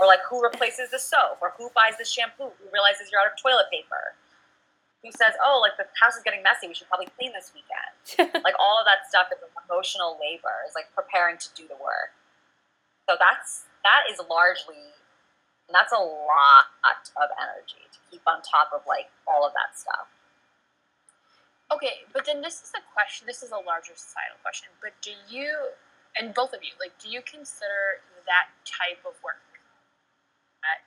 Or 0.00 0.06
like 0.06 0.24
who 0.24 0.40
replaces 0.40 0.88
the 0.88 0.98
soap, 0.98 1.36
or 1.44 1.52
who 1.60 1.68
buys 1.76 2.00
the 2.00 2.08
shampoo, 2.08 2.48
who 2.48 2.64
realizes 2.72 3.12
you're 3.12 3.20
out 3.20 3.28
of 3.28 3.36
toilet 3.36 3.68
paper 3.68 4.16
who 5.04 5.12
says, 5.12 5.34
"Oh, 5.44 5.60
like 5.60 5.76
the 5.76 5.84
house 6.00 6.16
is 6.16 6.22
getting 6.22 6.40
messy. 6.42 6.64
We 6.64 6.72
should 6.72 6.88
probably 6.88 7.12
clean 7.18 7.36
this 7.36 7.52
weekend." 7.52 8.32
like 8.40 8.56
all 8.56 8.80
of 8.80 8.88
that 8.88 9.04
stuff 9.04 9.28
is 9.28 9.42
like 9.44 9.52
emotional 9.68 10.16
labor. 10.16 10.64
Is 10.64 10.72
like 10.72 10.88
preparing 10.96 11.36
to 11.36 11.48
do 11.52 11.68
the 11.68 11.76
work. 11.76 12.16
So 13.08 13.16
that's 13.18 13.66
that 13.82 14.06
is 14.10 14.20
largely, 14.30 14.94
that's 15.72 15.92
a 15.92 15.98
lot 15.98 17.02
of 17.18 17.28
energy 17.34 17.82
to 17.90 17.98
keep 18.10 18.22
on 18.26 18.42
top 18.46 18.70
of 18.70 18.86
like 18.86 19.10
all 19.26 19.46
of 19.46 19.52
that 19.54 19.74
stuff. 19.74 20.06
Okay, 21.72 22.04
but 22.12 22.28
then 22.28 22.44
this 22.44 22.60
is 22.60 22.72
a 22.76 22.84
question. 22.92 23.24
This 23.24 23.40
is 23.40 23.48
a 23.48 23.58
larger 23.58 23.96
societal 23.96 24.36
question. 24.44 24.68
But 24.84 24.92
do 25.00 25.16
you, 25.24 25.72
and 26.12 26.36
both 26.36 26.52
of 26.52 26.60
you, 26.60 26.76
like, 26.76 26.92
do 27.00 27.08
you 27.08 27.24
consider 27.24 28.04
that 28.28 28.52
type 28.68 29.00
of 29.08 29.16
work 29.24 29.40
that 30.60 30.84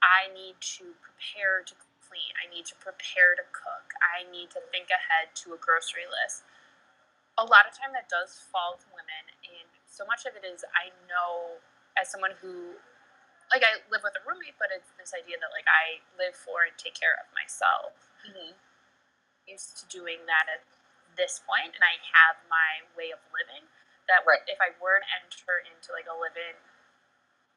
I 0.00 0.32
need 0.32 0.56
to 0.80 0.96
prepare 1.04 1.60
to 1.68 1.76
clean, 2.08 2.32
I 2.40 2.48
need 2.48 2.64
to 2.72 2.76
prepare 2.80 3.36
to 3.36 3.44
cook, 3.52 3.92
I 4.00 4.24
need 4.24 4.48
to 4.56 4.60
think 4.72 4.88
ahead 4.88 5.36
to 5.44 5.52
a 5.52 5.60
grocery 5.60 6.08
list? 6.08 6.48
A 7.36 7.44
lot 7.44 7.68
of 7.68 7.76
time 7.76 7.92
that 7.92 8.08
does 8.08 8.40
fall 8.48 8.80
to 8.80 8.88
women, 8.88 9.36
and 9.44 9.68
so 9.94 10.02
much 10.02 10.26
of 10.26 10.34
it 10.34 10.42
is 10.42 10.66
I 10.74 10.90
know 11.06 11.62
as 11.94 12.10
someone 12.10 12.34
who, 12.42 12.74
like, 13.54 13.62
I 13.62 13.78
live 13.86 14.02
with 14.02 14.18
a 14.18 14.22
roommate, 14.26 14.58
but 14.58 14.74
it's 14.74 14.90
this 14.98 15.14
idea 15.14 15.38
that 15.38 15.54
like 15.54 15.70
I 15.70 16.02
live 16.18 16.34
for 16.34 16.66
and 16.66 16.74
take 16.74 16.98
care 16.98 17.14
of 17.14 17.30
myself 17.30 17.94
mm-hmm. 18.26 18.58
used 19.46 19.78
to 19.78 19.84
doing 19.86 20.26
that 20.26 20.50
at 20.50 20.66
this 21.14 21.38
point, 21.46 21.78
and 21.78 21.84
I 21.86 22.02
have 22.10 22.42
my 22.50 22.82
way 22.98 23.14
of 23.14 23.22
living. 23.30 23.70
That 24.10 24.26
Right. 24.28 24.42
if 24.44 24.60
I 24.60 24.76
were 24.82 25.00
to 25.00 25.08
enter 25.16 25.64
into 25.64 25.94
like 25.94 26.04
a 26.04 26.12
live-in, 26.12 26.60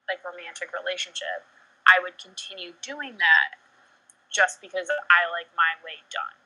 like 0.08 0.24
romantic 0.24 0.72
relationship, 0.72 1.44
I 1.84 2.00
would 2.00 2.16
continue 2.16 2.72
doing 2.80 3.20
that 3.20 3.60
just 4.32 4.64
because 4.64 4.88
I 5.12 5.28
like 5.28 5.52
my 5.58 5.76
way 5.84 6.08
done. 6.08 6.38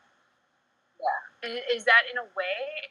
Yeah. 0.98 1.62
Is 1.70 1.86
that 1.86 2.10
in 2.10 2.18
a 2.18 2.26
way 2.34 2.90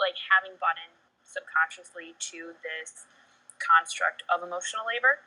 like 0.00 0.16
having 0.32 0.56
bought 0.56 0.80
in 0.80 0.91
subconsciously 1.32 2.12
to 2.32 2.52
this 2.60 3.08
construct 3.58 4.22
of 4.28 4.44
emotional 4.44 4.84
labor? 4.84 5.24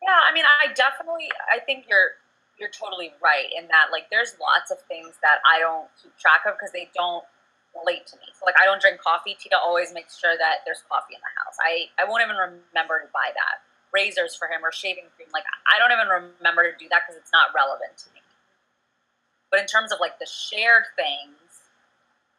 Yeah, 0.00 0.20
I 0.24 0.32
mean, 0.32 0.44
I 0.48 0.72
definitely, 0.72 1.28
I 1.48 1.60
think 1.60 1.86
you're 1.88 2.20
you're 2.54 2.70
totally 2.70 3.10
right 3.18 3.50
in 3.50 3.66
that. 3.66 3.90
Like, 3.90 4.06
there's 4.14 4.38
lots 4.38 4.70
of 4.70 4.78
things 4.86 5.18
that 5.26 5.42
I 5.42 5.58
don't 5.58 5.90
keep 5.98 6.14
track 6.22 6.46
of 6.46 6.54
because 6.54 6.70
they 6.70 6.86
don't 6.94 7.26
relate 7.74 8.06
to 8.06 8.16
me. 8.22 8.30
So, 8.30 8.46
like, 8.46 8.54
I 8.54 8.62
don't 8.62 8.78
drink 8.78 9.02
coffee. 9.02 9.34
Tita 9.34 9.58
always 9.58 9.90
makes 9.90 10.14
sure 10.14 10.38
that 10.38 10.62
there's 10.62 10.86
coffee 10.86 11.18
in 11.18 11.22
the 11.22 11.34
house. 11.42 11.58
I 11.58 11.90
I 11.98 12.06
won't 12.06 12.22
even 12.22 12.38
remember 12.38 13.02
to 13.02 13.10
buy 13.10 13.34
that 13.34 13.64
razors 13.90 14.34
for 14.34 14.46
him 14.46 14.62
or 14.62 14.70
shaving 14.70 15.06
cream. 15.14 15.30
Like, 15.34 15.46
I 15.70 15.78
don't 15.78 15.94
even 15.94 16.10
remember 16.10 16.66
to 16.66 16.74
do 16.78 16.86
that 16.90 17.06
because 17.06 17.18
it's 17.18 17.30
not 17.34 17.54
relevant 17.54 17.94
to 18.02 18.08
me. 18.14 18.22
But 19.54 19.62
in 19.62 19.66
terms 19.70 19.94
of 19.94 20.02
like 20.02 20.18
the 20.18 20.26
shared 20.26 20.90
things, 20.98 21.38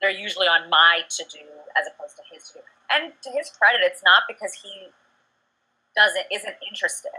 they're 0.06 0.14
usually 0.14 0.46
on 0.46 0.70
my 0.70 1.02
to 1.10 1.26
do 1.34 1.42
as 1.74 1.90
opposed 1.90 2.16
to 2.18 2.24
his 2.30 2.46
to 2.54 2.62
do. 2.62 2.66
And 2.94 3.12
to 3.26 3.30
his 3.34 3.50
credit, 3.50 3.82
it's 3.82 4.06
not 4.06 4.30
because 4.30 4.54
he 4.54 4.94
doesn't 5.98 6.30
isn't 6.30 6.56
interested 6.62 7.10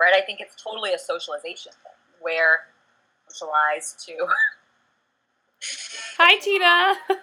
right? 0.00 0.14
I 0.14 0.20
think 0.20 0.40
it's 0.40 0.60
totally 0.62 0.92
a 0.92 0.98
socialization 0.98 1.72
thing 1.72 1.98
where 2.20 2.60
socialized 3.28 4.04
to 4.06 4.26
Hi, 6.18 6.38
Tina. 6.38 6.96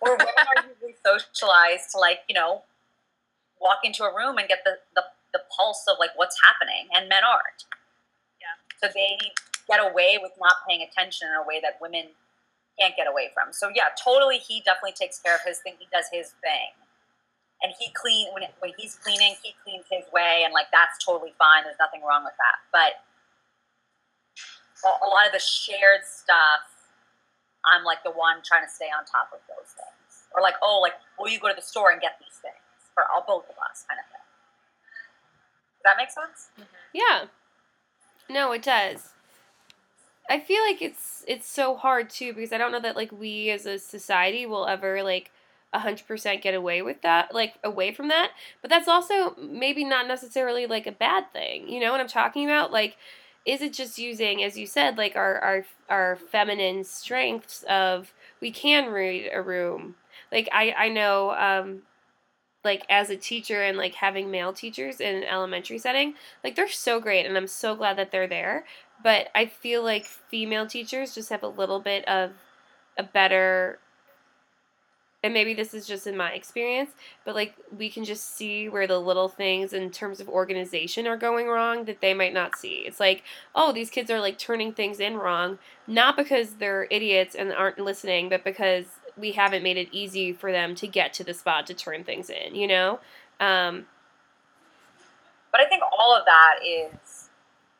where 0.00 0.16
women 0.16 0.46
are 0.56 0.64
usually 0.68 0.96
socialized 1.04 1.90
to 1.92 1.98
like, 1.98 2.20
you 2.28 2.34
know, 2.34 2.62
walk 3.60 3.78
into 3.84 4.04
a 4.04 4.14
room 4.14 4.38
and 4.38 4.48
get 4.48 4.60
the, 4.64 4.78
the, 4.94 5.02
the 5.32 5.40
pulse 5.56 5.84
of 5.88 5.96
like 5.98 6.10
what's 6.16 6.36
happening 6.44 6.88
and 6.94 7.08
men 7.08 7.22
aren't. 7.24 7.64
Yeah. 8.40 8.56
So 8.80 8.92
they 8.94 9.18
get 9.68 9.80
away 9.80 10.18
with 10.20 10.32
not 10.40 10.56
paying 10.68 10.82
attention 10.82 11.28
in 11.28 11.34
a 11.34 11.46
way 11.46 11.60
that 11.62 11.78
women 11.80 12.12
can't 12.78 12.96
get 12.96 13.06
away 13.06 13.30
from. 13.34 13.52
So 13.52 13.70
yeah, 13.74 13.90
totally 14.02 14.38
he 14.38 14.60
definitely 14.62 14.92
takes 14.98 15.18
care 15.18 15.34
of 15.34 15.42
his 15.46 15.58
thing. 15.58 15.74
He 15.78 15.86
does 15.92 16.06
his 16.12 16.32
thing. 16.40 16.72
And 17.62 17.72
he 17.78 17.92
clean 17.92 18.32
when 18.32 18.44
when 18.60 18.72
he's 18.78 18.96
cleaning, 18.96 19.36
he 19.42 19.54
cleans 19.64 19.84
his 19.90 20.04
way, 20.12 20.42
and 20.44 20.52
like 20.54 20.72
that's 20.72 20.96
totally 21.04 21.34
fine. 21.36 21.64
There's 21.64 21.78
nothing 21.78 22.00
wrong 22.00 22.24
with 22.24 22.32
that. 22.40 22.56
But 22.72 23.04
a- 24.88 25.08
lot 25.12 25.26
of 25.26 25.32
the 25.32 25.38
shared 25.44 26.00
stuff, 26.08 26.64
I'm 27.68 27.84
like 27.84 28.02
the 28.02 28.12
one 28.12 28.40
trying 28.44 28.64
to 28.64 28.72
stay 28.72 28.88
on 28.88 29.04
top 29.04 29.28
of 29.34 29.40
those 29.44 29.76
things, 29.76 30.24
or 30.32 30.40
like, 30.40 30.54
oh, 30.62 30.80
like 30.80 30.94
will 31.18 31.28
you 31.28 31.38
go 31.38 31.48
to 31.48 31.54
the 31.54 31.60
store 31.60 31.90
and 31.92 32.00
get 32.00 32.16
these 32.18 32.40
things 32.40 32.56
for 32.94 33.04
all 33.12 33.24
both 33.28 33.44
of 33.44 33.56
us, 33.60 33.84
kind 33.84 34.00
of 34.00 34.08
thing. 34.08 34.24
Does 35.76 35.84
that 35.84 35.96
make 36.00 36.10
sense? 36.10 36.48
Yeah. 36.92 37.28
No, 38.28 38.52
it 38.52 38.62
does. 38.62 39.12
I 40.30 40.38
feel 40.38 40.62
like 40.62 40.80
it's 40.80 41.24
it's 41.26 41.48
so 41.48 41.76
hard 41.76 42.08
too 42.08 42.32
because 42.32 42.52
I 42.52 42.58
don't 42.58 42.70
know 42.72 42.80
that 42.80 42.96
like 42.96 43.10
we 43.10 43.50
as 43.50 43.66
a 43.66 43.78
society 43.78 44.46
will 44.46 44.66
ever 44.66 45.02
like 45.02 45.32
100% 45.74 46.40
get 46.42 46.54
away 46.54 46.82
with 46.82 47.02
that, 47.02 47.34
like 47.34 47.54
away 47.64 47.92
from 47.92 48.08
that. 48.08 48.30
But 48.62 48.70
that's 48.70 48.88
also 48.88 49.34
maybe 49.36 49.84
not 49.84 50.06
necessarily 50.08 50.66
like 50.66 50.86
a 50.86 50.92
bad 50.92 51.32
thing. 51.32 51.68
You 51.68 51.80
know 51.80 51.90
what 51.90 52.00
I'm 52.00 52.08
talking 52.08 52.44
about? 52.44 52.72
Like 52.72 52.96
is 53.46 53.62
it 53.62 53.72
just 53.72 53.98
using 53.98 54.44
as 54.44 54.56
you 54.58 54.66
said 54.66 54.98
like 54.98 55.16
our 55.16 55.38
our 55.40 55.64
our 55.88 56.16
feminine 56.16 56.84
strengths 56.84 57.64
of 57.68 58.12
we 58.40 58.52
can 58.52 58.90
read 58.92 59.30
a 59.34 59.42
room. 59.42 59.96
Like 60.30 60.48
I 60.52 60.72
I 60.78 60.88
know 60.90 61.32
um 61.32 61.82
like 62.64 62.84
as 62.90 63.08
a 63.10 63.16
teacher 63.16 63.62
and 63.62 63.78
like 63.78 63.94
having 63.94 64.30
male 64.30 64.52
teachers 64.52 65.00
in 65.00 65.16
an 65.16 65.24
elementary 65.24 65.78
setting, 65.78 66.14
like 66.44 66.56
they're 66.56 66.68
so 66.68 67.00
great 67.00 67.24
and 67.26 67.36
I'm 67.36 67.46
so 67.46 67.74
glad 67.74 67.96
that 67.98 68.10
they're 68.10 68.26
there. 68.26 68.64
But 69.02 69.28
I 69.34 69.46
feel 69.46 69.82
like 69.82 70.04
female 70.04 70.66
teachers 70.66 71.14
just 71.14 71.30
have 71.30 71.42
a 71.42 71.48
little 71.48 71.80
bit 71.80 72.06
of 72.06 72.32
a 72.98 73.02
better 73.02 73.78
and 75.22 75.34
maybe 75.34 75.52
this 75.52 75.74
is 75.74 75.86
just 75.86 76.06
in 76.06 76.16
my 76.16 76.32
experience, 76.32 76.90
but 77.24 77.34
like 77.34 77.54
we 77.76 77.90
can 77.90 78.04
just 78.04 78.36
see 78.36 78.68
where 78.68 78.86
the 78.86 78.98
little 78.98 79.28
things 79.28 79.72
in 79.72 79.90
terms 79.90 80.18
of 80.20 80.28
organization 80.28 81.06
are 81.06 81.16
going 81.16 81.46
wrong 81.46 81.84
that 81.84 82.00
they 82.00 82.14
might 82.14 82.32
not 82.32 82.56
see. 82.56 82.84
It's 82.86 82.98
like, 82.98 83.22
oh, 83.54 83.72
these 83.72 83.90
kids 83.90 84.10
are 84.10 84.20
like 84.20 84.38
turning 84.38 84.72
things 84.72 84.98
in 84.98 85.16
wrong, 85.16 85.58
not 85.86 86.16
because 86.16 86.54
they're 86.54 86.86
idiots 86.90 87.34
and 87.34 87.52
aren't 87.52 87.78
listening, 87.78 88.30
but 88.30 88.44
because 88.44 88.86
we 89.16 89.32
haven't 89.32 89.62
made 89.62 89.76
it 89.76 89.88
easy 89.92 90.32
for 90.32 90.52
them 90.52 90.74
to 90.76 90.86
get 90.86 91.12
to 91.14 91.24
the 91.24 91.34
spot 91.34 91.66
to 91.66 91.74
turn 91.74 92.02
things 92.02 92.30
in, 92.30 92.54
you 92.54 92.66
know? 92.66 92.98
Um, 93.38 93.86
but 95.52 95.60
I 95.60 95.68
think 95.68 95.82
all 95.98 96.16
of 96.16 96.24
that 96.24 96.60
is 96.66 96.98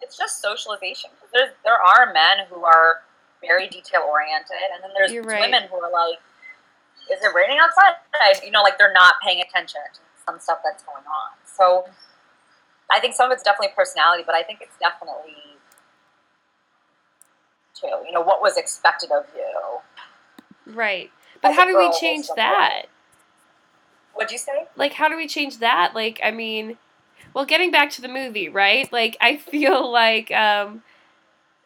it's 0.01 0.17
just 0.17 0.41
socialization. 0.41 1.11
There's, 1.33 1.51
there 1.65 1.77
are 1.77 2.13
men 2.13 2.47
who 2.51 2.65
are 2.65 3.03
very 3.41 3.69
detail 3.69 4.03
oriented, 4.09 4.57
and 4.75 4.83
then 4.83 4.91
there's 4.97 5.27
right. 5.27 5.41
women 5.41 5.69
who 5.71 5.77
are 5.77 5.91
like, 5.91 6.19
is 7.11 7.23
it 7.25 7.35
raining 7.35 7.59
outside? 7.59 8.45
You 8.45 8.51
know, 8.51 8.63
like 8.63 8.79
they're 8.79 8.93
not 8.93 9.15
paying 9.25 9.41
attention 9.41 9.81
to 9.95 10.01
some 10.27 10.39
stuff 10.39 10.59
that's 10.65 10.83
going 10.83 11.05
on. 11.05 11.31
So 11.45 11.87
I 12.91 13.01
think 13.01 13.15
some 13.15 13.31
of 13.31 13.35
it's 13.35 13.43
definitely 13.43 13.75
personality, 13.75 14.23
but 14.25 14.35
I 14.35 14.43
think 14.43 14.61
it's 14.61 14.77
definitely 14.79 15.37
too, 17.75 18.05
you 18.07 18.13
know, 18.13 18.21
what 18.21 18.43
was 18.43 18.57
expected 18.57 19.11
of 19.11 19.25
you. 19.35 20.75
Right. 20.75 21.11
But 21.43 21.55
how 21.55 21.65
do 21.65 21.77
we 21.77 21.91
change 21.99 22.27
that? 22.37 22.83
What'd 24.15 24.31
you 24.31 24.39
say? 24.39 24.67
Like, 24.77 24.93
how 24.93 25.09
do 25.09 25.17
we 25.17 25.27
change 25.27 25.59
that? 25.59 25.95
Like, 25.95 26.21
I 26.23 26.31
mean, 26.31 26.77
well, 27.35 27.45
getting 27.45 27.71
back 27.71 27.91
to 27.91 28.03
the 28.03 28.09
movie, 28.09 28.49
right? 28.49 28.93
Like, 28.93 29.17
I 29.21 29.37
feel 29.37 29.91
like 29.93 30.31
um, 30.31 30.83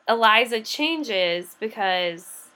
Eliza 0.09 0.61
changes 0.61 1.57
because 1.61 2.49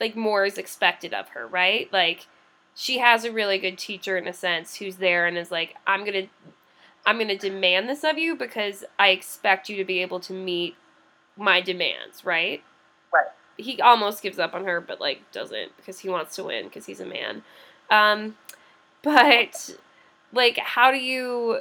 like 0.00 0.16
more 0.16 0.44
is 0.44 0.58
expected 0.58 1.14
of 1.14 1.28
her, 1.30 1.46
right? 1.46 1.90
Like 1.92 2.26
she 2.74 2.98
has 2.98 3.24
a 3.24 3.32
really 3.32 3.58
good 3.58 3.78
teacher 3.78 4.18
in 4.18 4.26
a 4.26 4.32
sense 4.32 4.76
who's 4.76 4.96
there 4.96 5.26
and 5.26 5.38
is 5.38 5.50
like, 5.50 5.76
I'm 5.86 6.04
gonna 6.04 6.26
I'm 7.06 7.18
gonna 7.18 7.38
demand 7.38 7.88
this 7.88 8.04
of 8.04 8.18
you 8.18 8.36
because 8.36 8.84
I 8.98 9.08
expect 9.08 9.68
you 9.68 9.76
to 9.76 9.84
be 9.84 10.00
able 10.00 10.20
to 10.20 10.32
meet 10.32 10.76
my 11.36 11.60
demands, 11.60 12.24
right? 12.24 12.62
Right. 13.12 13.26
He 13.56 13.80
almost 13.80 14.22
gives 14.22 14.38
up 14.38 14.54
on 14.54 14.64
her, 14.64 14.80
but 14.80 15.00
like 15.00 15.30
doesn't 15.32 15.76
because 15.76 16.00
he 16.00 16.08
wants 16.08 16.36
to 16.36 16.44
win 16.44 16.64
because 16.64 16.86
he's 16.86 17.00
a 17.00 17.06
man. 17.06 17.42
Um, 17.90 18.36
but 19.02 19.76
like, 20.32 20.58
how 20.58 20.90
do 20.90 20.98
you 20.98 21.60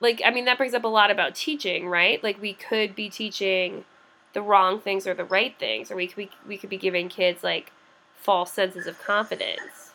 like? 0.00 0.20
I 0.24 0.30
mean, 0.30 0.44
that 0.44 0.58
brings 0.58 0.74
up 0.74 0.84
a 0.84 0.88
lot 0.88 1.10
about 1.10 1.34
teaching, 1.34 1.88
right? 1.88 2.22
Like, 2.22 2.40
we 2.40 2.54
could 2.54 2.94
be 2.94 3.08
teaching 3.08 3.84
the 4.32 4.42
wrong 4.42 4.80
things 4.80 5.06
or 5.06 5.14
the 5.14 5.24
right 5.24 5.56
things, 5.58 5.90
or 5.90 5.96
we 5.96 6.06
could 6.06 6.16
be, 6.16 6.30
we 6.46 6.58
could 6.58 6.70
be 6.70 6.76
giving 6.76 7.08
kids 7.08 7.42
like 7.42 7.72
false 8.16 8.52
senses 8.52 8.86
of 8.86 8.98
confidence. 9.00 9.92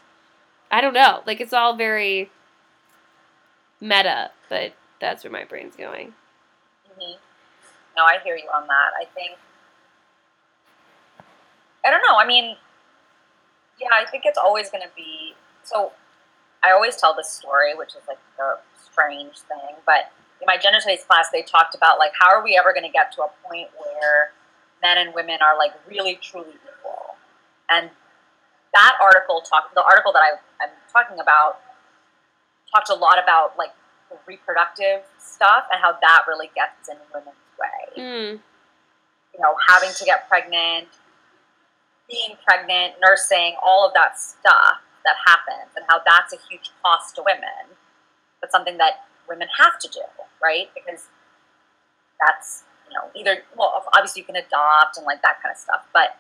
I 0.71 0.81
don't 0.81 0.93
know. 0.93 1.21
Like 1.25 1.41
it's 1.41 1.53
all 1.53 1.75
very 1.75 2.29
meta, 3.81 4.31
but 4.49 4.73
that's 5.01 5.23
where 5.23 5.31
my 5.31 5.43
brain's 5.43 5.75
going. 5.75 6.13
Mm-hmm. 6.87 7.17
No, 7.97 8.03
I 8.03 8.17
hear 8.23 8.35
you 8.35 8.47
on 8.53 8.67
that. 8.67 8.91
I 9.01 9.05
think 9.13 9.37
I 11.85 11.91
don't 11.91 12.01
know. 12.07 12.17
I 12.17 12.25
mean, 12.25 12.55
yeah, 13.79 13.87
I 13.93 14.09
think 14.09 14.23
it's 14.25 14.37
always 14.37 14.69
going 14.69 14.83
to 14.83 14.89
be 14.95 15.33
so. 15.63 15.91
I 16.63 16.71
always 16.71 16.97
tell 16.97 17.15
this 17.15 17.29
story, 17.29 17.73
which 17.75 17.89
is 17.89 18.01
like 18.07 18.17
a 18.39 18.57
strange 18.91 19.39
thing, 19.47 19.75
but 19.85 20.11
in 20.41 20.45
my 20.45 20.57
gender 20.57 20.79
studies 20.79 21.03
class, 21.03 21.29
they 21.31 21.41
talked 21.41 21.75
about 21.75 21.99
like 21.99 22.11
how 22.19 22.29
are 22.29 22.43
we 22.43 22.57
ever 22.57 22.73
going 22.73 22.85
to 22.85 22.91
get 22.91 23.11
to 23.13 23.21
a 23.23 23.29
point 23.47 23.69
where 23.77 24.31
men 24.81 24.97
and 24.97 25.13
women 25.13 25.39
are 25.41 25.57
like 25.57 25.71
really 25.87 26.15
truly 26.21 26.55
equal, 26.55 27.15
and 27.69 27.89
that 28.73 28.93
article 29.01 29.41
talked 29.41 29.73
the 29.75 29.83
article 29.83 30.13
that 30.13 30.23
I, 30.23 30.37
I'm 30.63 30.73
talking 30.91 31.19
about 31.19 31.59
talked 32.73 32.89
a 32.89 32.95
lot 32.95 33.21
about 33.21 33.57
like 33.57 33.71
reproductive 34.27 35.01
stuff 35.17 35.65
and 35.71 35.81
how 35.81 35.97
that 36.01 36.25
really 36.27 36.49
gets 36.55 36.89
in 36.89 36.97
women's 37.13 37.35
way. 37.59 38.01
Mm. 38.01 38.39
You 39.33 39.39
know, 39.39 39.55
having 39.67 39.91
to 39.93 40.05
get 40.05 40.27
pregnant, 40.27 40.87
being 42.09 42.37
pregnant, 42.45 42.95
nursing, 43.01 43.55
all 43.63 43.85
of 43.87 43.93
that 43.93 44.19
stuff 44.19 44.81
that 45.05 45.15
happens, 45.25 45.71
and 45.75 45.85
how 45.87 46.01
that's 46.05 46.33
a 46.33 46.37
huge 46.49 46.71
cost 46.83 47.15
to 47.15 47.23
women, 47.23 47.77
but 48.41 48.51
something 48.51 48.77
that 48.77 49.05
women 49.27 49.47
have 49.57 49.79
to 49.79 49.87
do, 49.87 50.01
right? 50.41 50.69
Because 50.73 51.07
that's, 52.19 52.63
you 52.87 52.93
know, 52.95 53.09
either, 53.15 53.43
well, 53.57 53.83
obviously 53.93 54.21
you 54.21 54.25
can 54.25 54.35
adopt 54.35 54.97
and 54.97 55.05
like 55.05 55.21
that 55.21 55.41
kind 55.41 55.53
of 55.53 55.57
stuff, 55.57 55.85
but 55.93 56.17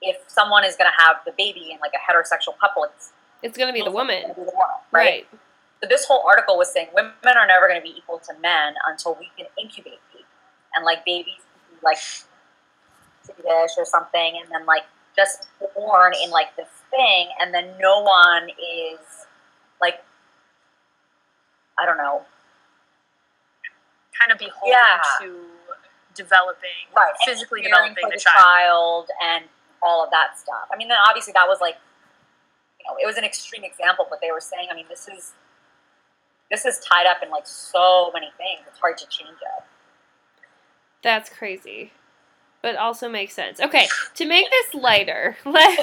if 0.00 0.16
someone 0.26 0.64
is 0.64 0.76
going 0.76 0.90
to 0.90 1.02
have 1.04 1.16
the 1.24 1.32
baby 1.38 1.70
in 1.72 1.78
like 1.80 1.92
a 1.94 2.12
heterosexual 2.12 2.58
couple, 2.58 2.84
it's 2.84 3.12
it's 3.42 3.58
going 3.58 3.68
to 3.68 3.72
be 3.72 3.82
the 3.82 3.90
woman, 3.90 4.22
be 4.28 4.34
the 4.34 4.40
woman 4.42 4.54
right? 4.92 5.26
right? 5.32 5.40
So 5.82 5.88
this 5.88 6.04
whole 6.04 6.22
article 6.26 6.56
was 6.56 6.72
saying 6.72 6.88
women 6.94 7.12
are 7.24 7.46
never 7.46 7.66
going 7.66 7.80
to 7.80 7.84
be 7.84 7.94
equal 7.96 8.18
to 8.18 8.38
men 8.40 8.74
until 8.88 9.16
we 9.18 9.30
can 9.36 9.46
incubate 9.60 9.98
babies, 10.12 10.26
and 10.76 10.84
like 10.84 11.04
babies 11.04 11.40
like 11.82 11.98
dish 13.26 13.72
or 13.76 13.84
something, 13.84 14.40
and 14.40 14.50
then 14.50 14.66
like 14.66 14.84
just 15.16 15.48
born 15.74 16.12
in 16.24 16.30
like 16.30 16.54
this 16.56 16.68
thing, 16.90 17.28
and 17.40 17.52
then 17.52 17.74
no 17.80 18.00
one 18.02 18.48
is 18.50 19.00
like 19.80 20.04
I 21.78 21.86
don't 21.86 21.98
know 21.98 22.22
kind 24.22 24.32
of 24.32 24.38
beholden 24.38 24.78
yeah. 24.78 25.00
to 25.20 25.34
developing, 26.14 26.86
right. 26.94 27.12
physically 27.26 27.62
developing 27.62 28.08
the, 28.08 28.16
the 28.16 28.20
child. 28.20 29.08
child. 29.08 29.10
and 29.24 29.44
all 29.82 30.04
of 30.04 30.10
that 30.10 30.38
stuff. 30.38 30.68
I 30.72 30.76
mean, 30.76 30.88
then 30.88 30.98
obviously 31.08 31.32
that 31.32 31.48
was 31.48 31.58
like, 31.60 31.76
you 32.78 32.84
know, 32.86 32.96
it 33.02 33.06
was 33.06 33.16
an 33.16 33.24
extreme 33.24 33.64
example, 33.64 34.06
but 34.08 34.20
they 34.20 34.30
were 34.30 34.40
saying, 34.40 34.68
I 34.70 34.74
mean, 34.74 34.86
this 34.88 35.08
is 35.08 35.32
this 36.50 36.64
is 36.66 36.78
tied 36.80 37.06
up 37.06 37.18
in 37.22 37.30
like 37.30 37.46
so 37.46 38.10
many 38.12 38.30
things. 38.36 38.60
It's 38.68 38.78
hard 38.78 38.98
to 38.98 39.06
change 39.08 39.38
it. 39.40 39.64
That's 41.02 41.30
crazy. 41.30 41.92
But 42.62 42.76
also 42.76 43.08
makes 43.08 43.34
sense. 43.34 43.60
Okay, 43.60 43.88
to 44.14 44.24
make 44.24 44.46
this 44.48 44.74
lighter, 44.74 45.36
let, 45.44 45.78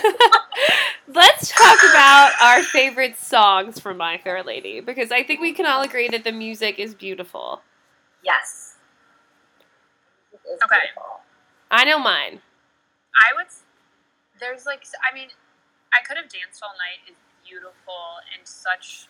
let's 1.14 1.50
talk 1.50 1.78
about 1.92 2.32
our 2.42 2.64
favorite 2.64 3.18
songs 3.18 3.80
from 3.80 3.98
My 3.98 4.18
Fair 4.18 4.44
Lady 4.44 4.80
because 4.80 5.12
I 5.12 5.24
think 5.24 5.42
we 5.42 5.52
can 5.54 5.66
all 5.66 5.82
agree 5.82 6.08
that 6.08 6.24
the 6.24 6.32
music 6.32 6.80
is 6.80 6.96
beautiful. 6.96 7.62
Yes. 8.24 8.76
okay. 10.34 10.56
Beautiful. 10.56 11.20
I 11.70 11.84
know 11.84 12.00
mine. 12.00 12.40
I 13.14 13.36
would. 13.36 13.48
There's 14.40 14.66
like, 14.66 14.88
I 15.04 15.14
mean, 15.14 15.28
I 15.92 16.00
could 16.06 16.16
have 16.16 16.32
danced 16.32 16.64
all 16.64 16.74
night 16.80 17.04
is 17.12 17.20
beautiful 17.44 18.24
and 18.32 18.48
such 18.48 19.10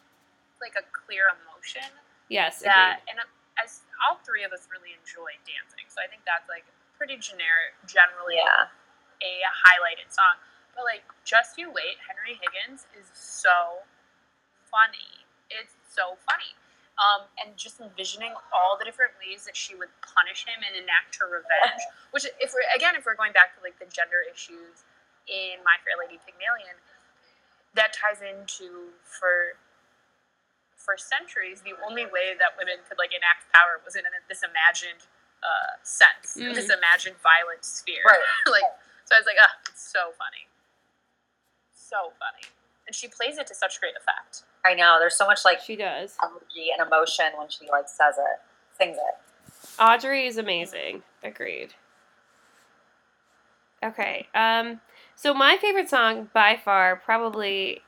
like 0.58 0.74
a 0.74 0.84
clear 0.90 1.30
emotion. 1.30 1.86
Yes. 2.30 2.66
That 2.66 3.04
agreed. 3.04 3.12
and 3.14 3.18
uh, 3.22 3.64
as 3.64 3.86
all 4.02 4.18
three 4.26 4.44
of 4.44 4.52
us 4.52 4.68
really 4.72 4.96
enjoy 4.96 5.36
dancing, 5.44 5.86
so 5.92 6.00
I 6.02 6.08
think 6.08 6.24
that's 6.24 6.48
like 6.48 6.66
pretty 7.00 7.16
generic, 7.16 7.80
generally 7.88 8.36
yeah. 8.36 8.68
a 9.24 9.32
highlighted 9.64 10.12
song. 10.12 10.36
But 10.76 10.84
like, 10.84 11.08
just 11.24 11.56
you 11.56 11.72
wait, 11.72 12.04
Henry 12.04 12.36
Higgins 12.36 12.86
is 12.92 13.08
so 13.16 13.88
funny. 14.68 15.24
It's 15.48 15.80
so 15.88 16.20
funny 16.28 16.60
um, 17.00 17.32
and 17.40 17.56
just 17.56 17.80
envisioning 17.80 18.36
all 18.52 18.76
the 18.76 18.84
different 18.84 19.16
ways 19.24 19.48
that 19.48 19.56
she 19.56 19.74
would 19.74 19.92
punish 20.04 20.44
him 20.44 20.60
and 20.60 20.76
enact 20.76 21.16
her 21.24 21.32
revenge. 21.32 21.82
Which, 22.12 22.28
if 22.44 22.52
we're 22.52 22.68
again, 22.76 23.00
if 23.00 23.08
we're 23.08 23.16
going 23.16 23.32
back 23.32 23.56
to 23.56 23.64
like 23.64 23.80
the 23.80 23.88
gender 23.88 24.20
issues 24.28 24.84
in 25.32 25.64
My 25.64 25.80
Fair 25.88 25.96
Lady 25.96 26.20
Pygmalion, 26.20 26.76
that 27.80 27.96
ties 27.96 28.20
into 28.20 28.92
for 29.08 29.56
for 30.76 30.96
centuries 31.00 31.64
the 31.64 31.76
only 31.84 32.08
way 32.08 32.36
that 32.40 32.56
women 32.60 32.84
could 32.88 33.00
like 33.00 33.12
enact 33.16 33.48
power 33.52 33.80
was 33.84 33.96
in 33.96 34.04
this 34.28 34.44
imagined 34.44 35.08
uh, 35.44 35.78
sense, 35.84 36.38
mm. 36.38 36.54
this 36.54 36.70
imagined 36.70 37.16
violent 37.24 37.64
sphere. 37.64 38.04
Right. 38.06 38.20
like, 38.52 38.64
so 39.06 39.16
I 39.16 39.20
was 39.20 39.26
like, 39.26 39.38
ah, 39.42 39.54
it's 39.70 39.82
so 39.82 40.12
funny, 40.18 40.48
so 41.74 42.14
funny, 42.20 42.52
and 42.88 42.96
she 42.96 43.08
plays 43.08 43.38
it 43.38 43.48
to 43.48 43.56
such 43.56 43.80
great 43.80 43.96
effect. 43.96 44.44
I 44.66 44.74
know. 44.74 44.98
There's 45.00 45.16
so 45.16 45.26
much 45.26 45.46
like 45.46 45.62
she 45.62 45.76
does 45.76 46.18
energy 46.22 46.70
and 46.78 46.86
emotion 46.86 47.26
when 47.38 47.50
she 47.50 47.68
like 47.72 47.88
says 47.88 48.16
it, 48.18 48.40
sings 48.78 48.98
it. 48.98 49.82
Audrey 49.82 50.28
is 50.28 50.38
amazing. 50.38 51.04
Agreed. 51.24 51.74
Okay. 53.84 54.28
Um. 54.36 54.82
So 55.16 55.34
my 55.34 55.58
favorite 55.58 55.90
song 55.90 56.30
by 56.34 56.58
far, 56.58 56.98
probably 56.98 57.82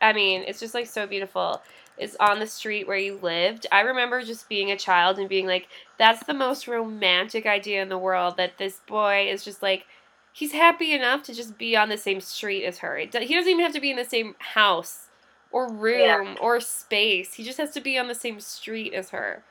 I 0.00 0.12
mean, 0.12 0.44
it's 0.46 0.60
just 0.60 0.74
like 0.74 0.86
so 0.86 1.06
beautiful. 1.06 1.62
Is 1.98 2.16
on 2.20 2.38
the 2.38 2.46
street 2.46 2.86
where 2.86 2.96
you 2.96 3.18
lived. 3.20 3.66
I 3.72 3.80
remember 3.80 4.22
just 4.22 4.48
being 4.48 4.70
a 4.70 4.76
child 4.76 5.18
and 5.18 5.28
being 5.28 5.46
like, 5.46 5.66
that's 5.98 6.24
the 6.24 6.34
most 6.34 6.68
romantic 6.68 7.44
idea 7.44 7.82
in 7.82 7.88
the 7.88 7.98
world 7.98 8.36
that 8.36 8.56
this 8.58 8.80
boy 8.86 9.28
is 9.28 9.44
just 9.44 9.62
like, 9.62 9.84
he's 10.32 10.52
happy 10.52 10.92
enough 10.94 11.24
to 11.24 11.34
just 11.34 11.58
be 11.58 11.76
on 11.76 11.88
the 11.88 11.98
same 11.98 12.20
street 12.20 12.64
as 12.64 12.78
her. 12.78 12.96
It, 12.96 13.12
he 13.14 13.34
doesn't 13.34 13.50
even 13.50 13.64
have 13.64 13.74
to 13.74 13.80
be 13.80 13.90
in 13.90 13.96
the 13.96 14.04
same 14.04 14.36
house 14.38 15.08
or 15.50 15.72
room 15.72 16.36
or 16.40 16.60
space. 16.60 17.34
He 17.34 17.42
just 17.42 17.58
has 17.58 17.72
to 17.72 17.80
be 17.80 17.98
on 17.98 18.06
the 18.06 18.14
same 18.14 18.38
street 18.38 18.94
as 18.94 19.10
her. 19.10 19.42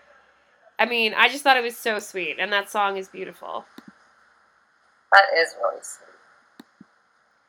I 0.80 0.86
mean, 0.86 1.14
I 1.16 1.28
just 1.28 1.44
thought 1.44 1.58
it 1.58 1.64
was 1.64 1.76
so 1.76 2.00
sweet, 2.00 2.38
and 2.40 2.54
that 2.54 2.70
song 2.70 2.98
is 2.98 3.10
beautiful. 3.10 3.66
That 5.12 5.26
is 5.38 5.56
really 5.62 5.82
sweet. 5.82 6.08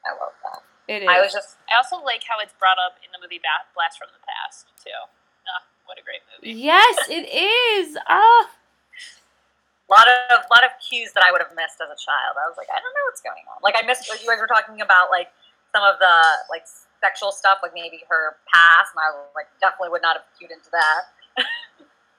I 0.07 0.11
love 0.13 0.33
that. 0.45 0.63
It 0.89 1.05
is. 1.05 1.09
I 1.09 1.21
was 1.21 1.33
just 1.33 1.61
I 1.69 1.77
also 1.77 2.01
like 2.01 2.25
how 2.25 2.41
it's 2.41 2.57
brought 2.57 2.81
up 2.81 2.97
in 3.05 3.13
the 3.13 3.21
movie 3.21 3.39
Blast 3.39 4.01
from 4.01 4.09
the 4.11 4.25
Past 4.25 4.73
too. 4.81 4.97
Ah, 5.45 5.63
what 5.85 6.01
a 6.01 6.05
great 6.05 6.25
movie. 6.33 6.57
yes, 6.57 6.97
it 7.13 7.29
is. 7.29 7.97
Ah, 8.09 8.49
a 8.49 9.91
lot 9.93 10.09
of 10.33 10.49
lot 10.49 10.65
of 10.65 10.73
cues 10.81 11.13
that 11.13 11.25
I 11.25 11.33
would 11.33 11.45
have 11.45 11.53
missed 11.53 11.81
as 11.81 11.89
a 11.89 12.01
child. 12.01 12.41
I 12.41 12.49
was 12.49 12.57
like, 12.57 12.69
I 12.73 12.81
don't 12.81 12.93
know 12.93 13.05
what's 13.09 13.21
going 13.21 13.45
on. 13.53 13.61
Like 13.61 13.77
I 13.77 13.85
missed 13.85 14.09
what 14.09 14.21
you 14.21 14.29
guys 14.29 14.41
were 14.41 14.49
talking 14.49 14.81
about, 14.81 15.13
like 15.13 15.29
some 15.73 15.85
of 15.85 16.01
the 16.01 16.17
like 16.49 16.65
sexual 17.01 17.33
stuff, 17.33 17.61
like 17.61 17.77
maybe 17.77 18.05
her 18.09 18.41
past, 18.49 18.97
and 18.97 19.01
I 19.05 19.13
was 19.13 19.29
like 19.37 19.53
definitely 19.61 19.93
would 19.93 20.05
not 20.05 20.17
have 20.17 20.27
cued 20.37 20.53
into 20.53 20.73
that. 20.73 21.01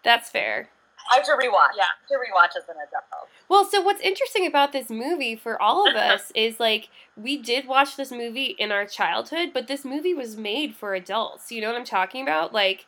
that's 0.05 0.29
fair. 0.29 0.69
I 1.11 1.15
have 1.17 1.25
to 1.25 1.31
rewatch. 1.31 1.75
Yeah. 1.75 1.85
to 2.09 2.15
rewatch 2.15 2.55
as 2.57 2.67
an 2.69 2.75
adult. 2.75 3.29
Well, 3.47 3.65
so 3.65 3.81
what's 3.81 4.01
interesting 4.01 4.45
about 4.45 4.71
this 4.71 4.89
movie 4.89 5.35
for 5.35 5.61
all 5.61 5.89
of 5.89 5.95
us 5.95 6.31
is 6.35 6.59
like 6.59 6.89
we 7.17 7.37
did 7.37 7.67
watch 7.67 7.95
this 7.95 8.11
movie 8.11 8.55
in 8.59 8.71
our 8.71 8.85
childhood, 8.85 9.49
but 9.53 9.67
this 9.67 9.83
movie 9.83 10.13
was 10.13 10.37
made 10.37 10.75
for 10.75 10.93
adults. 10.93 11.51
You 11.51 11.61
know 11.61 11.67
what 11.71 11.77
I'm 11.77 11.85
talking 11.85 12.21
about? 12.23 12.53
Like, 12.53 12.85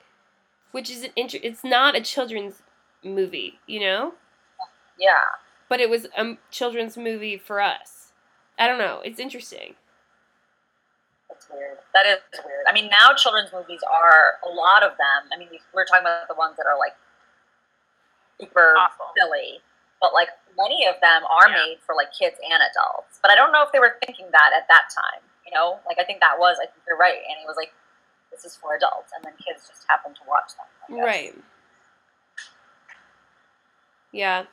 which 0.71 0.89
is 0.89 1.03
an 1.03 1.11
inter- 1.15 1.39
It's 1.41 1.63
not 1.63 1.95
a 1.95 2.01
children's 2.01 2.61
movie, 3.03 3.59
you 3.67 3.79
know, 3.79 4.13
Yeah, 4.99 5.23
but 5.67 5.79
it 5.79 5.89
was 5.89 6.05
a 6.17 6.37
children's 6.51 6.95
movie 6.97 7.37
for 7.37 7.59
us. 7.59 8.11
I 8.59 8.67
don't 8.67 8.77
know. 8.77 9.01
It's 9.03 9.19
interesting. 9.19 9.73
that's 11.27 11.47
weird. 11.49 11.77
That 11.93 12.05
is 12.05 12.19
weird. 12.45 12.65
I 12.67 12.73
mean, 12.73 12.89
now 12.89 13.13
children's 13.15 13.51
movies 13.51 13.79
are 13.91 14.35
a 14.45 14.53
lot 14.53 14.83
of 14.83 14.91
them. 14.91 15.29
I 15.33 15.37
mean, 15.39 15.47
we- 15.51 15.61
we're 15.73 15.85
talking 15.85 16.01
about 16.03 16.27
the 16.27 16.35
ones 16.35 16.57
that 16.57 16.65
are 16.67 16.77
like 16.77 16.93
super 18.39 18.75
Awful. 18.77 19.07
silly, 19.17 19.59
but 19.99 20.13
like 20.13 20.29
many 20.57 20.85
of 20.87 20.95
them 21.01 21.23
are 21.29 21.49
Yeah. 21.49 21.55
made 21.55 21.77
for 21.85 21.95
like 21.95 22.11
kids 22.13 22.37
and 22.43 22.61
adults. 22.61 23.19
But 23.21 23.31
I 23.31 23.35
don't 23.35 23.51
know 23.51 23.63
if 23.63 23.71
they 23.71 23.79
were 23.79 23.97
thinking 24.05 24.27
that 24.31 24.51
at 24.55 24.67
that 24.67 24.89
time. 24.93 25.21
You 25.45 25.51
know, 25.53 25.79
like 25.87 25.99
I 25.99 26.03
think 26.03 26.19
that 26.21 26.37
was. 26.39 26.57
I 26.61 26.65
think 26.65 26.83
you're 26.87 26.97
right. 26.97 27.17
And 27.27 27.37
it 27.41 27.47
was 27.47 27.57
like, 27.57 27.73
this 28.31 28.45
is 28.45 28.55
for 28.55 28.75
adults, 28.75 29.11
and 29.15 29.23
then 29.25 29.33
kids 29.37 29.67
just 29.67 29.85
happened 29.89 30.15
to 30.15 30.21
watch 30.27 30.51
them. 30.55 30.97
Right. 31.03 31.35
Yeah. 34.11 34.45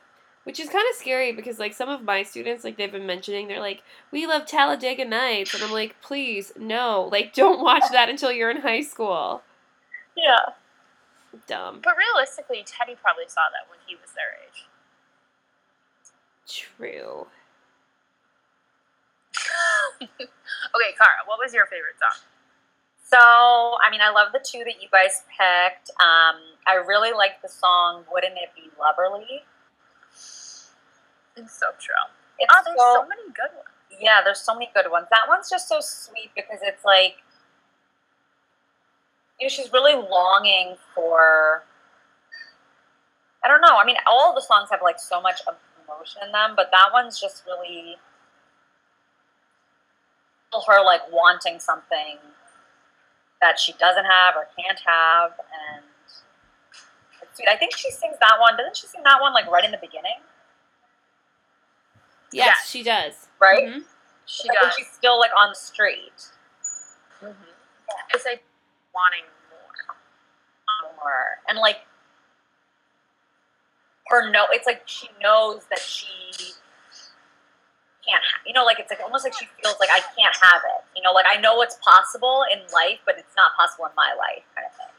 Which 0.44 0.60
is 0.60 0.68
kind 0.70 0.84
of 0.90 0.96
scary 0.96 1.32
because, 1.32 1.58
like, 1.58 1.74
some 1.74 1.90
of 1.90 2.02
my 2.02 2.22
students, 2.22 2.64
like, 2.64 2.78
they've 2.78 2.90
been 2.90 3.06
mentioning, 3.06 3.48
they're 3.48 3.60
like, 3.60 3.82
we 4.10 4.26
love 4.26 4.46
Talladega 4.46 5.04
Nights. 5.04 5.52
And 5.52 5.62
I'm 5.62 5.72
like, 5.72 6.00
please, 6.00 6.52
no. 6.56 7.08
Like, 7.12 7.34
don't 7.34 7.60
watch 7.62 7.82
that 7.92 8.08
until 8.08 8.32
you're 8.32 8.50
in 8.50 8.62
high 8.62 8.80
school. 8.80 9.42
Yeah. 10.16 10.54
Dumb. 11.46 11.80
But 11.84 11.94
realistically, 11.96 12.64
Teddy 12.66 12.96
probably 13.00 13.28
saw 13.28 13.42
that 13.52 13.68
when 13.70 13.78
he 13.86 13.94
was 13.96 14.10
their 14.16 14.36
age. 14.46 14.64
True. 16.48 17.26
okay, 20.02 20.92
Kara, 20.96 21.20
what 21.26 21.38
was 21.38 21.52
your 21.52 21.66
favorite 21.66 21.96
song? 22.00 22.24
So, 23.04 23.18
I 23.20 23.90
mean, 23.90 24.00
I 24.00 24.10
love 24.10 24.32
the 24.32 24.40
two 24.44 24.64
that 24.64 24.82
you 24.82 24.88
guys 24.92 25.22
picked. 25.32 25.90
Um, 26.00 26.40
I 26.66 26.74
really 26.86 27.12
like 27.12 27.40
the 27.42 27.48
song 27.48 28.04
"Wouldn't 28.12 28.34
It 28.36 28.50
Be 28.54 28.68
Loverly." 28.76 29.44
It's 31.36 31.54
so 31.58 31.66
true. 31.78 31.94
It's 32.38 32.52
Oh, 32.54 32.62
there's 32.64 32.78
so, 32.78 32.94
so 33.02 33.08
many 33.08 33.22
good 33.32 33.54
ones. 33.54 33.68
yeah, 34.00 34.20
there's 34.24 34.40
so 34.40 34.52
many 34.54 34.70
good 34.74 34.90
ones. 34.90 35.06
That 35.10 35.24
one's 35.28 35.48
just 35.48 35.68
so 35.68 35.80
sweet 35.80 36.30
because 36.34 36.60
it's 36.62 36.84
like, 36.84 37.16
you 39.38 39.46
know, 39.46 39.48
she's 39.48 39.72
really 39.72 39.94
longing 39.94 40.76
for. 40.94 41.64
I 43.44 43.48
don't 43.48 43.60
know. 43.60 43.76
I 43.76 43.84
mean, 43.84 43.96
all 44.06 44.34
the 44.34 44.40
songs 44.40 44.68
have 44.70 44.80
like 44.82 44.98
so 44.98 45.20
much 45.20 45.40
emotion 45.86 46.22
in 46.26 46.32
them, 46.32 46.54
but 46.56 46.70
that 46.72 46.88
one's 46.92 47.20
just 47.20 47.44
really 47.46 47.96
her 50.66 50.84
like 50.84 51.02
wanting 51.12 51.60
something 51.60 52.16
that 53.40 53.58
she 53.60 53.72
doesn't 53.74 54.04
have 54.04 54.34
or 54.34 54.48
can't 54.58 54.80
have, 54.84 55.32
and 55.38 55.84
it's 57.22 57.36
sweet. 57.36 57.48
I 57.48 57.56
think 57.56 57.76
she 57.76 57.90
sings 57.90 58.16
that 58.20 58.38
one. 58.40 58.56
Doesn't 58.56 58.76
she 58.76 58.86
sing 58.86 59.02
that 59.04 59.20
one 59.20 59.32
like 59.32 59.48
right 59.50 59.64
in 59.64 59.70
the 59.70 59.78
beginning? 59.78 60.18
Yes, 62.32 62.46
Yeah. 62.46 62.54
she 62.66 62.82
does. 62.82 63.28
Right? 63.38 63.68
Mhm. 63.68 63.84
She 64.26 64.48
Like, 64.48 64.58
does. 64.60 64.74
she's 64.74 64.90
still 64.90 65.18
like 65.18 65.30
on 65.36 65.50
the 65.50 65.54
street. 65.54 66.12
Mm-hmm. 67.22 67.42
It's 68.10 68.24
like 68.24 68.42
wanting 68.98 69.26
more. 69.54 69.94
more 70.98 71.38
and 71.46 71.58
like 71.58 71.86
her 74.10 74.30
no 74.30 74.46
it's 74.50 74.66
like 74.66 74.82
she 74.86 75.06
knows 75.22 75.62
that 75.70 75.78
she 75.78 76.08
can't 78.02 78.24
ha- 78.24 78.42
you 78.46 78.52
know 78.52 78.64
like 78.64 78.78
it's 78.80 78.90
like 78.90 79.00
almost 79.04 79.22
like 79.24 79.34
she 79.38 79.46
feels 79.62 79.76
like 79.78 79.90
i 79.92 80.00
can't 80.16 80.34
have 80.42 80.62
it 80.64 80.82
you 80.96 81.02
know 81.02 81.12
like 81.12 81.26
i 81.28 81.36
know 81.38 81.54
what's 81.56 81.76
possible 81.84 82.42
in 82.50 82.58
life 82.72 82.98
but 83.06 83.14
it's 83.18 83.34
not 83.36 83.52
possible 83.54 83.84
in 83.86 83.92
my 83.94 84.10
life 84.18 84.42
kind 84.56 84.66
of 84.66 84.74
thing 84.74 84.90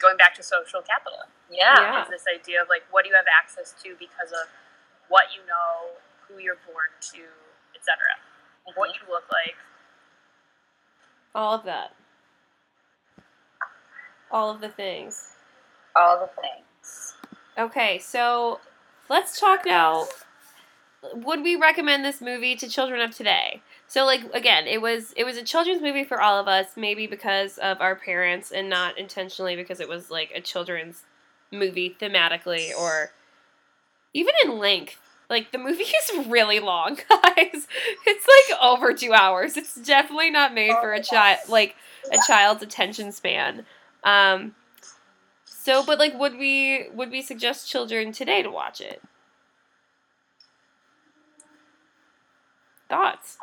Going 0.00 0.16
back 0.18 0.34
to 0.34 0.42
social 0.42 0.82
capital. 0.82 1.30
yeah, 1.46 1.78
Yeah. 1.78 2.00
It's 2.02 2.10
this 2.10 2.24
idea 2.26 2.58
of 2.64 2.66
like 2.66 2.82
what 2.90 3.04
do 3.04 3.10
you 3.12 3.14
have 3.14 3.28
access 3.30 3.70
to 3.86 3.94
because 4.02 4.32
of 4.34 4.50
what 5.06 5.30
you 5.30 5.44
know, 5.46 5.94
who 6.26 6.42
you're 6.42 6.58
born 6.66 6.90
to, 7.14 7.22
etc. 7.76 8.00
Mhm. 8.66 8.74
What 8.74 8.90
you 8.98 9.04
look 9.06 9.28
like. 9.30 9.54
All 11.34 11.54
of 11.54 11.64
that. 11.64 11.94
All 14.30 14.50
of 14.50 14.60
the 14.60 14.68
things. 14.68 15.30
all 15.94 16.18
the 16.18 16.30
things 16.40 17.14
Okay, 17.58 17.98
so 17.98 18.60
let's 19.10 19.38
talk 19.38 19.66
now. 19.66 20.06
Would 21.12 21.42
we 21.42 21.56
recommend 21.56 22.04
this 22.04 22.20
movie 22.20 22.56
to 22.56 22.68
children 22.68 23.00
of 23.00 23.14
today? 23.14 23.60
So 23.88 24.06
like 24.06 24.22
again, 24.32 24.66
it 24.66 24.80
was 24.80 25.12
it 25.16 25.24
was 25.24 25.36
a 25.36 25.42
children's 25.42 25.82
movie 25.82 26.04
for 26.04 26.20
all 26.20 26.38
of 26.38 26.48
us, 26.48 26.68
maybe 26.76 27.06
because 27.06 27.58
of 27.58 27.80
our 27.82 27.94
parents 27.94 28.52
and 28.52 28.70
not 28.70 28.96
intentionally 28.96 29.54
because 29.54 29.80
it 29.80 29.88
was 29.88 30.10
like 30.10 30.30
a 30.34 30.40
children's 30.40 31.02
movie 31.50 31.94
thematically 32.00 32.70
or 32.74 33.10
even 34.14 34.32
in 34.44 34.58
length. 34.58 34.98
Like 35.32 35.50
the 35.50 35.56
movie 35.56 35.82
is 35.84 36.26
really 36.26 36.60
long, 36.60 36.96
guys. 37.08 37.66
It's 38.06 38.26
like 38.28 38.60
over 38.60 38.92
2 38.92 39.14
hours. 39.14 39.56
It's 39.56 39.74
definitely 39.74 40.30
not 40.30 40.52
made 40.52 40.74
for 40.82 40.92
a 40.92 41.02
child 41.02 41.38
like 41.48 41.74
a 42.12 42.18
child's 42.26 42.62
attention 42.62 43.10
span. 43.12 43.64
Um 44.04 44.54
so, 45.46 45.82
but 45.82 45.98
like, 45.98 46.12
would 46.18 46.36
we 46.36 46.88
would 46.92 47.10
we 47.10 47.22
suggest 47.22 47.70
children 47.70 48.12
today 48.12 48.42
to 48.42 48.50
watch 48.50 48.82
it? 48.82 49.00
Thoughts? 52.90 53.38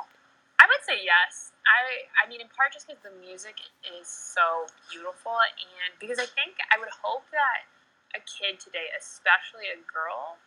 I 0.60 0.68
would 0.70 0.86
say 0.86 1.02
yes. 1.04 1.54
I 1.66 2.06
I 2.22 2.30
mean 2.30 2.40
in 2.40 2.54
part 2.56 2.72
just 2.72 2.86
because 2.86 3.02
the 3.02 3.18
music 3.26 3.56
is 3.98 4.06
so 4.06 4.70
beautiful 4.92 5.34
and 5.34 5.98
because 5.98 6.20
I 6.20 6.30
think 6.38 6.62
I 6.70 6.78
would 6.78 6.94
hope 7.02 7.26
that 7.32 7.66
a 8.14 8.22
kid 8.22 8.60
today, 8.60 8.94
especially 8.94 9.74
a 9.74 9.82
girl, 9.90 10.38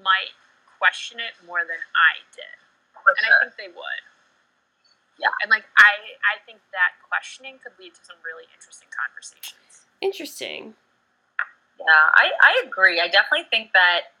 might 0.00 0.32
question 0.80 1.20
it 1.20 1.36
more 1.46 1.60
than 1.66 1.78
I 1.92 2.22
did. 2.32 2.56
for 2.96 3.12
And 3.12 3.26
I 3.28 3.32
think 3.44 3.56
they 3.60 3.68
would. 3.68 4.02
Yeah. 5.18 5.30
And 5.42 5.50
like 5.50 5.64
I 5.78 6.16
I 6.24 6.40
think 6.46 6.58
that 6.72 6.96
questioning 7.06 7.60
could 7.62 7.76
lead 7.78 7.94
to 7.94 8.02
some 8.02 8.16
really 8.24 8.48
interesting 8.54 8.88
conversations. 8.90 9.86
Interesting. 10.00 10.74
Yeah, 11.78 11.86
I, 12.14 12.30
I 12.42 12.62
agree. 12.66 13.00
I 13.00 13.08
definitely 13.08 13.46
think 13.50 13.72
that 13.72 14.12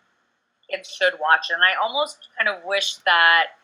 kids 0.70 0.90
should 0.90 1.14
watch 1.20 1.46
it. 1.50 1.54
And 1.54 1.62
I 1.62 1.74
almost 1.74 2.28
kind 2.36 2.48
of 2.48 2.64
wish 2.64 2.96
that, 3.04 3.58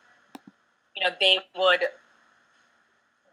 you 0.95 1.03
know, 1.03 1.11
they 1.21 1.39
would 1.57 1.83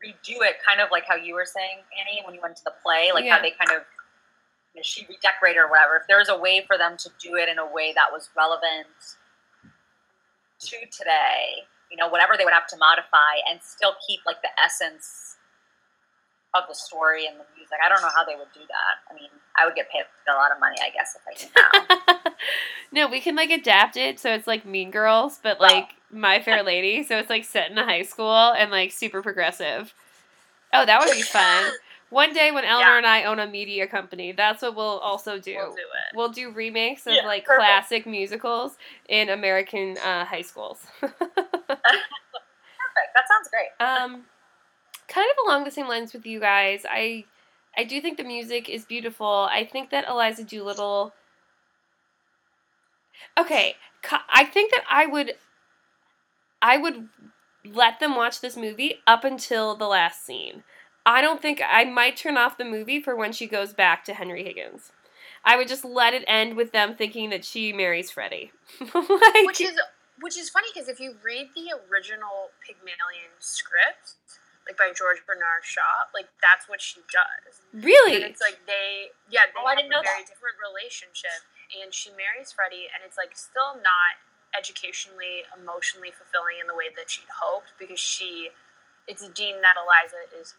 redo 0.04 0.41
it 0.41 0.58
kind 0.66 0.82
of 0.82 0.89
like 0.91 1.06
how 1.08 1.16
you 1.16 1.34
were 1.34 1.45
saying, 1.45 1.80
Annie, 2.00 2.22
when 2.26 2.34
you 2.36 2.41
went 2.41 2.56
to 2.58 2.64
the 2.64 2.74
play, 2.84 3.12
like 3.14 3.26
Yeah. 3.26 3.36
how 3.38 3.41
they 3.41 3.52
kind 3.52 3.72
of, 3.72 3.78
you 3.78 3.78
know, 3.78 3.86
she 4.84 5.06
redecorated 5.08 5.58
or 5.58 5.70
whatever. 5.70 5.96
If 5.98 6.08
there 6.08 6.20
was 6.20 6.30
a 6.30 6.38
way 6.38 6.64
for 6.66 6.78
them 6.78 6.98
to 6.98 7.10
do 7.20 7.36
it 7.36 7.50
in 7.50 7.60
a 7.60 7.66
way 7.66 7.94
that 7.94 8.12
was 8.12 8.30
relevant 8.36 8.88
to 10.60 10.78
today, 10.92 11.64
you 11.92 11.98
know, 11.98 12.10
whatever 12.10 12.34
they 12.38 12.44
would 12.44 12.54
have 12.54 12.68
to 12.68 12.78
modify 12.78 13.40
and 13.50 13.62
still 13.62 13.96
keep 14.06 14.20
like 14.26 14.42
the 14.42 14.50
essence 14.64 15.38
of 16.56 16.64
the 16.68 16.76
story 16.76 17.28
and 17.28 17.36
the 17.36 17.46
music. 17.56 17.78
I 17.84 17.90
don't 17.90 18.02
know 18.02 18.10
how 18.16 18.24
they 18.24 18.36
would 18.36 18.52
do 18.54 18.62
that. 18.62 19.12
I 19.12 19.14
mean, 19.14 19.30
I 19.58 19.66
would 19.66 19.76
get 19.76 19.90
paid 19.92 20.04
a 20.28 20.34
lot 20.34 20.52
of 20.52 20.60
money, 20.60 20.78
I 20.82 20.90
guess, 20.90 21.16
if 21.16 21.24
I 21.28 22.24
did 22.24 22.34
no, 22.92 23.08
we 23.08 23.20
can 23.20 23.36
like 23.36 23.52
adapt 23.52 23.98
it 23.98 24.20
so 24.20 24.34
it's 24.34 24.48
like 24.48 24.66
Mean 24.66 24.92
Girls, 24.92 25.40
but 25.44 25.60
like 25.60 25.90
My 26.12 26.42
Fair 26.42 26.64
Lady. 26.64 27.04
So 27.04 27.18
it's 27.18 27.30
like 27.30 27.44
set 27.44 27.72
in 27.72 27.78
a 27.78 27.86
high 27.86 28.04
school 28.04 28.54
and 28.54 28.72
like 28.72 28.92
super 28.92 29.22
progressive. 29.22 29.94
Oh, 30.74 30.86
that 30.86 31.00
would 31.00 31.16
be 31.16 31.22
fun. 31.22 31.72
One 32.12 32.34
day 32.34 32.51
when 32.51 32.64
Eleanor 32.66 32.91
Yeah. 32.91 32.97
and 32.97 33.06
I 33.08 33.24
own 33.24 33.39
a 33.39 33.47
media 33.47 33.88
company, 33.88 34.32
that's 34.32 34.62
what 34.62 34.76
we'll 34.76 34.99
also 34.99 35.39
do. 35.39 35.56
We'll 35.56 35.72
do 35.72 35.78
it. 35.78 36.16
We'll 36.16 36.30
do 36.30 36.51
remakes 36.51 37.08
of 37.08 37.14
Yeah, 37.14 37.26
like 37.26 37.45
perfect. 37.45 37.60
classic 37.66 38.06
musicals 38.06 38.78
in 39.10 39.30
American 39.30 39.97
uh, 39.97 40.24
high 40.26 40.43
schools. 40.43 40.86
Perfect. 41.01 41.20
That 43.14 43.26
sounds 43.28 43.49
great. 43.49 43.70
um, 43.86 44.24
kind 45.08 45.28
of 45.32 45.45
along 45.47 45.64
the 45.66 45.72
same 45.72 45.88
lines 45.88 46.14
with 46.14 46.26
you 46.26 46.39
guys, 46.39 46.86
I 46.89 47.26
I 47.78 47.84
do 47.84 47.99
think 47.99 48.18
the 48.18 48.24
music 48.24 48.70
is 48.70 48.86
beautiful. 48.86 49.49
I 49.51 49.66
think 49.66 49.89
that 49.89 50.08
Eliza 50.08 50.43
Doolittle. 50.45 51.14
Okay, 53.38 53.76
I 54.30 54.45
think 54.45 54.72
that 54.72 54.84
I 54.89 55.06
would. 55.08 55.34
I 56.62 56.78
would 56.78 57.10
let 57.66 57.99
them 57.99 58.16
watch 58.16 58.39
this 58.41 58.56
movie 58.56 58.95
up 59.08 59.24
until 59.24 59.76
the 59.76 59.88
last 59.88 60.26
scene. 60.26 60.64
I 61.06 61.22
don't 61.22 61.41
think 61.41 61.62
I 61.66 61.84
might 61.86 62.18
turn 62.18 62.38
off 62.38 62.58
the 62.58 62.66
movie 62.66 62.99
for 62.99 63.16
when 63.16 63.32
she 63.32 63.47
goes 63.47 63.74
back 63.74 64.03
to 64.06 64.14
Henry 64.14 64.43
Higgins. 64.43 64.91
I 65.43 65.56
would 65.58 65.68
just 65.68 65.86
let 65.86 66.14
it 66.14 66.24
end 66.28 66.56
with 66.58 66.72
them 66.72 66.95
thinking 66.95 67.30
that 67.30 67.45
she 67.45 67.72
marries 67.72 68.10
Freddie. 68.10 68.51
like, 68.82 69.45
Which 69.45 69.62
is 69.62 69.78
which 70.22 70.38
is 70.38 70.49
funny 70.49 70.68
because 70.74 70.88
if 70.89 70.99
you 70.99 71.14
read 71.24 71.49
the 71.53 71.76
original 71.91 72.49
Pygmalion 72.66 73.30
script, 73.38 74.16
like 74.66 74.78
by 74.80 74.89
George 74.95 75.22
Bernard 75.28 75.62
Shaw, 75.62 76.10
like 76.16 76.26
that's 76.41 76.66
what 76.68 76.82
she 76.82 77.01
does. 77.14 77.62
And 77.74 77.84
really? 77.84 78.24
it's 78.24 78.41
like 78.41 78.58
they, 78.66 79.14
yeah, 79.30 79.45
they 79.53 79.60
Oh, 79.62 79.68
I 79.68 79.76
have 79.76 79.86
didn't 79.86 79.93
a 79.93 79.95
know 79.99 80.01
very 80.01 80.24
that. 80.26 80.32
different 80.34 80.58
relationship, 80.58 81.45
and 81.78 81.93
she 81.93 82.10
marries 82.18 82.49
Freddie, 82.56 82.89
and 82.89 83.06
it's 83.06 83.20
like 83.20 83.38
still 83.38 83.76
not 83.78 84.18
educationally, 84.58 85.45
emotionally 85.53 86.10
fulfilling 86.16 86.58
in 86.64 86.66
the 86.66 86.74
way 86.74 86.89
that 86.95 87.12
she'd 87.12 87.30
hoped 87.30 87.76
because 87.78 87.99
she, 87.99 88.49
it's 89.08 89.28
deemed 89.30 89.64
that 89.64 89.76
Eliza 89.78 90.22
is 90.39 90.56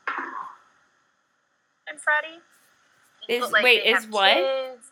and 1.89 2.01
Freddie. 2.01 2.43
Is- 3.29 3.41
But, 3.43 3.53
like, 3.53 3.65
wait, 3.65 3.83
is 3.87 4.07
what? 4.07 4.35
kids. 4.35 4.91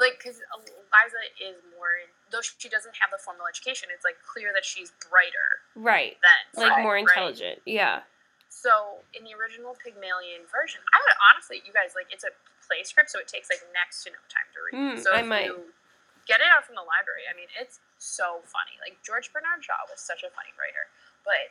Like, 0.00 0.18
because 0.18 0.42
Eliza 0.52 1.22
is 1.40 1.56
more, 1.78 2.02
though 2.30 2.42
she 2.42 2.68
doesn't 2.68 2.96
have 2.98 3.14
the 3.14 3.18
formal 3.22 3.46
education, 3.46 3.88
it's 3.94 4.04
like 4.04 4.18
clear 4.26 4.50
that 4.52 4.64
she's 4.66 4.90
brighter 5.08 5.62
Right. 5.78 6.18
than 6.20 6.62
Like 6.66 6.76
Right, 6.76 6.82
more 6.82 6.94
right? 6.98 7.06
intelligent. 7.06 7.62
Yeah. 7.64 8.02
So 8.50 9.00
in 9.14 9.24
the 9.24 9.34
original 9.34 9.74
Pygmalion 9.78 10.46
version, 10.50 10.80
I 10.92 10.98
would 10.98 11.14
honestly, 11.32 11.62
you 11.64 11.72
guys 11.72 11.94
like 11.94 12.10
it's 12.12 12.24
a 12.24 12.32
play 12.66 12.82
script, 12.82 13.10
so 13.10 13.18
it 13.20 13.28
takes 13.28 13.48
like 13.50 13.60
next 13.72 14.02
to 14.04 14.10
no 14.10 14.18
time 14.28 14.48
to 14.54 14.58
read. 14.64 14.74
Mm, 14.74 14.96
so 15.02 15.12
I 15.14 15.20
if 15.22 15.26
might. 15.30 15.46
you 15.46 15.72
get 16.26 16.40
it 16.40 16.48
out 16.50 16.64
from 16.66 16.74
the 16.74 16.82
library, 16.86 17.26
I 17.30 17.34
mean, 17.36 17.48
it's 17.54 17.78
so 17.98 18.42
funny. 18.50 18.74
Like 18.82 18.98
George 19.04 19.30
Bernard 19.32 19.62
Shaw 19.62 19.78
was 19.90 20.00
such 20.02 20.22
a 20.26 20.30
funny 20.34 20.50
writer, 20.58 20.86
but 21.26 21.50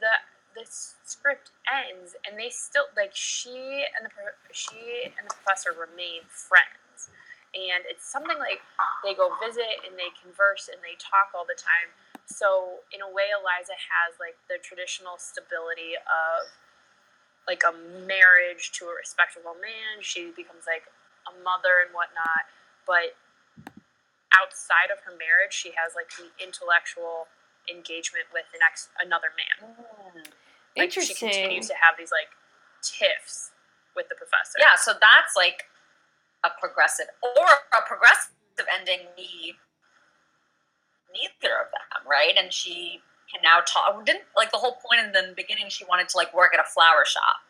the 0.00 0.12
the 0.54 0.64
script 0.68 1.50
ends, 1.68 2.16
and 2.26 2.38
they 2.38 2.50
still 2.50 2.88
like 2.96 3.12
she 3.14 3.84
and 3.96 4.04
the 4.04 4.12
she 4.52 5.08
and 5.08 5.24
the 5.28 5.34
professor 5.34 5.72
remain 5.72 6.24
friends, 6.28 7.12
and 7.54 7.84
it's 7.88 8.04
something 8.04 8.38
like 8.38 8.60
they 9.04 9.14
go 9.14 9.32
visit 9.40 9.84
and 9.86 9.96
they 9.96 10.12
converse 10.20 10.68
and 10.68 10.80
they 10.84 10.96
talk 11.00 11.32
all 11.34 11.44
the 11.44 11.58
time. 11.58 11.92
So 12.24 12.80
in 12.92 13.02
a 13.02 13.10
way, 13.10 13.32
Eliza 13.32 13.76
has 13.76 14.16
like 14.20 14.36
the 14.48 14.56
traditional 14.62 15.18
stability 15.18 15.98
of 15.98 16.48
like 17.46 17.62
a 17.66 17.74
marriage 18.06 18.70
to 18.78 18.86
a 18.86 18.94
respectable 18.94 19.58
man. 19.58 20.00
She 20.00 20.30
becomes 20.30 20.64
like 20.64 20.86
a 21.26 21.34
mother 21.42 21.82
and 21.82 21.90
whatnot, 21.90 22.46
but 22.86 23.18
outside 24.32 24.88
of 24.88 25.02
her 25.04 25.12
marriage, 25.12 25.52
she 25.52 25.74
has 25.76 25.92
like 25.94 26.08
the 26.16 26.30
intellectual 26.40 27.28
engagement 27.70 28.26
with 28.32 28.46
the 28.50 28.58
next 28.58 28.90
another 28.98 29.30
man. 29.34 29.76
Mm. 29.76 30.26
Like 30.76 30.92
she 30.92 31.14
continues 31.14 31.68
to 31.68 31.74
have 31.74 31.96
these 31.98 32.10
like 32.10 32.32
tiffs 32.82 33.50
with 33.94 34.08
the 34.08 34.16
professor. 34.16 34.56
Yeah, 34.58 34.76
so 34.76 34.92
that's 34.92 35.36
like 35.36 35.68
a 36.44 36.50
progressive 36.58 37.12
or 37.22 37.46
a 37.76 37.82
progressive 37.86 38.32
ending. 38.72 39.08
We 39.16 39.56
neither 41.12 41.60
of 41.60 41.68
them, 41.72 42.08
right? 42.08 42.32
And 42.36 42.52
she 42.52 43.00
can 43.28 43.44
now 43.44 43.60
talk. 43.66 44.04
Didn't 44.04 44.24
like 44.36 44.50
the 44.50 44.58
whole 44.58 44.80
point 44.80 45.04
in 45.04 45.12
the 45.12 45.34
beginning. 45.36 45.68
She 45.68 45.84
wanted 45.84 46.08
to 46.10 46.16
like 46.16 46.32
work 46.32 46.54
at 46.54 46.60
a 46.60 46.68
flower 46.68 47.04
shop 47.04 47.44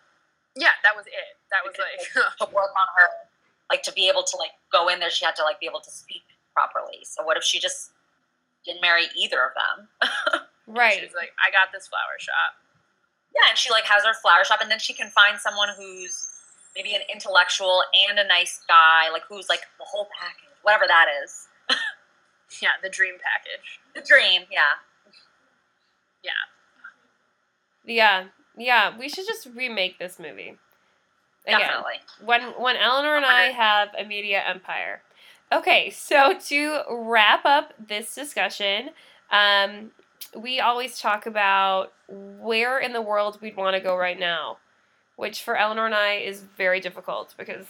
yeah, 0.57 0.77
that 0.83 0.93
was 0.97 1.07
it. 1.07 1.41
That 1.51 1.65
was 1.65 1.75
like 1.81 2.29
to 2.39 2.45
work 2.55 2.73
on 2.77 2.89
her, 2.99 3.09
like 3.71 3.83
to 3.85 3.93
be 3.93 4.09
able 4.09 4.23
to 4.23 4.37
like 4.37 4.53
go 4.71 4.89
in 4.89 5.01
there. 5.01 5.11
She 5.11 5.25
had 5.25 5.37
to 5.37 5.45
like 5.45 5.61
be 5.61 5.67
able 5.67 5.81
to 5.81 5.91
speak 5.91 6.23
properly. 6.53 7.05
So 7.05 7.25
what 7.25 7.37
if 7.37 7.45
she 7.45 7.59
just 7.59 7.93
didn't 8.65 8.81
marry 8.81 9.09
either 9.17 9.41
of 9.41 9.53
them? 9.57 9.89
right. 10.67 11.01
she's 11.01 11.17
like, 11.17 11.33
I 11.41 11.51
got 11.51 11.73
this 11.73 11.89
flower 11.89 12.21
shop. 12.21 12.61
Yeah, 13.35 13.49
and 13.49 13.59
she 13.59 13.71
like 13.71 13.85
has 13.85 14.05
her 14.05 14.15
flower 14.21 14.45
shop, 14.45 14.61
and 14.61 14.71
then 14.71 14.79
she 14.79 14.93
can 14.93 15.09
find 15.11 15.39
someone 15.39 15.69
who's 15.77 16.29
maybe 16.77 16.95
an 16.95 17.03
intellectual 17.13 17.83
and 18.09 18.19
a 18.19 18.27
nice 18.27 18.61
guy, 18.69 19.11
like 19.13 19.23
who's 19.29 19.49
like 19.49 19.61
the 19.79 19.85
whole 19.85 20.09
package, 20.19 20.49
whatever 20.63 20.85
that 20.87 21.07
is. 21.25 21.49
Yeah, 22.61 22.71
the 22.83 22.91
dream 22.91 23.15
package. 23.15 23.81
The 23.95 24.03
dream, 24.03 24.43
yeah. 24.51 24.61
Yeah. 26.23 26.31
Yeah. 27.85 28.25
Yeah. 28.57 28.99
We 28.99 29.09
should 29.09 29.27
just 29.27 29.49
remake 29.55 29.99
this 29.99 30.19
movie. 30.19 30.59
Again. 31.47 31.61
Definitely. 31.61 31.95
when 32.25 32.43
when 32.63 32.77
Eleanor 32.77 33.17
and 33.17 33.25
I 33.25 33.45
have 33.45 33.89
a 33.99 34.05
media 34.05 34.43
empire. 34.47 35.03
Okay, 35.53 35.91
so 35.91 36.39
to 36.49 36.83
wrap 36.91 37.45
up 37.45 37.75
this 37.79 38.15
discussion, 38.15 38.91
um, 39.31 39.91
we 40.37 40.61
always 40.61 40.99
talk 40.99 41.27
about 41.27 41.93
where 42.09 42.79
in 42.79 42.93
the 42.93 43.03
world 43.03 43.39
we'd 43.41 43.57
want 43.57 43.77
to 43.77 43.83
go 43.83 43.97
right 43.97 44.19
now, 44.19 44.59
which 45.17 45.43
for 45.43 45.57
Eleanor 45.57 45.87
and 45.87 45.95
I 45.95 46.15
is 46.15 46.43
very 46.57 46.81
difficult 46.81 47.35
because 47.37 47.67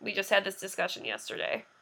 we 0.00 0.12
just 0.12 0.30
had 0.30 0.44
this 0.44 0.60
discussion 0.60 1.04
yesterday. 1.04 1.64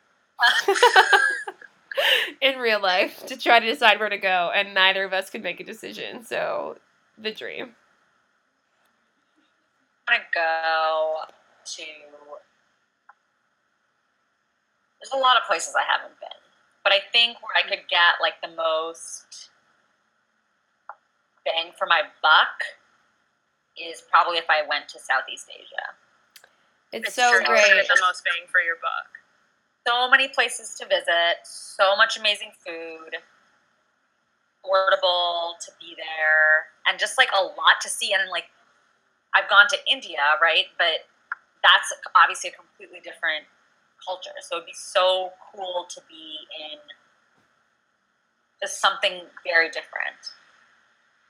in 2.41 2.59
real 2.59 2.81
life 2.81 3.25
to 3.27 3.37
try 3.37 3.61
to 3.61 3.67
decide 3.67 4.01
where 4.01 4.09
to 4.09 4.19
go, 4.19 4.51
and 4.55 4.75
neither 4.75 5.05
of 5.05 5.13
us 5.13 5.31
could 5.31 5.43
make 5.43 5.61
a 5.61 5.65
decision. 5.65 6.25
So, 6.25 6.79
the 7.19 7.33
dream. 7.33 7.75
I'm 10.09 10.21
gonna 10.21 10.25
go 10.35 11.15
to. 11.65 11.83
There's 15.01 15.13
a 15.13 15.17
lot 15.17 15.37
of 15.37 15.45
places 15.47 15.75
I 15.79 15.85
haven't 15.91 16.19
been, 16.19 16.29
but 16.83 16.93
I 16.93 16.99
think 17.13 17.37
where 17.43 17.53
I 17.57 17.69
could 17.69 17.89
get 17.89 18.15
like 18.21 18.41
the 18.43 18.57
most 18.57 19.51
bang 21.45 21.73
for 21.79 21.87
my 21.87 22.03
buck 22.23 22.65
is 23.77 24.03
probably 24.11 24.39
if 24.39 24.49
I 24.49 24.63
went 24.69 24.89
to 24.91 24.99
Southeast 24.99 25.47
Asia. 25.51 25.95
It's, 26.93 27.09
It's 27.09 27.17
so 27.17 27.39
true. 27.39 27.47
Great. 27.47 27.75
get 27.75 27.89
the 27.89 28.01
most 28.07 28.25
bang 28.25 28.47
for 28.51 28.61
your 28.61 28.77
buck. 28.81 29.11
So 29.87 30.09
many 30.09 30.29
places 30.29 30.75
to 30.81 30.87
visit, 30.87 31.45
so 31.45 31.97
much 31.97 32.17
amazing 32.17 32.53
food, 32.65 33.19
affordable 34.65 35.59
to 35.61 35.71
be 35.81 35.95
there, 35.97 36.73
and 36.89 36.99
just 36.99 37.19
like 37.19 37.29
a 37.37 37.43
lot 37.43 37.83
to 37.83 37.89
see. 37.89 38.13
And 38.15 38.31
like, 38.31 38.49
I've 39.35 39.51
gone 39.51 39.67
to 39.69 39.79
India, 39.91 40.23
right? 40.41 40.67
But 40.79 41.05
that's 41.63 41.93
obviously 42.17 42.51
a 42.51 42.53
completely 42.55 43.01
different 43.01 43.45
culture. 44.07 44.37
So 44.41 44.57
it'd 44.57 44.67
be 44.67 44.73
so 44.73 45.33
cool 45.53 45.87
to 45.89 46.01
be 46.09 46.37
in 46.61 46.79
just 48.63 48.81
something 48.81 49.23
very 49.45 49.69
different. 49.69 50.17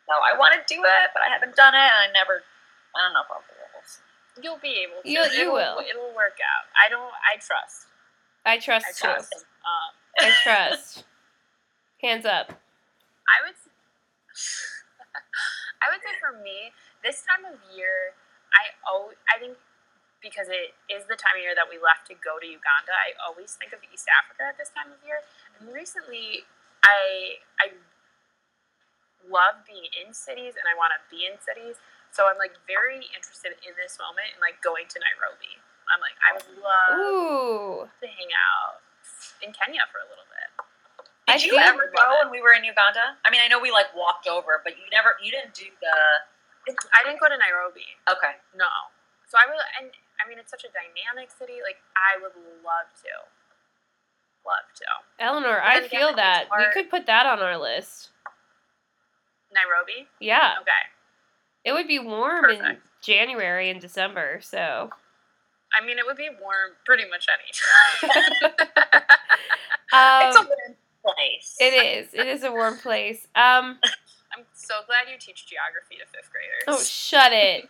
So 0.04 0.12
I 0.20 0.36
want 0.36 0.52
to 0.52 0.60
do 0.68 0.80
it, 0.84 1.06
but 1.16 1.22
I 1.24 1.32
haven't 1.32 1.56
done 1.56 1.72
it, 1.74 1.80
and 1.80 2.00
I 2.04 2.12
never. 2.12 2.44
I 2.94 2.98
don't 3.02 3.12
know 3.16 3.24
if 3.24 3.30
I'll 3.32 3.42
be 3.48 3.56
able 3.56 3.80
to. 3.82 3.98
You'll 4.42 4.62
be 4.62 4.74
able 4.84 5.00
to. 5.02 5.08
You- 5.08 5.24
you 5.32 5.48
it'll, 5.48 5.54
will. 5.54 5.76
It'll 5.80 6.14
work 6.14 6.36
out. 6.44 6.68
I 6.76 6.88
don't. 6.92 7.12
I 7.24 7.40
trust. 7.40 7.88
I 8.44 8.58
trust 8.60 8.86
I 8.86 8.92
too. 8.92 9.08
trust. 9.08 9.34
Um, 9.64 9.90
I 10.20 10.30
trust. 10.44 11.04
Hands 12.02 12.26
up. 12.28 12.52
I 13.24 13.40
would. 13.48 13.56
I 15.80 15.88
would 15.92 16.00
say 16.04 16.16
for 16.20 16.36
me, 16.36 16.72
this 17.04 17.24
time 17.24 17.44
of 17.48 17.56
year, 17.72 18.12
I 18.52 18.76
oh, 18.88 19.12
I 19.28 19.40
think 19.40 19.56
because 20.20 20.48
it 20.48 20.72
is 20.88 21.04
the 21.04 21.16
time 21.16 21.36
of 21.36 21.44
year 21.44 21.52
that 21.56 21.68
we 21.68 21.76
left 21.76 22.08
to 22.08 22.16
go 22.16 22.40
to 22.40 22.46
Uganda. 22.48 22.92
I 22.96 23.12
always 23.20 23.56
think 23.56 23.72
of 23.76 23.80
East 23.92 24.08
Africa 24.08 24.48
at 24.48 24.56
this 24.56 24.72
time 24.72 24.88
of 24.92 25.00
year. 25.04 25.20
And 25.60 25.72
recently, 25.72 26.44
I 26.84 27.40
I 27.60 27.72
love 29.30 29.64
being 29.64 29.88
in 29.94 30.12
cities 30.12 30.56
and 30.58 30.64
I 30.68 30.74
want 30.76 30.92
to 30.96 31.00
be 31.08 31.24
in 31.24 31.40
cities. 31.40 31.80
So 32.14 32.30
I'm 32.30 32.38
like 32.38 32.54
very 32.68 33.02
interested 33.10 33.58
in 33.66 33.74
this 33.74 33.98
moment 33.98 34.32
and 34.36 34.40
like 34.40 34.62
going 34.62 34.86
to 34.90 34.98
Nairobi. 35.02 35.58
I'm 35.90 36.00
like 36.00 36.16
I 36.22 36.30
would 36.36 36.48
love 36.62 36.94
Ooh. 36.96 37.88
to 37.88 38.06
hang 38.06 38.30
out 38.32 38.80
in 39.44 39.50
Kenya 39.52 39.84
for 39.90 40.00
a 40.00 40.08
little 40.08 40.24
bit. 40.30 40.48
I 41.28 41.40
Did 41.40 41.48
you 41.48 41.56
ever 41.56 41.88
go 41.88 42.04
when 42.20 42.30
we 42.30 42.44
were 42.44 42.52
in 42.52 42.64
Uganda? 42.64 43.16
I 43.24 43.32
mean, 43.32 43.40
I 43.40 43.48
know 43.48 43.56
we 43.56 43.72
like 43.72 43.88
walked 43.96 44.28
over, 44.28 44.60
but 44.60 44.76
you 44.76 44.84
never. 44.92 45.16
You 45.24 45.32
didn't 45.32 45.56
do 45.56 45.64
the. 45.80 45.96
I 46.92 47.00
didn't 47.04 47.20
go 47.20 47.28
to 47.28 47.36
Nairobi. 47.36 47.88
Okay. 48.08 48.36
No. 48.52 48.68
So 49.28 49.40
I 49.40 49.48
would, 49.48 49.56
and 49.80 49.88
I 50.20 50.28
mean, 50.28 50.38
it's 50.38 50.52
such 50.52 50.64
a 50.64 50.72
dynamic 50.72 51.32
city. 51.32 51.64
Like, 51.64 51.80
I 51.96 52.20
would 52.20 52.36
love 52.62 52.88
to. 53.02 53.12
Love 54.44 54.68
to. 54.78 54.88
Eleanor, 55.18 55.60
I 55.60 55.80
again, 55.80 55.88
feel 55.88 56.14
that. 56.16 56.46
We 56.52 56.64
could 56.72 56.90
put 56.90 57.06
that 57.06 57.24
on 57.24 57.40
our 57.40 57.56
list. 57.56 58.13
Nairobi. 59.54 60.08
Yeah, 60.20 60.54
Okay. 60.60 60.70
it 61.64 61.72
would 61.72 61.88
be 61.88 61.98
warm 61.98 62.46
in 62.50 62.78
January 63.02 63.70
and 63.70 63.80
December. 63.80 64.40
So 64.42 64.90
I 65.80 65.84
mean, 65.84 65.98
it 65.98 66.06
would 66.06 66.16
be 66.16 66.28
warm 66.40 66.72
pretty 66.84 67.04
much 67.08 67.26
any 67.32 68.10
time. 68.10 69.02
it's 69.92 70.36
a 70.36 70.40
um, 70.40 70.46
warm 70.46 70.76
place. 71.16 71.56
it 71.58 71.74
is. 71.74 72.14
It 72.14 72.26
is 72.26 72.42
a 72.44 72.50
warm 72.50 72.76
place. 72.78 73.26
Um, 73.34 73.78
I'm 74.36 74.44
so 74.52 74.74
glad 74.86 75.10
you 75.12 75.18
teach 75.18 75.46
geography 75.46 75.96
to 75.96 76.06
fifth 76.06 76.30
graders. 76.32 76.64
oh, 76.66 76.82
shut 76.82 77.32
it! 77.32 77.68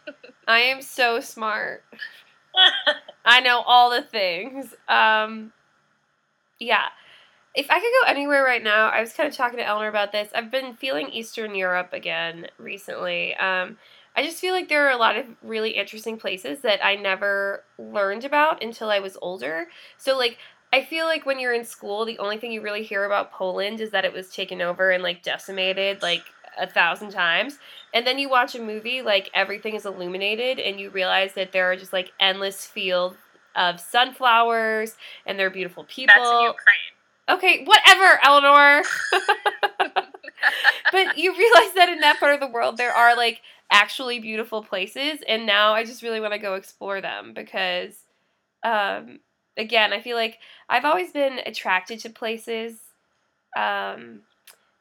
I 0.48 0.60
am 0.60 0.80
so 0.80 1.20
smart. 1.20 1.84
I 3.24 3.40
know 3.40 3.62
all 3.66 3.90
the 3.90 4.02
things. 4.02 4.74
Um, 4.88 5.52
yeah. 6.58 6.86
If 7.54 7.70
I 7.70 7.78
could 7.78 7.92
go 8.02 8.08
anywhere 8.08 8.42
right 8.42 8.62
now, 8.62 8.88
I 8.88 9.00
was 9.00 9.12
kind 9.12 9.28
of 9.28 9.34
talking 9.34 9.58
to 9.58 9.66
Eleanor 9.66 9.88
about 9.88 10.10
this. 10.10 10.28
I've 10.34 10.50
been 10.50 10.74
feeling 10.74 11.08
Eastern 11.10 11.54
Europe 11.54 11.92
again 11.92 12.48
recently. 12.58 13.34
Um, 13.36 13.78
I 14.16 14.24
just 14.24 14.38
feel 14.38 14.54
like 14.54 14.68
there 14.68 14.86
are 14.86 14.92
a 14.92 14.96
lot 14.96 15.16
of 15.16 15.26
really 15.42 15.70
interesting 15.70 16.16
places 16.16 16.60
that 16.60 16.84
I 16.84 16.96
never 16.96 17.62
learned 17.78 18.24
about 18.24 18.62
until 18.62 18.90
I 18.90 18.98
was 18.98 19.16
older. 19.22 19.68
So, 19.98 20.18
like, 20.18 20.38
I 20.72 20.82
feel 20.82 21.06
like 21.06 21.26
when 21.26 21.38
you're 21.38 21.54
in 21.54 21.64
school, 21.64 22.04
the 22.04 22.18
only 22.18 22.38
thing 22.38 22.50
you 22.50 22.60
really 22.60 22.82
hear 22.82 23.04
about 23.04 23.32
Poland 23.32 23.80
is 23.80 23.90
that 23.90 24.04
it 24.04 24.12
was 24.12 24.30
taken 24.30 24.60
over 24.60 24.90
and, 24.90 25.02
like, 25.04 25.22
decimated, 25.22 26.02
like, 26.02 26.24
a 26.58 26.66
thousand 26.66 27.10
times. 27.10 27.58
And 27.92 28.04
then 28.04 28.18
you 28.18 28.28
watch 28.28 28.56
a 28.56 28.62
movie, 28.62 29.00
like, 29.02 29.30
everything 29.34 29.76
is 29.76 29.86
illuminated, 29.86 30.58
and 30.58 30.80
you 30.80 30.90
realize 30.90 31.34
that 31.34 31.52
there 31.52 31.70
are 31.70 31.76
just, 31.76 31.92
like, 31.92 32.12
endless 32.18 32.66
fields 32.66 33.16
of 33.54 33.78
sunflowers, 33.78 34.96
and 35.26 35.38
they're 35.38 35.50
beautiful 35.50 35.84
people. 35.84 36.14
That's 36.16 36.28
in 36.28 36.40
Ukraine. 36.42 36.93
Okay, 37.28 37.64
whatever, 37.64 38.20
Eleanor. 38.22 38.82
but 40.92 41.16
you 41.18 41.32
realize 41.36 41.74
that 41.74 41.88
in 41.88 42.00
that 42.00 42.20
part 42.20 42.34
of 42.34 42.40
the 42.40 42.46
world 42.46 42.76
there 42.76 42.92
are 42.92 43.16
like 43.16 43.40
actually 43.70 44.20
beautiful 44.20 44.62
places 44.62 45.20
and 45.26 45.46
now 45.46 45.72
I 45.72 45.84
just 45.84 46.02
really 46.02 46.20
want 46.20 46.32
to 46.34 46.38
go 46.38 46.54
explore 46.54 47.00
them 47.00 47.32
because 47.34 47.96
um 48.62 49.20
again, 49.56 49.92
I 49.92 50.00
feel 50.00 50.16
like 50.16 50.38
I've 50.68 50.84
always 50.84 51.12
been 51.12 51.40
attracted 51.46 52.00
to 52.00 52.10
places 52.10 52.78
um 53.56 54.20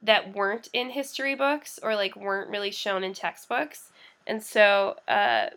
that 0.01 0.35
weren't 0.35 0.67
in 0.73 0.89
history 0.89 1.35
books 1.35 1.79
or 1.81 1.95
like 1.95 2.15
weren't 2.15 2.49
really 2.49 2.71
shown 2.71 3.03
in 3.03 3.13
textbooks. 3.13 3.89
And 4.27 4.43
so 4.43 4.95
uh 5.07 5.47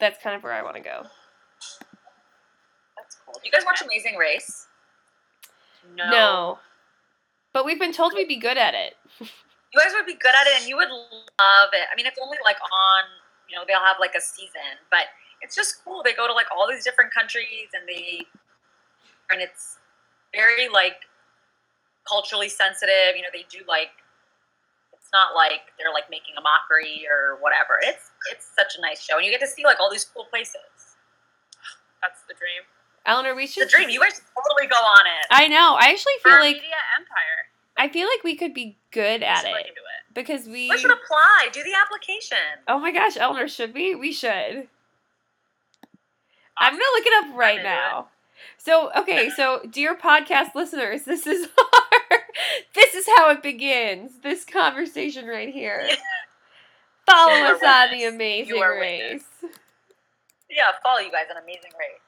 that's 0.00 0.22
kind 0.22 0.36
of 0.36 0.42
where 0.42 0.52
I 0.52 0.62
want 0.62 0.76
to 0.76 0.82
go. 0.82 1.04
That's 2.96 3.16
cool. 3.24 3.34
You 3.44 3.50
guys 3.50 3.64
watch 3.64 3.82
Amazing 3.82 4.16
Race? 4.16 4.63
No. 5.94 6.10
No. 6.10 6.58
But 7.52 7.64
we've 7.64 7.78
been 7.78 7.92
told 7.92 8.14
we'd 8.14 8.28
be 8.28 8.36
good 8.36 8.58
at 8.58 8.74
it. 8.74 8.96
You 9.20 9.80
guys 9.80 9.92
would 9.94 10.06
be 10.06 10.14
good 10.14 10.34
at 10.34 10.46
it, 10.46 10.60
and 10.60 10.68
you 10.68 10.76
would 10.76 10.90
love 10.90 11.70
it. 11.72 11.86
I 11.90 11.94
mean, 11.96 12.06
it's 12.06 12.18
only 12.22 12.38
like 12.44 12.56
on, 12.62 13.04
you 13.48 13.56
know, 13.56 13.64
they'll 13.66 13.78
have 13.78 13.96
like 14.00 14.14
a 14.16 14.20
season, 14.20 14.78
but 14.90 15.06
it's 15.40 15.54
just 15.54 15.84
cool. 15.84 16.02
They 16.04 16.14
go 16.14 16.26
to 16.26 16.32
like 16.32 16.46
all 16.54 16.66
these 16.68 16.84
different 16.84 17.12
countries, 17.12 17.70
and 17.74 17.86
they, 17.86 18.26
and 19.30 19.40
it's 19.40 19.78
very 20.34 20.68
like 20.68 21.06
culturally 22.08 22.48
sensitive. 22.48 23.14
You 23.16 23.22
know, 23.22 23.32
they 23.32 23.46
do 23.50 23.64
like. 23.68 23.90
It's 24.92 25.10
not 25.12 25.34
like 25.34 25.70
they're 25.78 25.92
like 25.92 26.10
making 26.10 26.34
a 26.38 26.42
mockery 26.42 27.06
or 27.06 27.38
whatever. 27.42 27.78
It's 27.82 28.10
it's 28.32 28.50
such 28.56 28.78
a 28.78 28.80
nice 28.80 29.02
show, 29.02 29.16
and 29.16 29.26
you 29.26 29.30
get 29.30 29.40
to 29.40 29.46
see 29.46 29.64
like 29.64 29.78
all 29.78 29.90
these 29.90 30.04
cool 30.04 30.24
places. 30.30 30.96
That's 32.02 32.22
the 32.26 32.34
dream. 32.34 32.66
Eleanor, 33.06 33.34
we 33.34 33.46
should 33.46 33.66
a 33.66 33.70
dream. 33.70 33.90
You 33.90 34.00
guys 34.00 34.20
totally 34.34 34.66
go 34.68 34.76
on 34.76 35.06
it. 35.06 35.26
I 35.30 35.48
know. 35.48 35.76
I 35.78 35.90
actually 35.90 36.14
feel 36.22 36.32
our 36.32 36.40
like 36.40 36.56
media 36.56 36.70
empire. 36.98 37.44
I 37.76 37.88
feel 37.88 38.08
like 38.08 38.24
we 38.24 38.36
could 38.36 38.54
be 38.54 38.78
good 38.92 39.22
at 39.22 39.44
it 39.44 39.48
it. 39.48 39.66
because 40.14 40.46
we. 40.46 40.70
We 40.70 40.78
should 40.78 40.90
apply. 40.90 41.48
Do 41.52 41.62
the 41.62 41.74
application. 41.84 42.38
Oh 42.68 42.78
my 42.78 42.92
gosh, 42.92 43.16
Eleanor, 43.16 43.48
should 43.48 43.74
we? 43.74 43.94
We 43.94 44.12
should. 44.12 44.68
I'm 46.56 46.72
gonna 46.72 46.84
look 46.94 47.06
it 47.06 47.24
up 47.24 47.36
right 47.36 47.62
now. 47.62 48.08
So 48.58 48.90
okay, 48.96 49.28
so 49.36 49.60
dear 49.70 49.94
podcast 49.94 50.54
listeners, 50.54 51.02
this 51.02 51.26
is 51.26 51.48
our, 51.58 52.18
this 52.74 52.94
is 52.94 53.06
how 53.16 53.30
it 53.30 53.42
begins. 53.42 54.20
This 54.22 54.44
conversation 54.44 55.26
right 55.26 55.52
here. 55.52 55.88
Follow 57.06 57.32
us 57.32 57.62
on 57.62 57.90
the. 57.90 58.04
Amazing 58.04 58.60
Race. 58.60 59.22
witness. 59.42 59.52
Yeah, 60.48 60.70
follow 60.82 61.00
you 61.00 61.10
guys 61.10 61.26
on 61.30 61.42
Amazing 61.42 61.72
Race. 61.78 62.03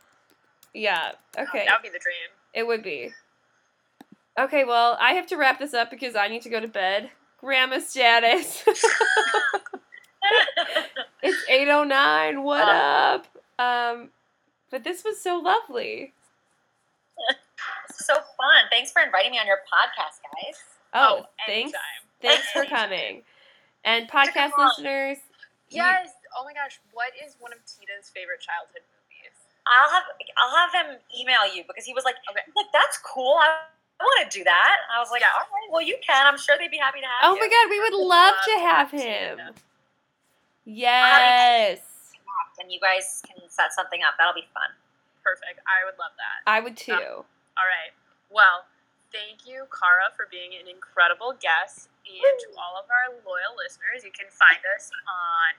Yeah. 0.75 1.13
Okay. 1.39 1.65
That 1.67 1.79
would 1.79 1.83
be 1.83 1.89
the 1.91 1.99
dream. 1.99 2.31
It 2.55 2.67
would 2.67 2.83
be. 2.83 3.13
Okay, 4.39 4.65
well, 4.65 4.97
I 5.01 5.13
have 5.13 5.27
to 5.29 5.37
wrap 5.37 5.59
this 5.59 5.73
up 5.75 5.91
because 5.91 6.15
I 6.15 6.29
need 6.29 6.43
to 6.43 6.51
go 6.51 6.61
to 6.61 6.69
bed. 6.69 7.11
Grandma 7.41 7.79
status. 7.79 8.63
it's 11.23 11.45
809. 11.49 12.43
What 12.43 12.63
Um, 12.63 12.69
up? 12.69 13.27
Um 13.59 14.11
but 14.71 14.85
this 14.85 15.05
was 15.05 15.21
so 15.21 15.39
lovely. 15.39 16.13
So 17.95 18.15
fun. 18.15 18.65
Thanks 18.71 18.93
for 18.93 19.01
inviting 19.01 19.31
me 19.33 19.39
on 19.39 19.47
your 19.47 19.59
podcast, 19.73 20.21
guys. 20.23 20.57
Oh, 20.93 21.21
Oh, 21.23 21.27
thanks. 21.47 21.73
anytime. 21.73 21.81
Thanks 22.23 22.47
for 22.51 22.65
coming. 22.65 23.23
And 23.85 24.09
podcast 24.09 24.51
listeners, 24.59 25.19
you- 25.71 25.77
Yes. 25.83 26.11
Oh 26.37 26.45
my 26.45 26.53
gosh. 26.53 26.79
What 26.93 27.13
is 27.25 27.37
one 27.39 27.53
of 27.53 27.59
Tita's 27.65 28.11
favorite 28.13 28.41
childhood? 28.41 28.83
I'll 29.67 29.91
have 29.91 30.05
I'll 30.39 30.57
have 30.57 30.73
him 30.73 30.97
email 31.19 31.43
you 31.53 31.65
because 31.67 31.85
he 31.85 31.93
was 31.95 32.05
like, 32.05 32.17
Okay. 32.31 32.43
like 32.57 32.71
that's 32.73 32.99
cool. 33.03 33.39
I, 33.43 33.67
I 33.99 34.05
want 34.05 34.31
to 34.31 34.39
do 34.39 34.45
that. 34.45 34.77
I 34.95 35.01
was 35.01 35.09
like, 35.11 35.23
all 35.23 35.41
right, 35.41 35.69
well 35.73 35.83
you 35.83 35.97
can. 36.07 36.27
I'm 36.27 36.39
sure 36.39 36.57
they'd 36.59 36.71
be 36.71 36.79
happy 36.79 37.01
to 37.01 37.07
have 37.07 37.21
you. 37.23 37.29
Oh 37.31 37.35
you. 37.35 37.41
my 37.41 37.49
god, 37.49 37.67
we 37.71 37.81
would 37.81 37.97
love 37.97 38.35
Love 38.35 38.45
to 38.45 38.53
to 38.53 38.59
have 38.61 38.91
him. 38.91 39.39
him. 39.39 39.55
Yes. 40.65 41.81
And 42.61 42.73
you 42.73 42.81
guys 42.81 43.23
can 43.27 43.39
set 43.49 43.73
something 43.73 44.01
up. 44.03 44.15
That'll 44.19 44.35
be 44.35 44.49
fun. 44.55 44.71
Perfect. 45.23 45.61
I 45.67 45.85
would 45.87 45.99
love 45.99 46.15
that. 46.19 46.43
I 46.49 46.61
would 46.61 46.77
too. 46.77 47.23
All 47.59 47.69
right. 47.69 47.93
Well, 48.31 48.65
thank 49.13 49.47
you, 49.47 49.67
Cara, 49.71 50.11
for 50.17 50.27
being 50.31 50.55
an 50.59 50.67
incredible 50.71 51.35
guest. 51.39 51.89
And 52.07 52.37
to 52.47 52.49
all 52.55 52.79
of 52.79 52.87
our 52.87 53.19
loyal 53.27 53.59
listeners, 53.59 54.07
you 54.07 54.15
can 54.15 54.31
find 54.31 54.63
us 54.79 54.91
on 55.11 55.51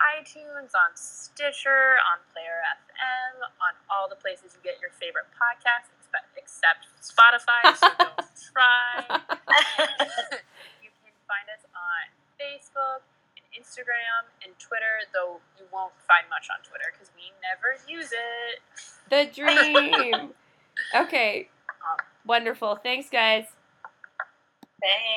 iTunes, 0.00 0.72
on 0.72 0.92
Stitcher, 0.94 2.00
on 2.10 2.18
Player 2.32 2.64
FM, 2.64 3.44
on 3.60 3.72
all 3.90 4.08
the 4.08 4.16
places 4.16 4.56
you 4.56 4.62
get 4.64 4.80
your 4.80 4.90
favorite 4.96 5.28
podcasts, 5.36 5.92
except, 6.00 6.28
except 6.36 6.82
Spotify, 7.00 7.62
so 7.76 7.88
don't 7.98 8.24
try. 8.52 9.04
you 10.82 10.90
can 10.90 11.14
find 11.28 11.46
us 11.52 11.64
on 11.76 12.02
Facebook 12.40 13.04
and 13.38 13.44
Instagram 13.54 14.26
and 14.44 14.52
Twitter, 14.58 15.06
though 15.14 15.38
you 15.58 15.64
won't 15.72 15.94
find 16.08 16.26
much 16.30 16.48
on 16.50 16.58
Twitter 16.64 16.90
because 16.92 17.10
we 17.14 17.30
never 17.44 17.78
use 17.86 18.10
it. 18.10 18.60
The 19.10 19.30
dream. 19.30 20.32
okay. 20.94 21.48
Um, 21.68 21.98
Wonderful. 22.26 22.76
Thanks 22.82 23.10
guys. 23.10 23.46
Thanks. 24.80 25.02